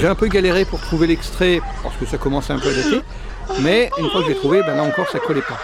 J'ai 0.00 0.06
un 0.06 0.14
peu 0.14 0.28
galéré 0.28 0.64
pour 0.64 0.80
trouver 0.80 1.08
l'extrait 1.08 1.60
parce 1.82 1.96
que 1.96 2.06
ça 2.06 2.18
commençait 2.18 2.52
un 2.52 2.60
peu 2.60 2.68
à 2.68 2.72
dater, 2.72 3.00
mais 3.62 3.90
une 3.98 4.08
fois 4.10 4.22
que 4.22 4.28
j'ai 4.28 4.36
trouvé, 4.36 4.62
ben 4.62 4.76
là 4.76 4.84
encore 4.84 5.08
ça 5.08 5.18
collait 5.18 5.42
pas. 5.42 5.58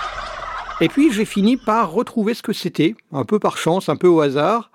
Et 0.81 0.89
puis 0.89 1.13
j'ai 1.13 1.25
fini 1.25 1.57
par 1.57 1.93
retrouver 1.93 2.35
ce 2.35 2.43
que 2.43 2.53
c'était, 2.53 2.97
un 3.13 3.25
peu 3.25 3.39
par 3.39 3.57
chance, 3.57 3.89
un 3.89 3.95
peu 3.95 4.09
au 4.09 4.21
hasard. 4.21 4.73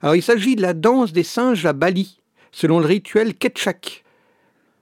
Alors 0.00 0.14
il 0.14 0.22
s'agit 0.22 0.54
de 0.54 0.62
la 0.62 0.74
danse 0.74 1.12
des 1.12 1.24
singes 1.24 1.66
à 1.66 1.72
Bali, 1.72 2.20
selon 2.52 2.78
le 2.78 2.86
rituel 2.86 3.34
Ketchak. 3.34 4.04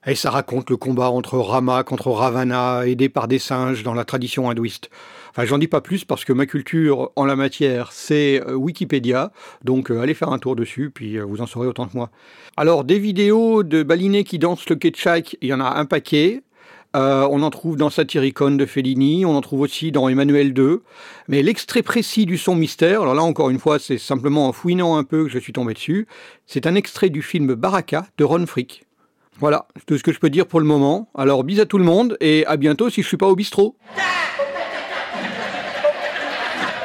Et 0.06 0.14
ça 0.14 0.30
raconte 0.30 0.68
le 0.68 0.76
combat 0.76 1.08
entre 1.08 1.38
Rama 1.38 1.82
contre 1.82 2.10
Ravana, 2.10 2.86
aidé 2.86 3.08
par 3.08 3.28
des 3.28 3.38
singes 3.38 3.82
dans 3.82 3.94
la 3.94 4.04
tradition 4.04 4.50
hindouiste. 4.50 4.90
J'en 5.44 5.58
dis 5.58 5.68
pas 5.68 5.80
plus 5.80 6.04
parce 6.04 6.24
que 6.24 6.32
ma 6.32 6.46
culture 6.46 7.12
en 7.14 7.24
la 7.24 7.36
matière, 7.36 7.92
c'est 7.92 8.42
euh, 8.44 8.54
Wikipédia. 8.54 9.30
Donc, 9.62 9.90
euh, 9.90 10.00
allez 10.00 10.14
faire 10.14 10.30
un 10.30 10.38
tour 10.38 10.56
dessus, 10.56 10.90
puis 10.92 11.16
euh, 11.16 11.24
vous 11.24 11.40
en 11.40 11.46
saurez 11.46 11.68
autant 11.68 11.86
que 11.86 11.96
moi. 11.96 12.10
Alors, 12.56 12.82
des 12.82 12.98
vidéos 12.98 13.62
de 13.62 13.84
balinés 13.84 14.24
qui 14.24 14.40
dansent 14.40 14.68
le 14.68 14.74
ketchak, 14.74 15.36
il 15.40 15.48
y 15.48 15.54
en 15.54 15.60
a 15.60 15.78
un 15.78 15.84
paquet. 15.84 16.42
On 16.94 17.42
en 17.42 17.50
trouve 17.50 17.76
dans 17.76 17.90
Satyricon 17.90 18.56
de 18.56 18.66
Fellini, 18.66 19.24
on 19.24 19.36
en 19.36 19.40
trouve 19.40 19.60
aussi 19.60 19.92
dans 19.92 20.08
Emmanuel 20.08 20.52
II. 20.58 20.78
Mais 21.28 21.44
l'extrait 21.44 21.82
précis 21.82 22.26
du 22.26 22.36
son 22.36 22.56
mystère, 22.56 23.02
alors 23.02 23.14
là 23.14 23.22
encore 23.22 23.50
une 23.50 23.60
fois, 23.60 23.78
c'est 23.78 23.98
simplement 23.98 24.48
en 24.48 24.52
fouinant 24.52 24.96
un 24.96 25.04
peu 25.04 25.22
que 25.22 25.30
je 25.30 25.38
suis 25.38 25.52
tombé 25.52 25.74
dessus. 25.74 26.08
C'est 26.46 26.66
un 26.66 26.74
extrait 26.74 27.08
du 27.08 27.22
film 27.22 27.54
Baraka 27.54 28.06
de 28.16 28.24
Ron 28.24 28.46
Frick. 28.46 28.84
Voilà, 29.38 29.68
tout 29.86 29.96
ce 29.96 30.02
que 30.02 30.10
je 30.10 30.18
peux 30.18 30.30
dire 30.30 30.48
pour 30.48 30.58
le 30.58 30.66
moment. 30.66 31.08
Alors, 31.14 31.44
bis 31.44 31.60
à 31.60 31.66
tout 31.66 31.78
le 31.78 31.84
monde 31.84 32.16
et 32.20 32.44
à 32.46 32.56
bientôt 32.56 32.90
si 32.90 33.02
je 33.02 33.06
suis 33.06 33.16
pas 33.16 33.28
au 33.28 33.36
bistrot. 33.36 33.76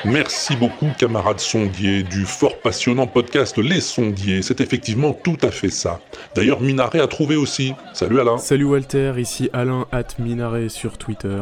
Merci 0.06 0.58
beaucoup, 0.58 0.88
camarades 1.00 1.40
sondiers, 1.40 2.04
du 2.04 2.26
fort 2.26 2.60
passionnant 2.60 3.08
podcast 3.08 3.58
Les 3.58 3.80
Sondiers. 3.80 4.42
C'est 4.42 4.60
effectivement 4.60 5.14
tout 5.14 5.38
à 5.42 5.50
fait 5.50 5.70
ça. 5.70 6.02
D'ailleurs, 6.36 6.60
Minaret 6.60 7.00
a 7.00 7.08
trouvé 7.08 7.38
aussi. 7.38 7.74
Salut 7.94 8.20
Alain. 8.20 8.38
Salut 8.38 8.66
Walter, 8.66 9.14
ici 9.18 9.50
Alain 9.54 9.88
at 9.94 10.08
Minaret 10.20 10.68
sur 10.68 10.98
Twitter. 10.98 11.42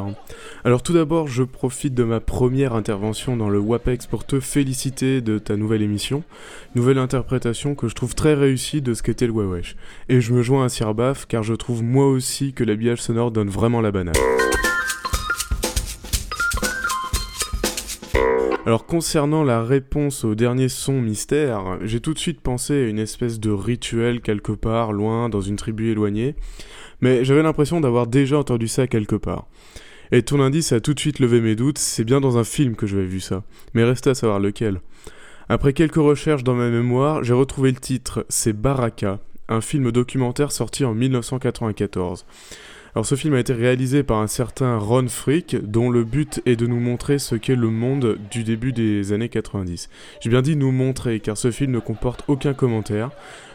Alors 0.63 0.83
tout 0.83 0.93
d'abord, 0.93 1.27
je 1.27 1.41
profite 1.41 1.95
de 1.95 2.03
ma 2.03 2.19
première 2.19 2.75
intervention 2.75 3.35
dans 3.35 3.49
le 3.49 3.57
WAPEX 3.57 4.05
pour 4.05 4.25
te 4.25 4.39
féliciter 4.39 5.21
de 5.21 5.39
ta 5.39 5.57
nouvelle 5.57 5.81
émission. 5.81 6.23
Nouvelle 6.75 6.99
interprétation 6.99 7.73
que 7.73 7.87
je 7.87 7.95
trouve 7.95 8.13
très 8.13 8.35
réussie 8.35 8.83
de 8.83 8.93
ce 8.93 9.01
qu'était 9.01 9.25
le 9.25 9.33
Wawesh. 9.33 9.75
Et 10.07 10.21
je 10.21 10.33
me 10.33 10.43
joins 10.43 10.65
à 10.65 10.69
Sirbaf 10.69 11.25
car 11.25 11.41
je 11.41 11.55
trouve 11.55 11.81
moi 11.81 12.05
aussi 12.05 12.53
que 12.53 12.63
l'habillage 12.63 13.01
sonore 13.01 13.31
donne 13.31 13.49
vraiment 13.49 13.81
la 13.81 13.91
banane. 13.91 14.13
Alors 18.67 18.85
concernant 18.85 19.43
la 19.43 19.63
réponse 19.63 20.23
au 20.23 20.35
dernier 20.35 20.69
son 20.69 21.01
mystère, 21.01 21.79
j'ai 21.81 21.99
tout 21.99 22.13
de 22.13 22.19
suite 22.19 22.41
pensé 22.41 22.73
à 22.75 22.87
une 22.87 22.99
espèce 22.99 23.39
de 23.39 23.49
rituel 23.49 24.21
quelque 24.21 24.51
part 24.51 24.93
loin 24.93 25.29
dans 25.29 25.41
une 25.41 25.55
tribu 25.55 25.89
éloignée, 25.89 26.35
mais 27.01 27.25
j'avais 27.25 27.41
l'impression 27.41 27.81
d'avoir 27.81 28.05
déjà 28.05 28.37
entendu 28.37 28.67
ça 28.67 28.85
quelque 28.85 29.15
part. 29.15 29.47
Et 30.11 30.21
ton 30.21 30.39
indice 30.41 30.73
a 30.73 30.79
tout 30.79 30.93
de 30.93 30.99
suite 30.99 31.17
levé 31.17 31.41
mes 31.41 31.55
doutes, 31.55 31.79
c'est 31.79 32.03
bien 32.03 32.21
dans 32.21 32.37
un 32.37 32.43
film 32.43 32.75
que 32.75 32.85
j'avais 32.85 33.05
vu 33.05 33.19
ça, 33.19 33.43
mais 33.73 33.83
reste 33.83 34.05
à 34.05 34.13
savoir 34.13 34.39
lequel. 34.39 34.79
Après 35.49 35.73
quelques 35.73 35.95
recherches 35.95 36.43
dans 36.43 36.53
ma 36.53 36.69
mémoire, 36.69 37.23
j'ai 37.23 37.33
retrouvé 37.33 37.71
le 37.71 37.79
titre, 37.79 38.27
c'est 38.29 38.53
Baraka, 38.53 39.19
un 39.49 39.61
film 39.61 39.91
documentaire 39.91 40.51
sorti 40.51 40.85
en 40.85 40.93
1994. 40.93 42.27
Alors 42.93 43.05
ce 43.05 43.15
film 43.15 43.35
a 43.35 43.39
été 43.39 43.53
réalisé 43.53 44.03
par 44.03 44.17
un 44.17 44.27
certain 44.27 44.77
Ron 44.77 45.07
Frick, 45.07 45.55
dont 45.63 45.89
le 45.89 46.03
but 46.03 46.41
est 46.45 46.57
de 46.57 46.67
nous 46.67 46.79
montrer 46.79 47.19
ce 47.19 47.35
qu'est 47.35 47.55
le 47.55 47.69
monde 47.69 48.17
du 48.29 48.43
début 48.43 48.73
des 48.73 49.13
années 49.13 49.29
90. 49.29 49.89
J'ai 50.19 50.29
bien 50.29 50.41
dit 50.41 50.57
nous 50.57 50.71
montrer, 50.71 51.21
car 51.21 51.37
ce 51.37 51.51
film 51.51 51.71
ne 51.71 51.79
comporte 51.79 52.25
aucun 52.27 52.53
commentaire, 52.53 53.11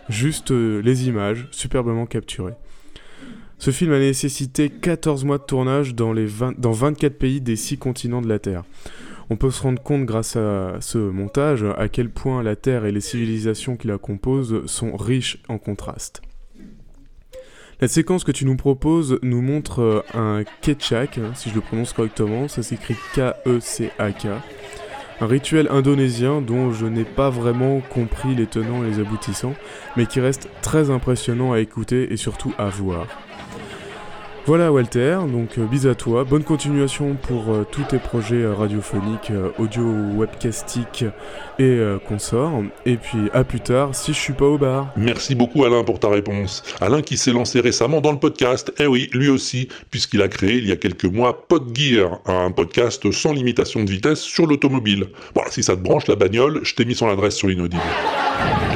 juste 0.08 0.52
euh, 0.52 0.80
les 0.80 1.08
images, 1.08 1.48
superbement 1.50 2.06
capturées. 2.06 2.54
Ce 3.58 3.70
film 3.70 3.92
a 3.92 3.98
nécessité 3.98 4.70
14 4.70 5.24
mois 5.24 5.38
de 5.38 5.44
tournage 5.44 5.94
dans, 5.94 6.14
les 6.14 6.26
20 6.26 6.58
dans 6.58 6.72
24 6.72 7.18
pays 7.18 7.42
des 7.42 7.56
6 7.56 7.76
continents 7.76 8.22
de 8.22 8.28
la 8.28 8.38
Terre. 8.38 8.64
On 9.28 9.36
peut 9.36 9.50
se 9.50 9.62
rendre 9.62 9.82
compte 9.82 10.06
grâce 10.06 10.36
à 10.36 10.76
ce 10.80 10.96
montage 10.96 11.64
à 11.76 11.88
quel 11.88 12.08
point 12.08 12.42
la 12.42 12.56
Terre 12.56 12.86
et 12.86 12.92
les 12.92 13.00
civilisations 13.00 13.76
qui 13.76 13.88
la 13.88 13.98
composent 13.98 14.64
sont 14.66 14.96
riches 14.96 15.42
en 15.48 15.58
contrastes. 15.58 16.22
La 17.78 17.88
séquence 17.88 18.24
que 18.24 18.32
tu 18.32 18.46
nous 18.46 18.56
proposes 18.56 19.18
nous 19.20 19.42
montre 19.42 19.82
euh, 19.82 20.02
un 20.14 20.44
ketchak, 20.62 21.20
si 21.34 21.50
je 21.50 21.54
le 21.54 21.60
prononce 21.60 21.92
correctement, 21.92 22.48
ça 22.48 22.62
s'écrit 22.62 22.96
K-E-C-A-K. 23.14 24.26
Un 25.20 25.26
rituel 25.26 25.68
indonésien 25.70 26.40
dont 26.40 26.72
je 26.72 26.86
n'ai 26.86 27.04
pas 27.04 27.28
vraiment 27.28 27.80
compris 27.80 28.34
les 28.34 28.46
tenants 28.46 28.82
et 28.82 28.88
les 28.88 28.98
aboutissants, 28.98 29.54
mais 29.94 30.06
qui 30.06 30.20
reste 30.20 30.48
très 30.62 30.88
impressionnant 30.88 31.52
à 31.52 31.60
écouter 31.60 32.10
et 32.10 32.16
surtout 32.16 32.54
à 32.56 32.70
voir. 32.70 33.25
Voilà 34.46 34.70
Walter, 34.70 35.18
donc 35.26 35.58
euh, 35.58 35.64
bis 35.64 35.86
à 35.86 35.96
toi, 35.96 36.22
bonne 36.22 36.44
continuation 36.44 37.16
pour 37.20 37.52
euh, 37.52 37.66
tous 37.68 37.82
tes 37.82 37.98
projets 37.98 38.42
euh, 38.42 38.54
radiophoniques, 38.54 39.32
audio, 39.58 39.82
webcastiques 40.14 41.04
et 41.58 41.80
consorts. 42.06 42.62
Et 42.84 42.96
puis 42.96 43.18
à 43.32 43.42
plus 43.42 43.58
tard 43.58 43.92
si 43.92 44.12
je 44.12 44.18
suis 44.18 44.34
pas 44.34 44.44
au 44.44 44.56
bar. 44.56 44.92
Merci 44.96 45.34
beaucoup 45.34 45.64
Alain 45.64 45.82
pour 45.82 45.98
ta 45.98 46.08
réponse. 46.08 46.62
Alain 46.80 47.02
qui 47.02 47.16
s'est 47.16 47.32
lancé 47.32 47.60
récemment 47.60 48.00
dans 48.00 48.12
le 48.12 48.20
podcast. 48.20 48.72
Eh 48.78 48.86
oui, 48.86 49.08
lui 49.12 49.30
aussi, 49.30 49.68
puisqu'il 49.90 50.22
a 50.22 50.28
créé 50.28 50.58
il 50.58 50.68
y 50.68 50.72
a 50.72 50.76
quelques 50.76 51.06
mois 51.06 51.48
Podgear, 51.48 52.20
un 52.26 52.52
podcast 52.52 53.10
sans 53.10 53.32
limitation 53.32 53.82
de 53.82 53.90
vitesse 53.90 54.20
sur 54.20 54.46
l'automobile. 54.46 55.08
Voilà, 55.34 55.50
si 55.50 55.64
ça 55.64 55.74
te 55.74 55.80
branche 55.80 56.06
la 56.06 56.14
bagnole, 56.14 56.60
je 56.62 56.74
t'ai 56.74 56.84
mis 56.84 56.94
son 56.94 57.08
adresse 57.08 57.34
sur 57.34 57.48
l'inaudible. 57.48 57.82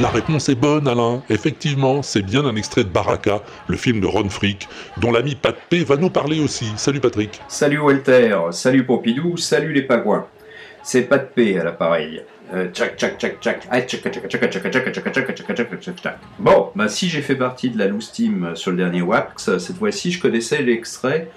La 0.00 0.08
réponse 0.08 0.48
est 0.48 0.54
bonne, 0.54 0.88
Alain. 0.88 1.22
Effectivement, 1.28 2.02
c'est 2.02 2.22
bien 2.22 2.46
un 2.46 2.56
extrait 2.56 2.84
de 2.84 2.88
Baraka, 2.88 3.42
le 3.68 3.76
film 3.76 4.00
de 4.00 4.06
Ron 4.06 4.30
Frick, 4.30 4.66
dont 4.96 5.12
l'ami 5.12 5.34
Pat 5.34 5.54
P 5.68 5.84
va 5.84 5.96
nous 5.96 6.10
parler 6.10 6.40
aussi. 6.40 6.66
Salut 6.76 7.00
Patrick. 7.00 7.40
Salut 7.48 7.78
Walter, 7.78 8.36
salut 8.52 8.84
Pompidou, 8.84 9.36
salut 9.36 9.72
les 9.72 9.82
pagouins. 9.82 10.26
C'est 10.82 11.02
pas 11.02 11.18
de 11.18 11.26
P 11.26 11.58
à 11.58 11.64
l'appareil. 11.64 12.22
Bon, 16.38 16.72
bah 16.74 16.88
si 16.88 17.08
j'ai 17.08 17.22
fait 17.22 17.36
partie 17.36 17.70
de 17.70 17.78
la 17.78 17.86
loose 17.86 18.10
team 18.10 18.52
sur 18.54 18.72
le 18.72 18.76
dernier 18.76 19.02
Wax, 19.02 19.58
cette 19.58 19.76
fois-ci 19.76 20.10
je 20.10 20.20
connaissais 20.20 20.62
l'extrait 20.62 21.30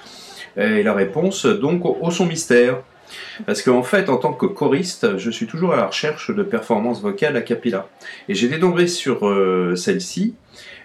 et 0.57 0.81
la 0.81 0.93
réponse 0.93 1.45
donc 1.45 1.85
au 1.85 2.09
son 2.09 2.25
mystère. 2.25 2.77
Parce 3.45 3.61
qu'en 3.61 3.77
en 3.77 3.83
fait, 3.83 4.09
en 4.09 4.17
tant 4.17 4.33
que 4.33 4.45
choriste, 4.45 5.17
je 5.17 5.29
suis 5.29 5.45
toujours 5.45 5.73
à 5.73 5.77
la 5.77 5.87
recherche 5.87 6.31
de 6.31 6.43
performances 6.43 7.01
vocales 7.01 7.35
a 7.37 7.41
cappella. 7.41 7.87
Et 8.27 8.33
j'étais 8.33 8.59
tombé 8.59 8.87
sur 8.87 9.27
euh, 9.27 9.75
celle-ci, 9.75 10.35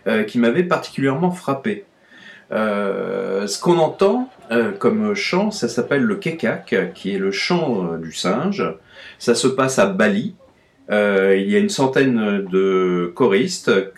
euh, 0.06 0.24
qui 0.24 0.38
m'avait 0.38 0.64
particulièrement 0.64 1.30
frappé. 1.30 1.84
Euh, 2.50 3.46
ce 3.46 3.60
qu'on 3.60 3.78
entend 3.78 4.30
euh, 4.50 4.72
comme 4.72 5.14
chant, 5.14 5.50
ça 5.50 5.68
s'appelle 5.68 6.02
le 6.02 6.16
kekak, 6.16 6.92
qui 6.94 7.14
est 7.14 7.18
le 7.18 7.30
chant 7.30 7.92
euh, 7.92 7.98
du 7.98 8.12
singe. 8.12 8.64
Ça 9.18 9.34
se 9.34 9.48
passe 9.48 9.78
à 9.78 9.86
Bali. 9.86 10.34
Il 10.90 11.50
y 11.50 11.54
a 11.54 11.58
une 11.58 11.68
centaine 11.68 12.46
de 12.50 13.12
choristes 13.14 13.92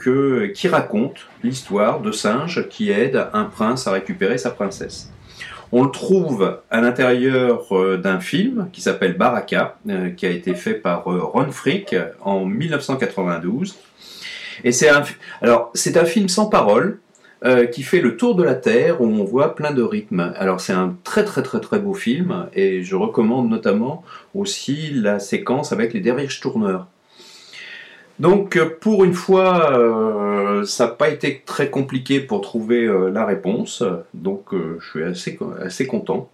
qui 0.55 0.66
racontent 0.66 1.20
l'histoire 1.44 2.01
de 2.01 2.11
singes 2.11 2.68
qui 2.68 2.90
aident 2.90 3.28
un 3.32 3.44
prince 3.44 3.86
à 3.86 3.92
récupérer 3.92 4.38
sa 4.38 4.51
princesse. 4.51 5.12
On 5.70 5.84
le 5.84 5.92
trouve 5.92 6.59
à 6.68 6.80
l'intérieur 6.80 7.68
d'un 8.03 8.18
film 8.18 8.70
qui 8.72 8.80
s'appelle 8.80 9.16
Baraka, 9.16 9.76
qui 10.16 10.26
a 10.26 10.30
été 10.30 10.57
fait 10.57 10.74
par 10.74 11.05
Ron 11.05 11.53
Frick 11.53 11.94
en 12.22 12.44
1992. 12.44 13.78
Et 14.64 14.72
c'est 14.72 14.90
alors 15.40 15.70
c'est 15.74 15.96
un 15.96 16.05
film 16.05 16.28
sans 16.28 16.46
parole 16.46 16.98
euh, 17.43 17.64
qui 17.64 17.82
fait 17.82 18.01
le 18.01 18.18
tour 18.18 18.34
de 18.34 18.43
la 18.43 18.55
terre 18.55 19.01
où 19.01 19.07
on 19.07 19.24
voit 19.24 19.55
plein 19.55 19.70
de 19.70 19.82
rythmes. 19.82 20.32
Alors 20.36 20.61
c'est 20.61 20.74
un 20.74 20.95
très 21.05 21.24
très 21.24 21.43
très 21.43 21.59
très 21.59 21.78
beau 21.78 21.95
film 21.95 22.49
et 22.53 22.82
je 22.82 22.95
recommande 22.97 23.49
notamment 23.49 24.05
aussi 24.34 24.91
la 24.93 25.18
séquence 25.18 25.72
avec 25.72 25.95
les 25.95 26.01
derviches 26.01 26.41
tourneurs. 26.41 26.86
Donc 28.18 28.62
pour 28.80 29.05
une 29.05 29.14
fois, 29.14 29.72
euh, 29.72 30.64
ça 30.64 30.84
n'a 30.84 30.91
pas 30.91 31.09
été 31.09 31.43
très 31.47 31.70
compliqué 31.70 32.20
pour 32.20 32.43
trouver 32.43 32.84
euh, 32.84 33.11
la 33.11 33.24
réponse, 33.24 33.82
donc 34.12 34.53
je 34.53 34.91
suis 34.91 35.03
assez, 35.03 35.38
assez 35.62 35.86
content. 35.86 36.28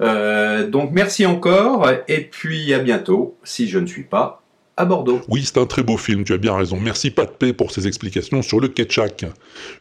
Donc 0.00 0.90
merci 0.92 1.24
encore, 1.24 1.88
et 2.08 2.20
puis 2.20 2.74
à 2.74 2.78
bientôt, 2.80 3.36
si 3.42 3.68
je 3.68 3.78
ne 3.78 3.86
suis 3.86 4.02
pas 4.02 4.42
à 4.76 4.84
Bordeaux. 4.84 5.20
Oui, 5.28 5.42
c'est 5.44 5.58
un 5.58 5.66
très 5.66 5.82
beau 5.82 5.96
film, 5.96 6.24
tu 6.24 6.32
as 6.32 6.38
bien 6.38 6.54
raison. 6.54 6.78
Merci 6.80 7.10
Pat 7.10 7.30
P 7.30 7.52
pour 7.52 7.70
ces 7.70 7.86
explications 7.86 8.42
sur 8.42 8.60
le 8.60 8.68
ketchak. 8.68 9.24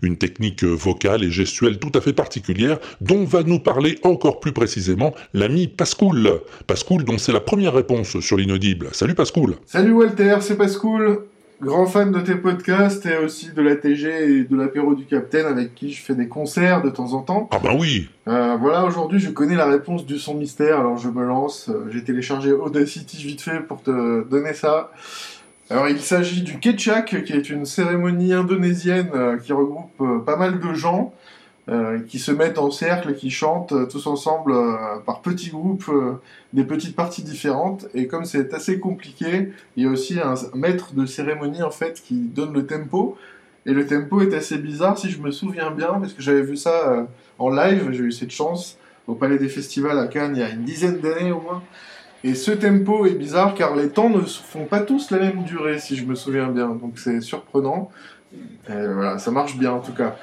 Une 0.02 0.18
technique 0.18 0.64
euh, 0.64 0.74
vocale 0.74 1.24
et 1.24 1.32
gestuelle 1.32 1.80
tout 1.80 1.91
à 1.96 2.02
fait 2.02 2.14
particulière 2.14 2.80
dont 3.02 3.26
va 3.26 3.43
nous 3.43 3.60
parler 3.60 4.00
encore 4.04 4.39
plus 4.39 4.54
précisément 4.54 5.14
l'ami 5.34 5.68
Pascoul. 5.68 6.39
Pascoul 6.68 7.04
dont 7.04 7.18
c'est 7.18 7.34
la 7.34 7.41
première 7.41 7.74
réponse 7.74 8.20
sur 8.20 8.38
l'inaudible. 8.38 8.89
Salut 8.93 9.16
Pascoul. 9.16 9.56
Salut 9.66 9.91
Walter, 9.91 10.38
c'est 10.41 10.58
Pascoul, 10.58 11.26
grand 11.62 11.86
fan 11.86 12.12
de 12.12 12.20
tes 12.22 12.36
podcasts 12.36 13.06
et 13.06 13.18
aussi 13.18 13.51
de 13.53 13.62
la 13.62 13.76
TG 13.76 14.39
et 14.39 14.43
de 14.43 14.56
l'apéro 14.56 14.93
du 14.95 15.06
Capitaine 15.06 15.45
avec 15.45 15.74
qui 15.74 15.91
je 15.93 16.01
fais 16.01 16.16
des 16.16 16.28
concerts 16.28 16.82
de 16.82 16.89
temps 16.89 17.14
en 17.14 17.22
temps. 17.22 17.49
Ah 17.51 17.60
bah 17.64 17.72
oui 17.78 18.10
Euh, 18.28 18.58
voilà, 18.60 18.86
aujourd'hui 18.86 19.20
je 19.20 19.30
connais 19.30 19.56
la 19.56 19.66
réponse 19.66 20.06
du 20.06 20.18
son 20.20 20.36
mystère, 20.36 20.80
alors 20.80 20.97
je 20.97 21.10
me 21.10 21.24
lance. 21.26 21.70
Euh, 21.70 21.88
J'ai 21.91 22.03
téléchargé 22.03 22.51
Audacity 22.51 23.18
vite 23.18 23.41
fait 23.41 23.60
pour 23.62 23.82
te 23.82 24.28
donner 24.28 24.53
ça. 24.53 24.91
Alors 25.70 25.88
il 25.89 25.99
s'agit 25.99 26.43
du 26.43 26.60
Ketchak, 26.60 27.24
qui 27.24 27.34
est 27.34 27.49
une 27.49 27.66
cérémonie 27.66 28.34
indonésienne 28.34 29.10
euh, 29.16 29.38
qui 29.38 29.51
regroupe 29.53 30.24
pas 30.26 30.36
mal 30.36 30.60
de 30.60 30.74
gens 30.74 31.14
euh, 31.68 31.99
qui 32.07 32.20
se 32.20 32.32
mettent 32.32 32.59
en 32.59 32.70
cercle 32.70 33.16
qui 33.16 33.32
chantent 33.32 33.72
euh, 33.72 33.88
tous 33.88 34.05
ensemble 34.05 34.51
euh, 34.51 34.99
par 35.03 35.22
petits 35.22 35.49
groupes 35.49 35.91
des 36.53 36.63
petites 36.63 36.95
parties 36.95 37.24
différentes. 37.24 37.88
Et 37.95 38.05
comme 38.05 38.26
c'est 38.26 38.53
assez 38.53 38.80
compliqué, 38.80 39.51
il 39.76 39.84
y 39.84 39.88
a 39.88 39.89
aussi 39.89 40.20
un 40.20 40.36
maître 40.53 40.93
de 40.93 41.07
cérémonie 41.07 41.63
en 41.63 41.72
fait 41.72 42.03
qui 42.05 42.13
donne 42.13 42.53
le 42.53 42.68
tempo. 42.68 43.18
Et 43.66 43.74
le 43.74 43.88
tempo 43.88 44.22
est 44.22 44.36
assez 44.36 44.59
bizarre 44.59 44.95
si 44.99 45.09
je 45.09 45.20
me 45.20 45.32
souviens 45.32 45.72
bien, 45.72 45.93
parce 45.99 46.13
que 46.13 46.22
j'avais 46.22 46.43
vu 46.43 46.55
ça 46.55 47.07
en 47.39 47.49
live, 47.49 47.89
j'ai 47.93 48.03
eu 48.03 48.11
cette 48.11 48.30
chance 48.30 48.78
au 49.07 49.16
Palais 49.16 49.39
des 49.39 49.49
Festivals 49.49 49.97
à 49.97 50.05
Cannes 50.05 50.34
il 50.36 50.41
y 50.41 50.43
a 50.43 50.49
une 50.51 50.66
dizaine 50.66 50.99
d'années 50.99 51.32
au 51.32 51.41
moins. 51.41 51.63
Et 52.24 52.36
ce 52.36 52.51
tempo 52.51 53.07
est 53.07 53.16
bizarre 53.16 53.55
car 53.55 53.76
les 53.76 53.89
temps 53.89 54.09
ne 54.09 54.22
font 54.22 54.66
pas 54.66 54.82
tous 54.82 55.09
la 55.09 55.18
même 55.18 55.43
durée 55.45 55.80
si 55.80 55.95
je 55.95 56.05
me 56.05 56.13
souviens 56.13 56.49
bien, 56.49 56.70
donc 56.70 56.99
c'est 56.99 57.22
surprenant. 57.22 57.89
Voilà, 58.68 59.18
ça 59.18 59.32
marche 59.32 59.57
bien 59.57 59.72
en 59.72 59.80
tout 59.80 59.93
cas. 59.93 60.16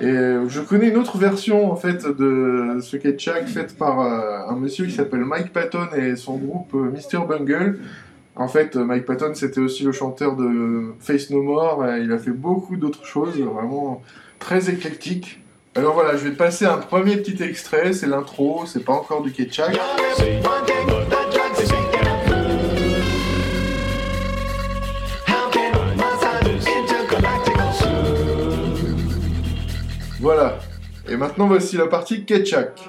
Et 0.00 0.12
je 0.48 0.60
connais 0.60 0.88
une 0.88 0.96
autre 0.96 1.18
version 1.18 1.70
en 1.70 1.76
fait 1.76 2.04
de 2.06 2.78
ce 2.80 2.96
Ketchak 2.96 3.46
faite 3.46 3.76
par 3.78 4.00
euh, 4.00 4.48
un 4.48 4.56
monsieur 4.56 4.86
qui 4.86 4.92
s'appelle 4.92 5.24
Mike 5.24 5.52
Patton 5.52 5.86
et 5.96 6.16
son 6.16 6.36
groupe 6.36 6.74
euh, 6.74 6.90
Mr. 6.90 7.24
Bungle. 7.26 7.78
En 8.34 8.48
fait, 8.48 8.74
euh, 8.74 8.84
Mike 8.84 9.04
Patton 9.04 9.32
c'était 9.34 9.60
aussi 9.60 9.84
le 9.84 9.92
chanteur 9.92 10.34
de 10.34 10.94
Face 10.98 11.30
No 11.30 11.42
More. 11.42 11.86
il 12.02 12.10
a 12.12 12.18
fait 12.18 12.32
beaucoup 12.32 12.76
d'autres 12.76 13.06
choses, 13.06 13.38
vraiment 13.38 14.02
très 14.40 14.68
éclectique. 14.68 15.40
Alors 15.76 15.94
voilà, 15.94 16.16
je 16.16 16.24
vais 16.24 16.34
passer 16.34 16.66
un 16.66 16.78
premier 16.78 17.16
petit 17.16 17.42
extrait, 17.42 17.92
c'est 17.92 18.06
l'intro, 18.06 18.64
c'est 18.66 18.84
pas 18.84 18.92
encore 18.92 19.22
du 19.22 19.32
Ketchak. 19.32 19.78
Voilà. 30.24 30.58
Et 31.06 31.18
maintenant 31.18 31.48
voici 31.48 31.76
la 31.76 31.86
partie 31.86 32.24
Ketchak. 32.24 32.88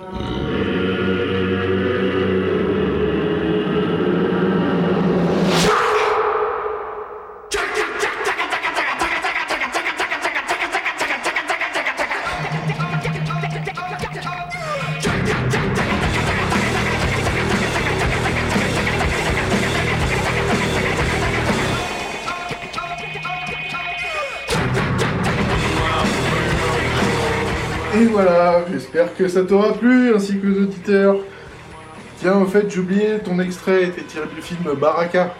Que 29.17 29.27
ça 29.27 29.43
t'aura 29.43 29.73
plu, 29.73 30.13
ainsi 30.13 30.39
que 30.39 30.47
aux 30.47 30.63
auditeurs. 30.63 31.17
Tiens, 32.19 32.39
au 32.39 32.45
fait, 32.45 32.75
oublié, 32.77 33.19
ton 33.23 33.39
extrait 33.39 33.85
était 33.85 34.03
tiré 34.03 34.25
du 34.33 34.41
film 34.41 34.63
Baraka. 34.79 35.33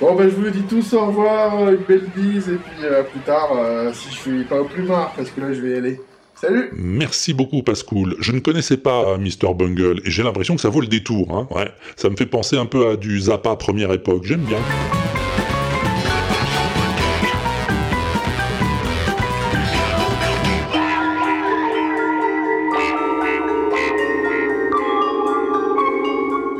Bon, 0.00 0.14
ben, 0.14 0.28
je 0.28 0.34
vous 0.34 0.48
dis 0.50 0.62
tous 0.62 0.94
au 0.94 1.06
revoir, 1.06 1.68
une 1.70 1.76
belle 1.88 2.08
bise, 2.14 2.48
et 2.48 2.56
puis 2.56 2.86
à 2.86 3.02
plus 3.02 3.20
tard, 3.20 3.50
euh, 3.56 3.92
si 3.92 4.10
je 4.10 4.14
suis 4.14 4.44
pas 4.44 4.60
au 4.60 4.64
plus 4.64 4.84
marre, 4.84 5.12
parce 5.16 5.30
que 5.30 5.40
là, 5.40 5.52
je 5.52 5.60
vais 5.60 5.70
y 5.70 5.74
aller. 5.74 6.00
Salut 6.40 6.70
Merci 6.72 7.34
beaucoup 7.34 7.64
Pascoul. 7.64 8.14
Je 8.20 8.30
ne 8.30 8.38
connaissais 8.38 8.76
pas 8.76 9.08
euh, 9.08 9.18
Mr. 9.18 9.54
Bungle 9.54 10.00
et 10.04 10.10
j'ai 10.10 10.22
l'impression 10.22 10.54
que 10.54 10.60
ça 10.60 10.68
vaut 10.68 10.80
le 10.80 10.86
détour. 10.86 11.26
Hein. 11.34 11.48
Ouais. 11.50 11.68
Ça 11.96 12.08
me 12.10 12.16
fait 12.16 12.26
penser 12.26 12.56
un 12.56 12.66
peu 12.66 12.90
à 12.90 12.96
du 12.96 13.18
Zappa 13.18 13.56
première 13.56 13.92
époque. 13.92 14.22
J'aime 14.22 14.42
bien. 14.42 14.58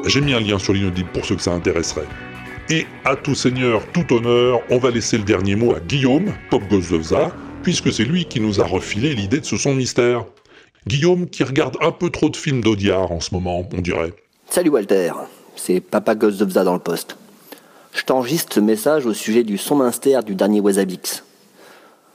J'ai 0.08 0.22
mis 0.22 0.32
un 0.32 0.40
lien 0.40 0.58
sur 0.58 0.72
l'inaudible 0.72 1.10
pour 1.12 1.26
ceux 1.26 1.36
que 1.36 1.42
ça 1.42 1.52
intéresserait. 1.52 2.06
Et 2.70 2.86
à 3.04 3.14
tout 3.14 3.34
seigneur, 3.34 3.82
tout 3.92 4.10
honneur, 4.14 4.60
on 4.70 4.78
va 4.78 4.90
laisser 4.90 5.18
le 5.18 5.24
dernier 5.24 5.54
mot 5.54 5.74
à 5.74 5.80
Guillaume, 5.80 6.32
Pop 6.48 6.62
Gozovza, 6.70 7.30
puisque 7.62 7.92
c'est 7.92 8.04
lui 8.04 8.24
qui 8.24 8.40
nous 8.40 8.58
a 8.58 8.64
refilé 8.64 9.14
l'idée 9.14 9.40
de 9.40 9.44
ce 9.44 9.58
son 9.58 9.74
mystère. 9.74 10.24
Guillaume 10.86 11.28
qui 11.28 11.44
regarde 11.44 11.76
un 11.82 11.92
peu 11.92 12.08
trop 12.08 12.30
de 12.30 12.36
films 12.38 12.62
d'Audiard 12.62 13.12
en 13.12 13.20
ce 13.20 13.34
moment, 13.34 13.68
on 13.70 13.80
dirait. 13.82 14.14
Salut 14.48 14.70
Walter, 14.70 15.12
c'est 15.56 15.80
Papa 15.80 16.14
Gozovza 16.14 16.64
dans 16.64 16.72
le 16.72 16.80
poste. 16.80 17.18
Je 17.92 18.02
t'enregistre 18.02 18.54
ce 18.54 18.60
message 18.60 19.04
au 19.04 19.12
sujet 19.12 19.44
du 19.44 19.58
son 19.58 19.76
mystère 19.76 20.24
du 20.24 20.34
dernier 20.34 20.60
Wasabix. 20.60 21.22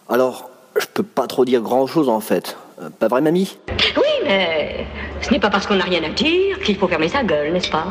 Alors, 0.09 0.49
je 0.79 0.87
peux 0.91 1.03
pas 1.03 1.27
trop 1.27 1.45
dire 1.45 1.61
grand 1.61 1.85
chose 1.85 2.09
en 2.09 2.21
fait, 2.21 2.57
Euh, 2.81 2.89
Pas 2.99 3.07
vrai, 3.07 3.21
mamie? 3.21 3.57
Oui, 3.69 4.03
mais 4.23 4.85
ce 5.21 5.31
n'est 5.31 5.39
pas 5.39 5.49
parce 5.49 5.67
qu'on 5.67 5.75
n'a 5.75 5.83
rien 5.83 6.03
à 6.03 6.09
dire 6.09 6.59
qu'il 6.59 6.77
faut 6.77 6.87
fermer 6.87 7.09
sa 7.09 7.23
gueule, 7.23 7.53
n'est-ce 7.53 7.69
pas? 7.69 7.85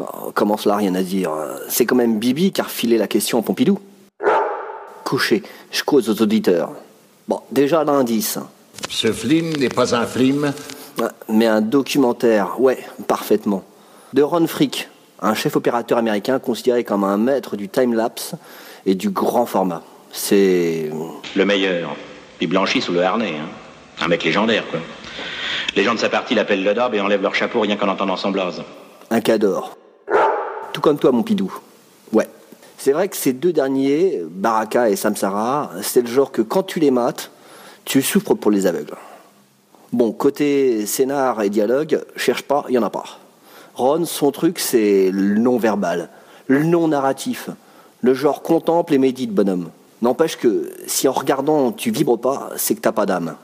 Oh, 0.00 0.32
Comment 0.34 0.56
cela, 0.56 0.76
rien 0.76 0.94
à 0.94 1.02
dire? 1.02 1.30
C'est 1.68 1.86
quand 1.86 1.96
même 1.96 2.18
Bibi 2.18 2.52
qui 2.52 2.60
a 2.60 2.64
refilé 2.64 2.98
la 2.98 3.06
question 3.06 3.38
à 3.38 3.42
Pompidou. 3.42 3.78
Couché, 5.04 5.42
je 5.70 5.82
cause 5.84 6.08
aux 6.10 6.22
auditeurs. 6.22 6.72
Bon, 7.28 7.40
déjà 7.50 7.84
l'indice. 7.84 8.38
Ce 8.90 9.12
film 9.12 9.52
n'est 9.56 9.68
pas 9.68 9.94
un 9.94 10.04
film. 10.06 10.52
Ouais, 10.98 11.06
Mais 11.28 11.46
un 11.46 11.60
documentaire, 11.60 12.60
ouais, 12.60 12.78
parfaitement. 13.06 13.62
De 14.12 14.22
Ron 14.22 14.46
Frick, 14.46 14.88
un 15.20 15.34
chef 15.34 15.56
opérateur 15.56 15.98
américain 15.98 16.38
considéré 16.38 16.84
comme 16.84 17.04
un 17.04 17.16
maître 17.18 17.56
du 17.56 17.68
time-lapse 17.68 18.34
et 18.84 18.94
du 18.94 19.10
grand 19.10 19.46
format. 19.46 19.82
C'est... 20.12 20.90
Le 21.36 21.44
meilleur. 21.44 21.94
Il 22.40 22.48
blanchit 22.48 22.80
sous 22.80 22.92
le 22.92 23.02
harnais. 23.02 23.34
Hein. 23.38 23.48
Un 24.00 24.08
mec 24.08 24.24
légendaire, 24.24 24.64
quoi. 24.70 24.80
Les 25.74 25.84
gens 25.84 25.94
de 25.94 25.98
sa 25.98 26.08
partie 26.08 26.34
l'appellent 26.34 26.64
le 26.64 26.74
dabe 26.74 26.94
et 26.94 27.00
enlèvent 27.00 27.22
leur 27.22 27.34
chapeau 27.34 27.60
rien 27.60 27.76
qu'en 27.76 27.88
entendant 27.88 28.16
son 28.16 28.30
blaze. 28.30 28.62
un 29.10 29.20
cador. 29.20 29.76
Tout 30.72 30.80
comme 30.80 30.98
toi, 30.98 31.12
mon 31.12 31.22
pidou. 31.22 31.52
Ouais. 32.12 32.28
C'est 32.78 32.92
vrai 32.92 33.08
que 33.08 33.16
ces 33.16 33.32
deux 33.32 33.52
derniers, 33.52 34.22
Baraka 34.28 34.90
et 34.90 34.96
Samsara, 34.96 35.70
c'est 35.82 36.02
le 36.02 36.08
genre 36.08 36.30
que 36.30 36.42
quand 36.42 36.62
tu 36.62 36.80
les 36.80 36.90
mates, 36.90 37.30
tu 37.84 38.02
souffres 38.02 38.34
pour 38.34 38.50
les 38.50 38.66
aveugles. 38.66 38.96
Bon, 39.92 40.12
côté 40.12 40.84
scénar 40.86 41.42
et 41.42 41.50
dialogue, 41.50 42.04
cherche 42.16 42.42
pas, 42.42 42.64
il 42.68 42.74
y 42.74 42.78
en 42.78 42.82
a 42.82 42.90
pas. 42.90 43.04
Ron, 43.74 44.04
son 44.04 44.30
truc, 44.30 44.58
c'est 44.58 45.10
le 45.10 45.38
non-verbal, 45.38 46.10
le 46.46 46.64
non-narratif, 46.64 47.50
le 48.02 48.14
genre 48.14 48.42
contemple 48.42 48.94
et 48.94 48.98
médite, 48.98 49.32
bonhomme. 49.32 49.70
N'empêche 50.02 50.36
que 50.36 50.70
si 50.86 51.08
en 51.08 51.12
regardant 51.12 51.72
tu 51.72 51.90
vibres 51.90 52.18
pas, 52.18 52.50
c'est 52.56 52.74
que 52.74 52.80
t'as 52.80 52.92
pas 52.92 53.06
d'âme. 53.06 53.36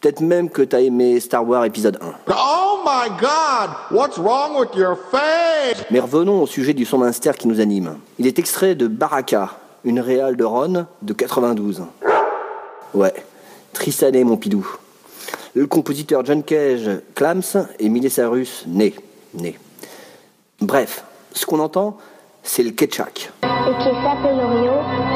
Peut-être 0.00 0.20
même 0.20 0.48
que 0.48 0.62
t'as 0.62 0.80
aimé 0.80 1.20
Star 1.20 1.46
Wars 1.46 1.66
épisode 1.66 1.98
1. 2.00 2.32
Oh 2.32 2.78
my 2.86 3.10
god! 3.20 3.70
What's 3.90 4.16
wrong 4.16 4.58
with 4.58 4.74
your 4.74 4.96
face? 5.10 5.84
Mais 5.90 6.00
revenons 6.00 6.40
au 6.40 6.46
sujet 6.46 6.72
du 6.72 6.86
son 6.86 6.96
minster 6.96 7.32
qui 7.38 7.46
nous 7.46 7.60
anime. 7.60 7.98
Il 8.18 8.26
est 8.26 8.38
extrait 8.38 8.74
de 8.74 8.86
Baraka, 8.86 9.50
une 9.84 10.00
réale 10.00 10.36
de 10.36 10.44
Ron 10.44 10.86
de 11.02 11.12
92. 11.12 11.82
Ouais, 12.94 13.12
triste 13.74 14.02
année 14.02 14.24
mon 14.24 14.38
pidou. 14.38 14.66
Le 15.52 15.66
compositeur 15.66 16.24
John 16.24 16.42
Cage, 16.44 16.88
Clams 17.14 17.68
et 17.78 17.90
Miley 17.90 18.08
Cyrus, 18.08 18.64
né. 18.66 18.94
né. 19.34 19.58
Bref, 20.62 21.04
ce 21.34 21.44
qu'on 21.44 21.58
entend, 21.58 21.98
c'est 22.42 22.62
le 22.62 22.70
ketchak. 22.70 23.30
Et 23.42 23.46
qui 23.78 23.90
s'appelle 24.02 24.40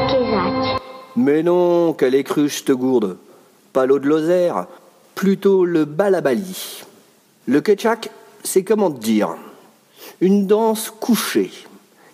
Kézak. 0.09 0.79
Mais 1.15 1.41
non, 1.41 1.93
quelle 1.93 2.13
écruche 2.13 2.63
te 2.63 2.71
gourde. 2.71 3.17
Pas 3.75 3.85
l'eau 3.85 3.99
de 3.99 4.07
Lozère, 4.07 4.67
plutôt 5.15 5.65
le 5.65 5.83
balabali. 5.83 6.85
Le 7.45 7.59
ketchak, 7.59 8.09
c'est 8.41 8.63
comment 8.63 8.89
dire? 8.89 9.35
Une 10.21 10.47
danse 10.47 10.93
couchée, 10.97 11.51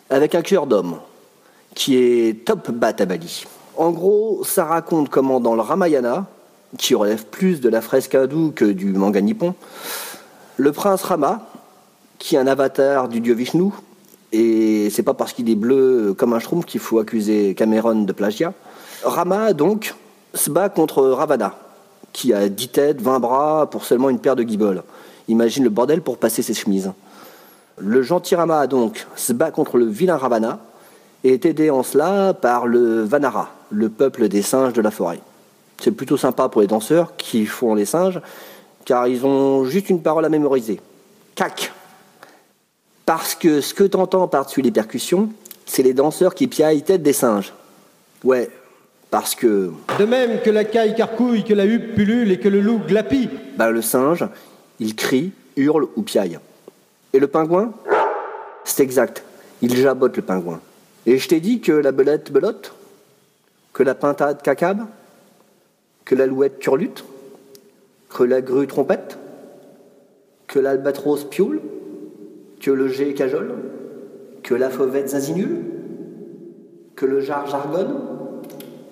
avec 0.09 0.34
un 0.34 0.41
cœur 0.41 0.66
d'homme, 0.66 0.97
qui 1.76 1.97
est 1.97 2.45
top 2.45 2.72
batabali. 2.72 3.45
En 3.78 3.91
gros, 3.91 4.43
ça 4.43 4.66
raconte 4.66 5.09
comment 5.09 5.39
dans 5.39 5.53
le 5.53 5.62
Ramayana, 5.62 6.26
qui 6.80 6.95
relève 6.95 7.28
plus 7.28 7.62
de 7.62 7.70
la 7.70 7.82
fresque 7.82 8.16
hindoue 8.16 8.53
que 8.55 8.66
du 8.66 8.93
manga 8.93 9.22
nippon, 9.22 9.53
le 10.57 10.72
prince 10.72 11.03
Rama, 11.03 11.47
qui 12.18 12.38
est 12.38 12.39
un 12.39 12.47
avatar 12.47 13.07
du 13.07 13.22
dieu 13.22 13.36
Vishnu, 13.36 13.70
et 14.32 14.89
c'est 14.89 15.03
pas 15.03 15.14
parce 15.14 15.32
qu'il 15.32 15.47
est 15.47 15.55
bleu 15.55 16.16
comme 16.18 16.34
un 16.34 16.39
schtroumpf 16.39 16.66
qu'il 16.66 16.80
faut 16.80 16.97
accuser 16.97 17.53
Cameron 17.53 18.01
de 18.01 18.14
plagiat. 18.14 18.51
Rama, 19.03 19.53
donc, 19.53 19.93
se 20.34 20.50
bat 20.50 20.70
contre 20.70 21.04
Ravana, 21.04 21.56
qui 22.14 22.34
a 22.34 22.50
10 22.50 22.68
têtes, 22.70 23.02
20 23.02 23.20
bras 23.20 23.70
pour 23.70 23.86
seulement 23.86 24.10
une 24.10 24.20
paire 24.20 24.36
de 24.36 24.44
guiboles. 24.44 24.84
Imagine 25.28 25.64
le 25.64 25.70
bordel 25.70 26.02
pour 26.02 26.18
passer 26.18 26.42
ses 26.42 26.54
chemises. 26.54 26.92
Le 27.78 28.02
gentil 28.02 28.36
Rama, 28.36 28.68
donc, 28.68 29.08
se 29.16 29.34
bat 29.34 29.52
contre 29.52 29.78
le 29.78 29.86
vilain 29.86 30.18
Ravana 30.18 30.60
et 31.24 31.34
est 31.34 31.46
aidé 31.46 31.70
en 31.70 31.84
cela 31.84 32.34
par 32.34 32.68
le 32.68 33.04
Vanara, 33.04 33.50
le 33.70 33.90
peuple 33.90 34.28
des 34.28 34.42
singes 34.42 34.74
de 34.74 34.82
la 34.82 34.92
forêt. 34.92 35.20
C'est 35.82 35.92
plutôt 35.92 36.18
sympa 36.18 36.50
pour 36.50 36.62
les 36.62 36.68
danseurs 36.68 37.16
qui 37.18 37.46
font 37.46 37.74
les 37.74 37.86
singes, 37.86 38.22
car 38.86 39.08
ils 39.08 39.26
ont 39.26 39.66
juste 39.66 39.90
une 39.90 40.02
parole 40.02 40.26
à 40.26 40.30
mémoriser. 40.30 40.80
Cac 41.36 41.72
Parce 43.06 43.36
que 43.36 43.62
ce 43.62 43.74
que 43.74 43.84
t'entends 43.84 44.28
par-dessus 44.28 44.62
les 44.62 44.72
percussions, 44.72 45.30
c'est 45.66 45.84
les 45.84 45.94
danseurs 45.94 46.36
qui 46.36 46.48
piaillent 46.48 46.84
tête 46.84 47.02
des 47.02 47.14
singes. 47.14 47.54
Ouais, 48.24 48.50
parce 49.12 49.36
que... 49.36 49.72
De 49.99 50.05
même 50.05 50.41
que 50.41 50.49
la 50.49 50.64
caille 50.64 50.95
carcouille, 50.95 51.43
que 51.43 51.53
la 51.53 51.66
huppe 51.66 51.93
pullule 51.93 52.32
et 52.32 52.39
que 52.39 52.47
le 52.47 52.62
loup 52.62 52.80
glapit. 52.88 53.30
Bah, 53.57 53.70
le 53.70 53.82
singe, 53.82 54.26
il 54.80 54.95
crie, 54.95 55.34
hurle 55.57 55.88
ou 55.97 56.01
piaille. 56.01 56.39
Et 57.14 57.20
le 57.20 57.28
pingouin? 57.28 57.74
C'est 58.64 58.82
exact, 58.82 59.24
il 59.62 59.76
jabote 59.76 60.16
le 60.16 60.24
pingouin. 60.24 60.62
Et 61.05 61.18
je 61.18 61.28
t'ai 61.28 61.41
dit 61.41 61.59
que 61.59 61.74
la 61.74 61.91
belette 61.91 62.32
belote? 62.32 62.74
Que 63.74 63.84
la 63.84 63.95
pintade 63.95 64.41
cacabe? 64.41 64.86
Que 66.05 66.16
l'alouette 66.16 66.59
turlute? 66.59 67.03
Que 68.09 68.24
la 68.24 68.41
grue 68.41 68.68
trompette? 68.68 69.18
Que 70.47 70.59
l'albatros 70.59 71.26
pioule? 71.30 71.59
Que 72.62 72.72
le 72.72 72.88
jet 72.88 73.14
cajole? 73.14 73.55
Que 74.43 74.55
la 74.55 74.70
fauvette 74.70 75.09
zazinule 75.09 75.64
Que 76.95 77.05
le 77.05 77.20
jar 77.22 77.47
jargonne? 77.47 78.11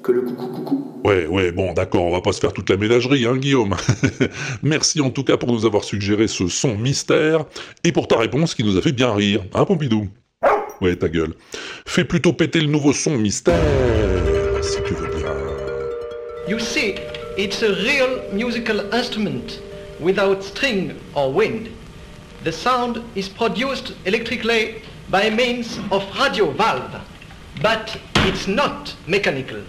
Que 0.04 0.12
le 0.14 0.22
coucou 0.22 0.48
coucou 0.48 1.02
Ouais, 1.04 1.28
ouais, 1.28 1.52
bon, 1.52 1.74
d'accord, 1.74 2.04
on 2.04 2.12
va 2.12 2.22
pas 2.22 2.32
se 2.32 2.40
faire 2.40 2.54
toute 2.54 2.70
la 2.70 2.78
ménagerie, 2.78 3.26
hein, 3.26 3.36
Guillaume. 3.36 3.76
Merci 4.64 5.02
en 5.02 5.10
tout 5.10 5.24
cas 5.24 5.36
pour 5.38 5.52
nous 5.52 5.66
avoir 5.66 5.84
suggéré 5.84 6.28
ce 6.28 6.48
son 6.48 6.78
mystère, 6.78 7.46
et 7.84 7.92
pour 7.92 8.08
ta 8.08 8.18
réponse 8.18 8.56
qui 8.56 8.64
nous 8.64 8.78
a 8.78 8.82
fait 8.82 8.92
bien 8.92 9.14
rire, 9.14 9.44
hein, 9.54 9.66
Pompidou? 9.66 10.08
Ouais, 10.82 10.96
ta 10.96 11.10
gueule. 11.10 11.34
Fais 11.86 12.06
plutôt 12.06 12.32
péter 12.32 12.62
le 12.62 12.68
nouveau 12.68 12.94
son 12.94 13.18
mystère, 13.18 13.60
si 14.62 14.78
tu 14.84 14.94
veux 14.94 15.10
bien. 15.18 15.34
You 16.48 16.60
see, 16.60 16.96
it's 17.38 17.62
a 17.62 17.70
real 17.70 18.22
musical 18.34 18.86
instrument 18.94 19.60
without 20.00 20.42
string 20.42 20.94
or 21.14 21.34
wind. 21.34 21.68
The 22.46 22.52
sound 22.52 23.02
is 23.18 23.28
produced 23.28 23.94
electrically 24.06 24.76
by 25.10 25.30
means 25.30 25.78
of 25.92 26.04
radio 26.18 26.52
valve, 26.52 27.02
but 27.62 27.98
it's 28.26 28.48
not 28.48 28.96
mechanical. 29.08 29.60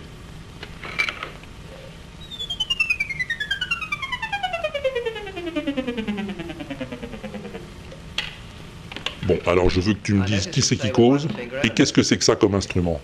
Bon, 9.22 9.38
alors 9.46 9.70
je 9.70 9.80
veux 9.80 9.94
que 9.94 10.00
tu 10.02 10.14
me 10.14 10.24
dises 10.24 10.46
qui 10.48 10.62
c'est 10.62 10.76
qui 10.76 10.90
cause, 10.90 11.28
et 11.62 11.70
qu'est-ce 11.70 11.92
que 11.92 12.02
c'est 12.02 12.16
que 12.18 12.24
ça 12.24 12.36
comme 12.36 12.54
instrument. 12.54 13.00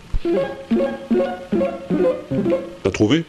T'as 2.83 2.91
trouvé? 2.91 3.25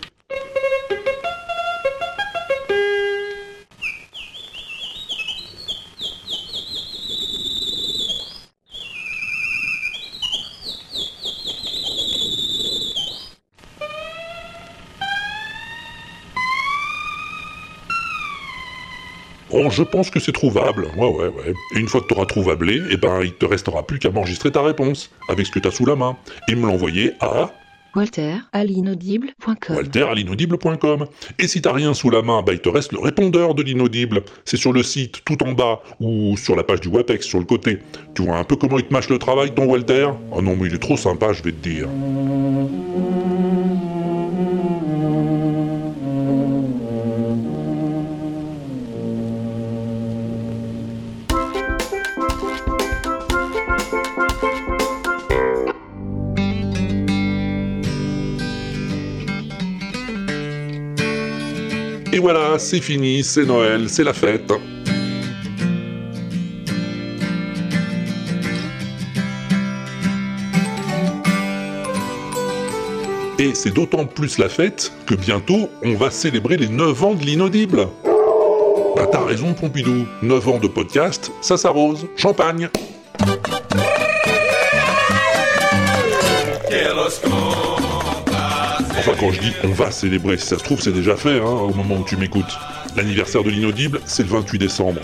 Je 19.77 19.83
pense 19.83 20.09
que 20.09 20.19
c'est 20.19 20.31
trouvable. 20.31 20.87
Ouais, 20.97 21.07
ouais, 21.07 21.27
ouais. 21.27 21.53
Et 21.75 21.79
une 21.79 21.87
fois 21.87 22.01
que 22.01 22.07
t'auras 22.07 22.25
trouvablé, 22.25 22.81
eh 22.89 22.97
ben, 22.97 23.21
il 23.23 23.33
te 23.33 23.45
restera 23.45 23.85
plus 23.85 23.99
qu'à 23.99 24.09
m'enregistrer 24.09 24.51
ta 24.51 24.63
réponse, 24.63 25.11
avec 25.29 25.45
ce 25.45 25.51
que 25.51 25.59
t'as 25.59 25.69
sous 25.69 25.85
la 25.85 25.95
main, 25.95 26.17
et 26.49 26.55
me 26.55 26.65
l'envoyer 26.65 27.11
à 27.19 27.51
Walter 27.95 28.35
à 28.53 28.63
l'inaudible.com. 28.63 29.75
walter 29.75 30.03
à 30.03 30.15
l'inaudible.com. 30.15 31.05
Et 31.37 31.47
si 31.47 31.61
t'as 31.61 31.73
rien 31.73 31.93
sous 31.93 32.09
la 32.09 32.23
main, 32.23 32.41
bah, 32.41 32.53
il 32.53 32.59
te 32.59 32.69
reste 32.69 32.91
le 32.91 32.99
répondeur 32.99 33.53
de 33.53 33.61
l'inaudible. 33.61 34.23
C'est 34.45 34.57
sur 34.57 34.73
le 34.73 34.81
site, 34.81 35.23
tout 35.23 35.43
en 35.43 35.53
bas, 35.53 35.81
ou 35.99 36.35
sur 36.37 36.55
la 36.55 36.63
page 36.63 36.81
du 36.81 36.87
WAPEX, 36.87 37.25
sur 37.25 37.39
le 37.39 37.45
côté. 37.45 37.79
Tu 38.15 38.23
vois 38.23 38.37
un 38.37 38.43
peu 38.43 38.55
comment 38.55 38.79
il 38.79 38.85
te 38.85 38.93
mâche 38.93 39.09
le 39.09 39.19
travail, 39.19 39.53
ton 39.53 39.65
Walter? 39.65 40.09
Oh 40.31 40.41
non, 40.41 40.55
mais 40.55 40.69
il 40.69 40.73
est 40.73 40.79
trop 40.79 40.97
sympa, 40.97 41.33
je 41.33 41.43
vais 41.43 41.51
te 41.51 41.69
dire. 41.69 41.87
Et 62.17 62.19
voilà, 62.19 62.57
c'est 62.57 62.81
fini, 62.81 63.23
c'est 63.23 63.45
Noël, 63.45 63.87
c'est 63.89 64.03
la 64.03 64.11
fête. 64.11 64.51
Et 73.37 73.53
c'est 73.53 73.69
d'autant 73.69 74.07
plus 74.07 74.39
la 74.39 74.49
fête 74.49 74.91
que 75.05 75.13
bientôt, 75.13 75.69
on 75.83 75.93
va 75.93 76.09
célébrer 76.09 76.57
les 76.57 76.69
9 76.69 77.03
ans 77.03 77.13
de 77.13 77.23
l'inaudible. 77.23 77.87
Bah 78.95 79.05
t'as 79.11 79.23
raison 79.23 79.53
Pompidou, 79.53 80.07
9 80.23 80.47
ans 80.47 80.57
de 80.57 80.67
podcast, 80.67 81.31
ça 81.41 81.55
s'arrose. 81.55 82.07
Champagne 82.15 82.67
Enfin 88.97 89.11
quand 89.19 89.31
je 89.31 89.39
dis 89.39 89.53
on 89.63 89.69
va 89.69 89.91
célébrer, 89.91 90.37
si 90.37 90.47
ça 90.47 90.57
se 90.57 90.63
trouve 90.63 90.81
c'est 90.81 90.91
déjà 90.91 91.15
fait 91.15 91.39
hein, 91.39 91.45
au 91.45 91.73
moment 91.73 91.97
où 91.97 92.03
tu 92.03 92.17
m'écoutes. 92.17 92.57
L'anniversaire 92.95 93.43
de 93.43 93.49
l'inaudible, 93.49 93.99
c'est 94.05 94.23
le 94.23 94.29
28 94.29 94.57
décembre. 94.57 95.01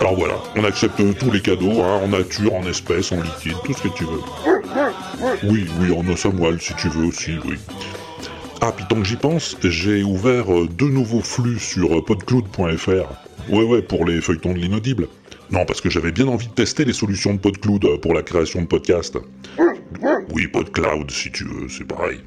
Alors 0.00 0.16
voilà, 0.16 0.34
on 0.56 0.64
accepte 0.64 1.00
tous 1.18 1.30
les 1.30 1.40
cadeaux, 1.40 1.80
hein, 1.82 2.00
en 2.02 2.08
nature, 2.08 2.54
en 2.54 2.66
espèces, 2.66 3.12
en 3.12 3.22
liquide, 3.22 3.54
tout 3.64 3.72
ce 3.72 3.82
que 3.84 3.88
tu 3.96 4.04
veux. 4.04 4.20
Oui, 5.44 5.66
oui, 5.80 5.92
en 5.92 6.06
os 6.08 6.26
si 6.60 6.74
tu 6.74 6.88
veux 6.88 7.06
aussi, 7.06 7.32
oui. 7.46 7.56
Ah, 8.60 8.72
puis 8.74 8.84
tant 8.88 8.96
que 8.96 9.04
j'y 9.04 9.16
pense, 9.16 9.56
j'ai 9.62 10.02
ouvert 10.02 10.52
euh, 10.52 10.66
deux 10.66 10.88
nouveaux 10.88 11.20
flux 11.20 11.58
sur 11.58 11.98
euh, 11.98 12.02
podcloud.fr. 12.02 13.50
Ouais, 13.50 13.62
ouais, 13.62 13.82
pour 13.82 14.04
les 14.04 14.20
feuilletons 14.20 14.54
de 14.54 14.58
l'inaudible. 14.58 15.08
Non, 15.50 15.64
parce 15.66 15.80
que 15.80 15.90
j'avais 15.90 16.12
bien 16.12 16.26
envie 16.28 16.48
de 16.48 16.52
tester 16.52 16.84
les 16.84 16.94
solutions 16.94 17.34
de 17.34 17.38
PodCloud 17.38 17.84
euh, 17.84 17.98
pour 17.98 18.14
la 18.14 18.22
création 18.22 18.62
de 18.62 18.66
podcasts. 18.66 19.18
Oui, 20.32 20.46
PodCloud, 20.48 21.10
si 21.10 21.30
tu 21.30 21.44
veux, 21.44 21.68
c'est 21.68 21.84
pareil. 21.84 22.20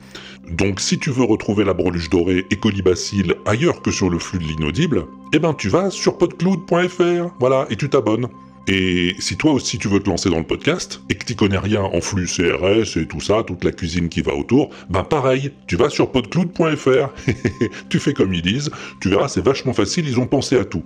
Donc, 0.49 0.79
si 0.79 0.97
tu 0.97 1.09
veux 1.09 1.23
retrouver 1.23 1.65
la 1.65 1.73
breluche 1.73 2.09
dorée 2.09 2.45
et 2.49 2.55
colibacille 2.55 3.33
ailleurs 3.45 3.81
que 3.81 3.91
sur 3.91 4.09
le 4.09 4.17
flux 4.17 4.39
de 4.39 4.45
l'inaudible, 4.45 5.05
eh 5.33 5.39
ben, 5.39 5.53
tu 5.53 5.69
vas 5.69 5.89
sur 5.89 6.17
podcloud.fr, 6.17 7.35
voilà, 7.39 7.67
et 7.69 7.75
tu 7.75 7.89
t'abonnes. 7.89 8.27
Et 8.69 9.15
si 9.19 9.37
toi 9.37 9.53
aussi 9.53 9.77
tu 9.77 9.87
veux 9.87 10.01
te 10.01 10.09
lancer 10.09 10.29
dans 10.29 10.39
le 10.39 10.43
podcast 10.43 11.01
et 11.09 11.15
que 11.15 11.25
tu 11.25 11.35
connais 11.35 11.57
rien 11.57 11.83
en 11.83 12.01
flux 12.01 12.25
CRS 12.25 12.97
et 12.97 13.07
tout 13.07 13.21
ça, 13.21 13.43
toute 13.43 13.63
la 13.63 13.71
cuisine 13.71 14.09
qui 14.09 14.21
va 14.21 14.33
autour, 14.35 14.71
ben 14.89 15.03
pareil, 15.03 15.53
tu 15.67 15.77
vas 15.77 15.89
sur 15.89 16.11
podcloud.fr, 16.11 17.13
tu 17.89 17.99
fais 17.99 18.13
comme 18.13 18.33
ils 18.33 18.41
disent, 18.41 18.69
tu 18.99 19.09
verras 19.09 19.29
c'est 19.29 19.43
vachement 19.43 19.71
facile, 19.71 20.05
ils 20.05 20.19
ont 20.19 20.27
pensé 20.27 20.57
à 20.57 20.65
tout. 20.65 20.83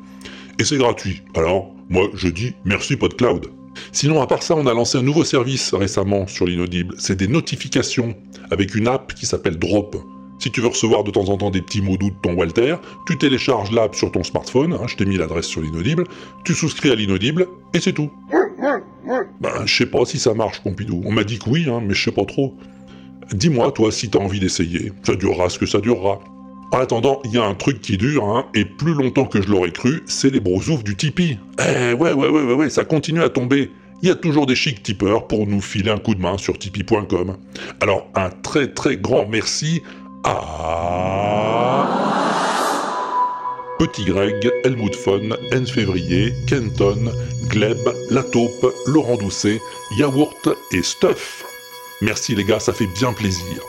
Et 0.59 0.63
c'est 0.63 0.77
gratuit. 0.77 1.23
Alors, 1.33 1.73
moi 1.89 2.07
je 2.13 2.27
dis 2.27 2.53
merci 2.65 2.97
PodCloud. 2.97 3.60
Sinon, 3.91 4.21
à 4.21 4.27
part 4.27 4.43
ça, 4.43 4.55
on 4.55 4.65
a 4.67 4.73
lancé 4.73 4.97
un 4.97 5.01
nouveau 5.01 5.23
service 5.23 5.73
récemment 5.73 6.27
sur 6.27 6.45
l'inaudible. 6.45 6.95
C'est 6.97 7.15
des 7.15 7.27
notifications 7.27 8.15
avec 8.49 8.75
une 8.75 8.87
app 8.87 9.13
qui 9.13 9.25
s'appelle 9.25 9.57
Drop. 9.57 9.95
Si 10.39 10.49
tu 10.49 10.59
veux 10.59 10.67
recevoir 10.67 11.03
de 11.03 11.11
temps 11.11 11.29
en 11.29 11.37
temps 11.37 11.51
des 11.51 11.61
petits 11.61 11.81
mots 11.81 11.97
doux 11.97 12.09
de 12.09 12.15
ton 12.23 12.33
Walter, 12.33 12.77
tu 13.05 13.17
télécharges 13.17 13.71
l'app 13.71 13.93
sur 13.95 14.11
ton 14.11 14.23
smartphone, 14.23 14.73
hein, 14.73 14.87
je 14.87 14.95
t'ai 14.95 15.05
mis 15.05 15.17
l'adresse 15.17 15.45
sur 15.45 15.61
l'inaudible, 15.61 16.05
tu 16.43 16.55
souscris 16.55 16.89
à 16.89 16.95
l'inaudible, 16.95 17.45
et 17.75 17.79
c'est 17.79 17.93
tout. 17.93 18.09
Ben, 19.39 19.65
je 19.65 19.75
sais 19.75 19.85
pas 19.85 20.03
si 20.05 20.17
ça 20.17 20.33
marche, 20.33 20.61
Pompidou. 20.63 21.03
On 21.05 21.11
m'a 21.11 21.23
dit 21.23 21.37
que 21.37 21.49
oui, 21.49 21.67
hein, 21.69 21.81
mais 21.85 21.93
je 21.93 22.03
sais 22.03 22.11
pas 22.11 22.25
trop. 22.25 22.55
Dis-moi, 23.33 23.71
toi, 23.71 23.91
si 23.91 24.09
t'as 24.09 24.19
envie 24.19 24.39
d'essayer. 24.39 24.91
Ça 25.03 25.15
durera 25.15 25.49
ce 25.49 25.59
que 25.59 25.65
ça 25.65 25.79
durera. 25.79 26.19
En 26.71 26.79
attendant, 26.79 27.21
il 27.25 27.33
y 27.33 27.37
a 27.37 27.43
un 27.43 27.53
truc 27.53 27.81
qui 27.81 27.97
dure, 27.97 28.23
hein, 28.23 28.45
et 28.55 28.63
plus 28.63 28.93
longtemps 28.93 29.25
que 29.25 29.41
je 29.41 29.49
l'aurais 29.49 29.71
cru, 29.71 30.03
c'est 30.05 30.29
les 30.29 30.39
brosoufs 30.39 30.83
du 30.83 30.95
Tipeee. 30.95 31.37
Eh 31.59 31.93
ouais, 31.93 32.13
ouais, 32.13 32.29
ouais, 32.29 32.29
ouais, 32.29 32.53
ouais, 32.53 32.69
ça 32.69 32.85
continue 32.85 33.21
à 33.21 33.29
tomber. 33.29 33.71
Il 34.01 34.07
y 34.07 34.11
a 34.11 34.15
toujours 34.15 34.45
des 34.45 34.55
chics 34.55 34.81
tipeurs 34.81 35.27
pour 35.27 35.45
nous 35.45 35.61
filer 35.61 35.91
un 35.91 35.97
coup 35.97 36.15
de 36.15 36.21
main 36.21 36.37
sur 36.37 36.57
tipeee.com. 36.57 37.37
Alors, 37.81 38.07
un 38.15 38.29
très 38.29 38.67
très 38.69 38.97
grand 38.97 39.27
merci 39.27 39.83
Petit 43.77 44.05
Greg, 44.05 44.49
Helmut 44.63 44.95
Fon, 44.95 45.29
N 45.51 45.67
Février, 45.67 46.33
Kenton, 46.47 47.11
Gleb, 47.47 47.77
La 48.11 48.23
Taupe, 48.23 48.73
Laurent 48.87 49.17
Doucet, 49.17 49.59
Yaourt 49.97 50.49
et 50.71 50.83
Stuff. 50.83 51.43
Merci 52.01 52.33
les 52.33 52.43
gars, 52.43 52.59
ça 52.59 52.73
fait 52.73 52.87
bien 52.87 53.11
plaisir. 53.11 53.61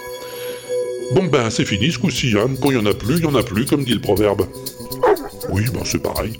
Bon 1.15 1.25
ben 1.25 1.51
c'est 1.51 1.65
fini 1.65 1.93
ce 1.93 1.99
coup-ci, 1.99 2.35
hein. 2.39 2.49
quand 2.61 2.71
il 2.71 2.77
y 2.77 2.81
en 2.81 2.87
a 2.87 2.95
plus, 2.95 3.19
il 3.19 3.25
y 3.25 3.27
en 3.27 3.35
a 3.35 3.43
plus, 3.43 3.67
comme 3.67 3.85
dit 3.85 3.93
le 3.93 4.01
proverbe. 4.01 4.47
Oui, 5.51 5.65
ben 5.75 5.81
c'est 5.85 6.03
pareil. 6.03 6.33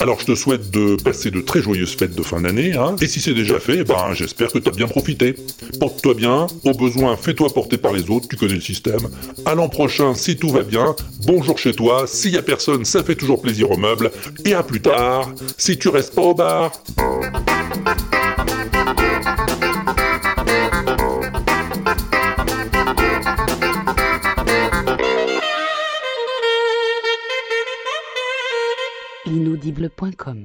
Alors 0.00 0.18
je 0.18 0.26
te 0.26 0.34
souhaite 0.34 0.70
de 0.70 0.96
passer 1.00 1.30
de 1.30 1.40
très 1.40 1.60
joyeuses 1.60 1.94
fêtes 1.94 2.14
de 2.14 2.22
fin 2.22 2.40
d'année, 2.40 2.72
hein. 2.72 2.96
Et 3.00 3.06
si 3.06 3.20
c'est 3.20 3.34
déjà 3.34 3.60
fait, 3.60 3.84
ben 3.84 4.12
j'espère 4.12 4.50
que 4.50 4.58
t'as 4.58 4.72
bien 4.72 4.88
profité. 4.88 5.36
Porte-toi 5.78 6.14
bien, 6.14 6.46
au 6.64 6.72
besoin 6.72 7.16
fais-toi 7.16 7.50
porter 7.50 7.78
par 7.78 7.92
les 7.92 8.10
autres, 8.10 8.26
tu 8.28 8.36
connais 8.36 8.54
le 8.54 8.60
système. 8.60 9.08
À 9.44 9.54
l'an 9.54 9.68
prochain 9.68 10.14
si 10.14 10.36
tout 10.36 10.50
va 10.50 10.62
bien, 10.62 10.96
bonjour 11.26 11.58
chez 11.58 11.72
toi, 11.72 12.06
s'il 12.08 12.32
y 12.32 12.38
a 12.38 12.42
personne, 12.42 12.84
ça 12.84 13.04
fait 13.04 13.14
toujours 13.14 13.40
plaisir 13.40 13.70
aux 13.70 13.76
meubles, 13.76 14.10
et 14.44 14.54
à 14.54 14.64
plus 14.64 14.80
tard, 14.80 15.32
si 15.56 15.78
tu 15.78 15.88
restes 15.88 16.14
pas 16.14 16.22
au 16.22 16.34
bar. 16.34 16.72
inaudible.com 29.34 30.38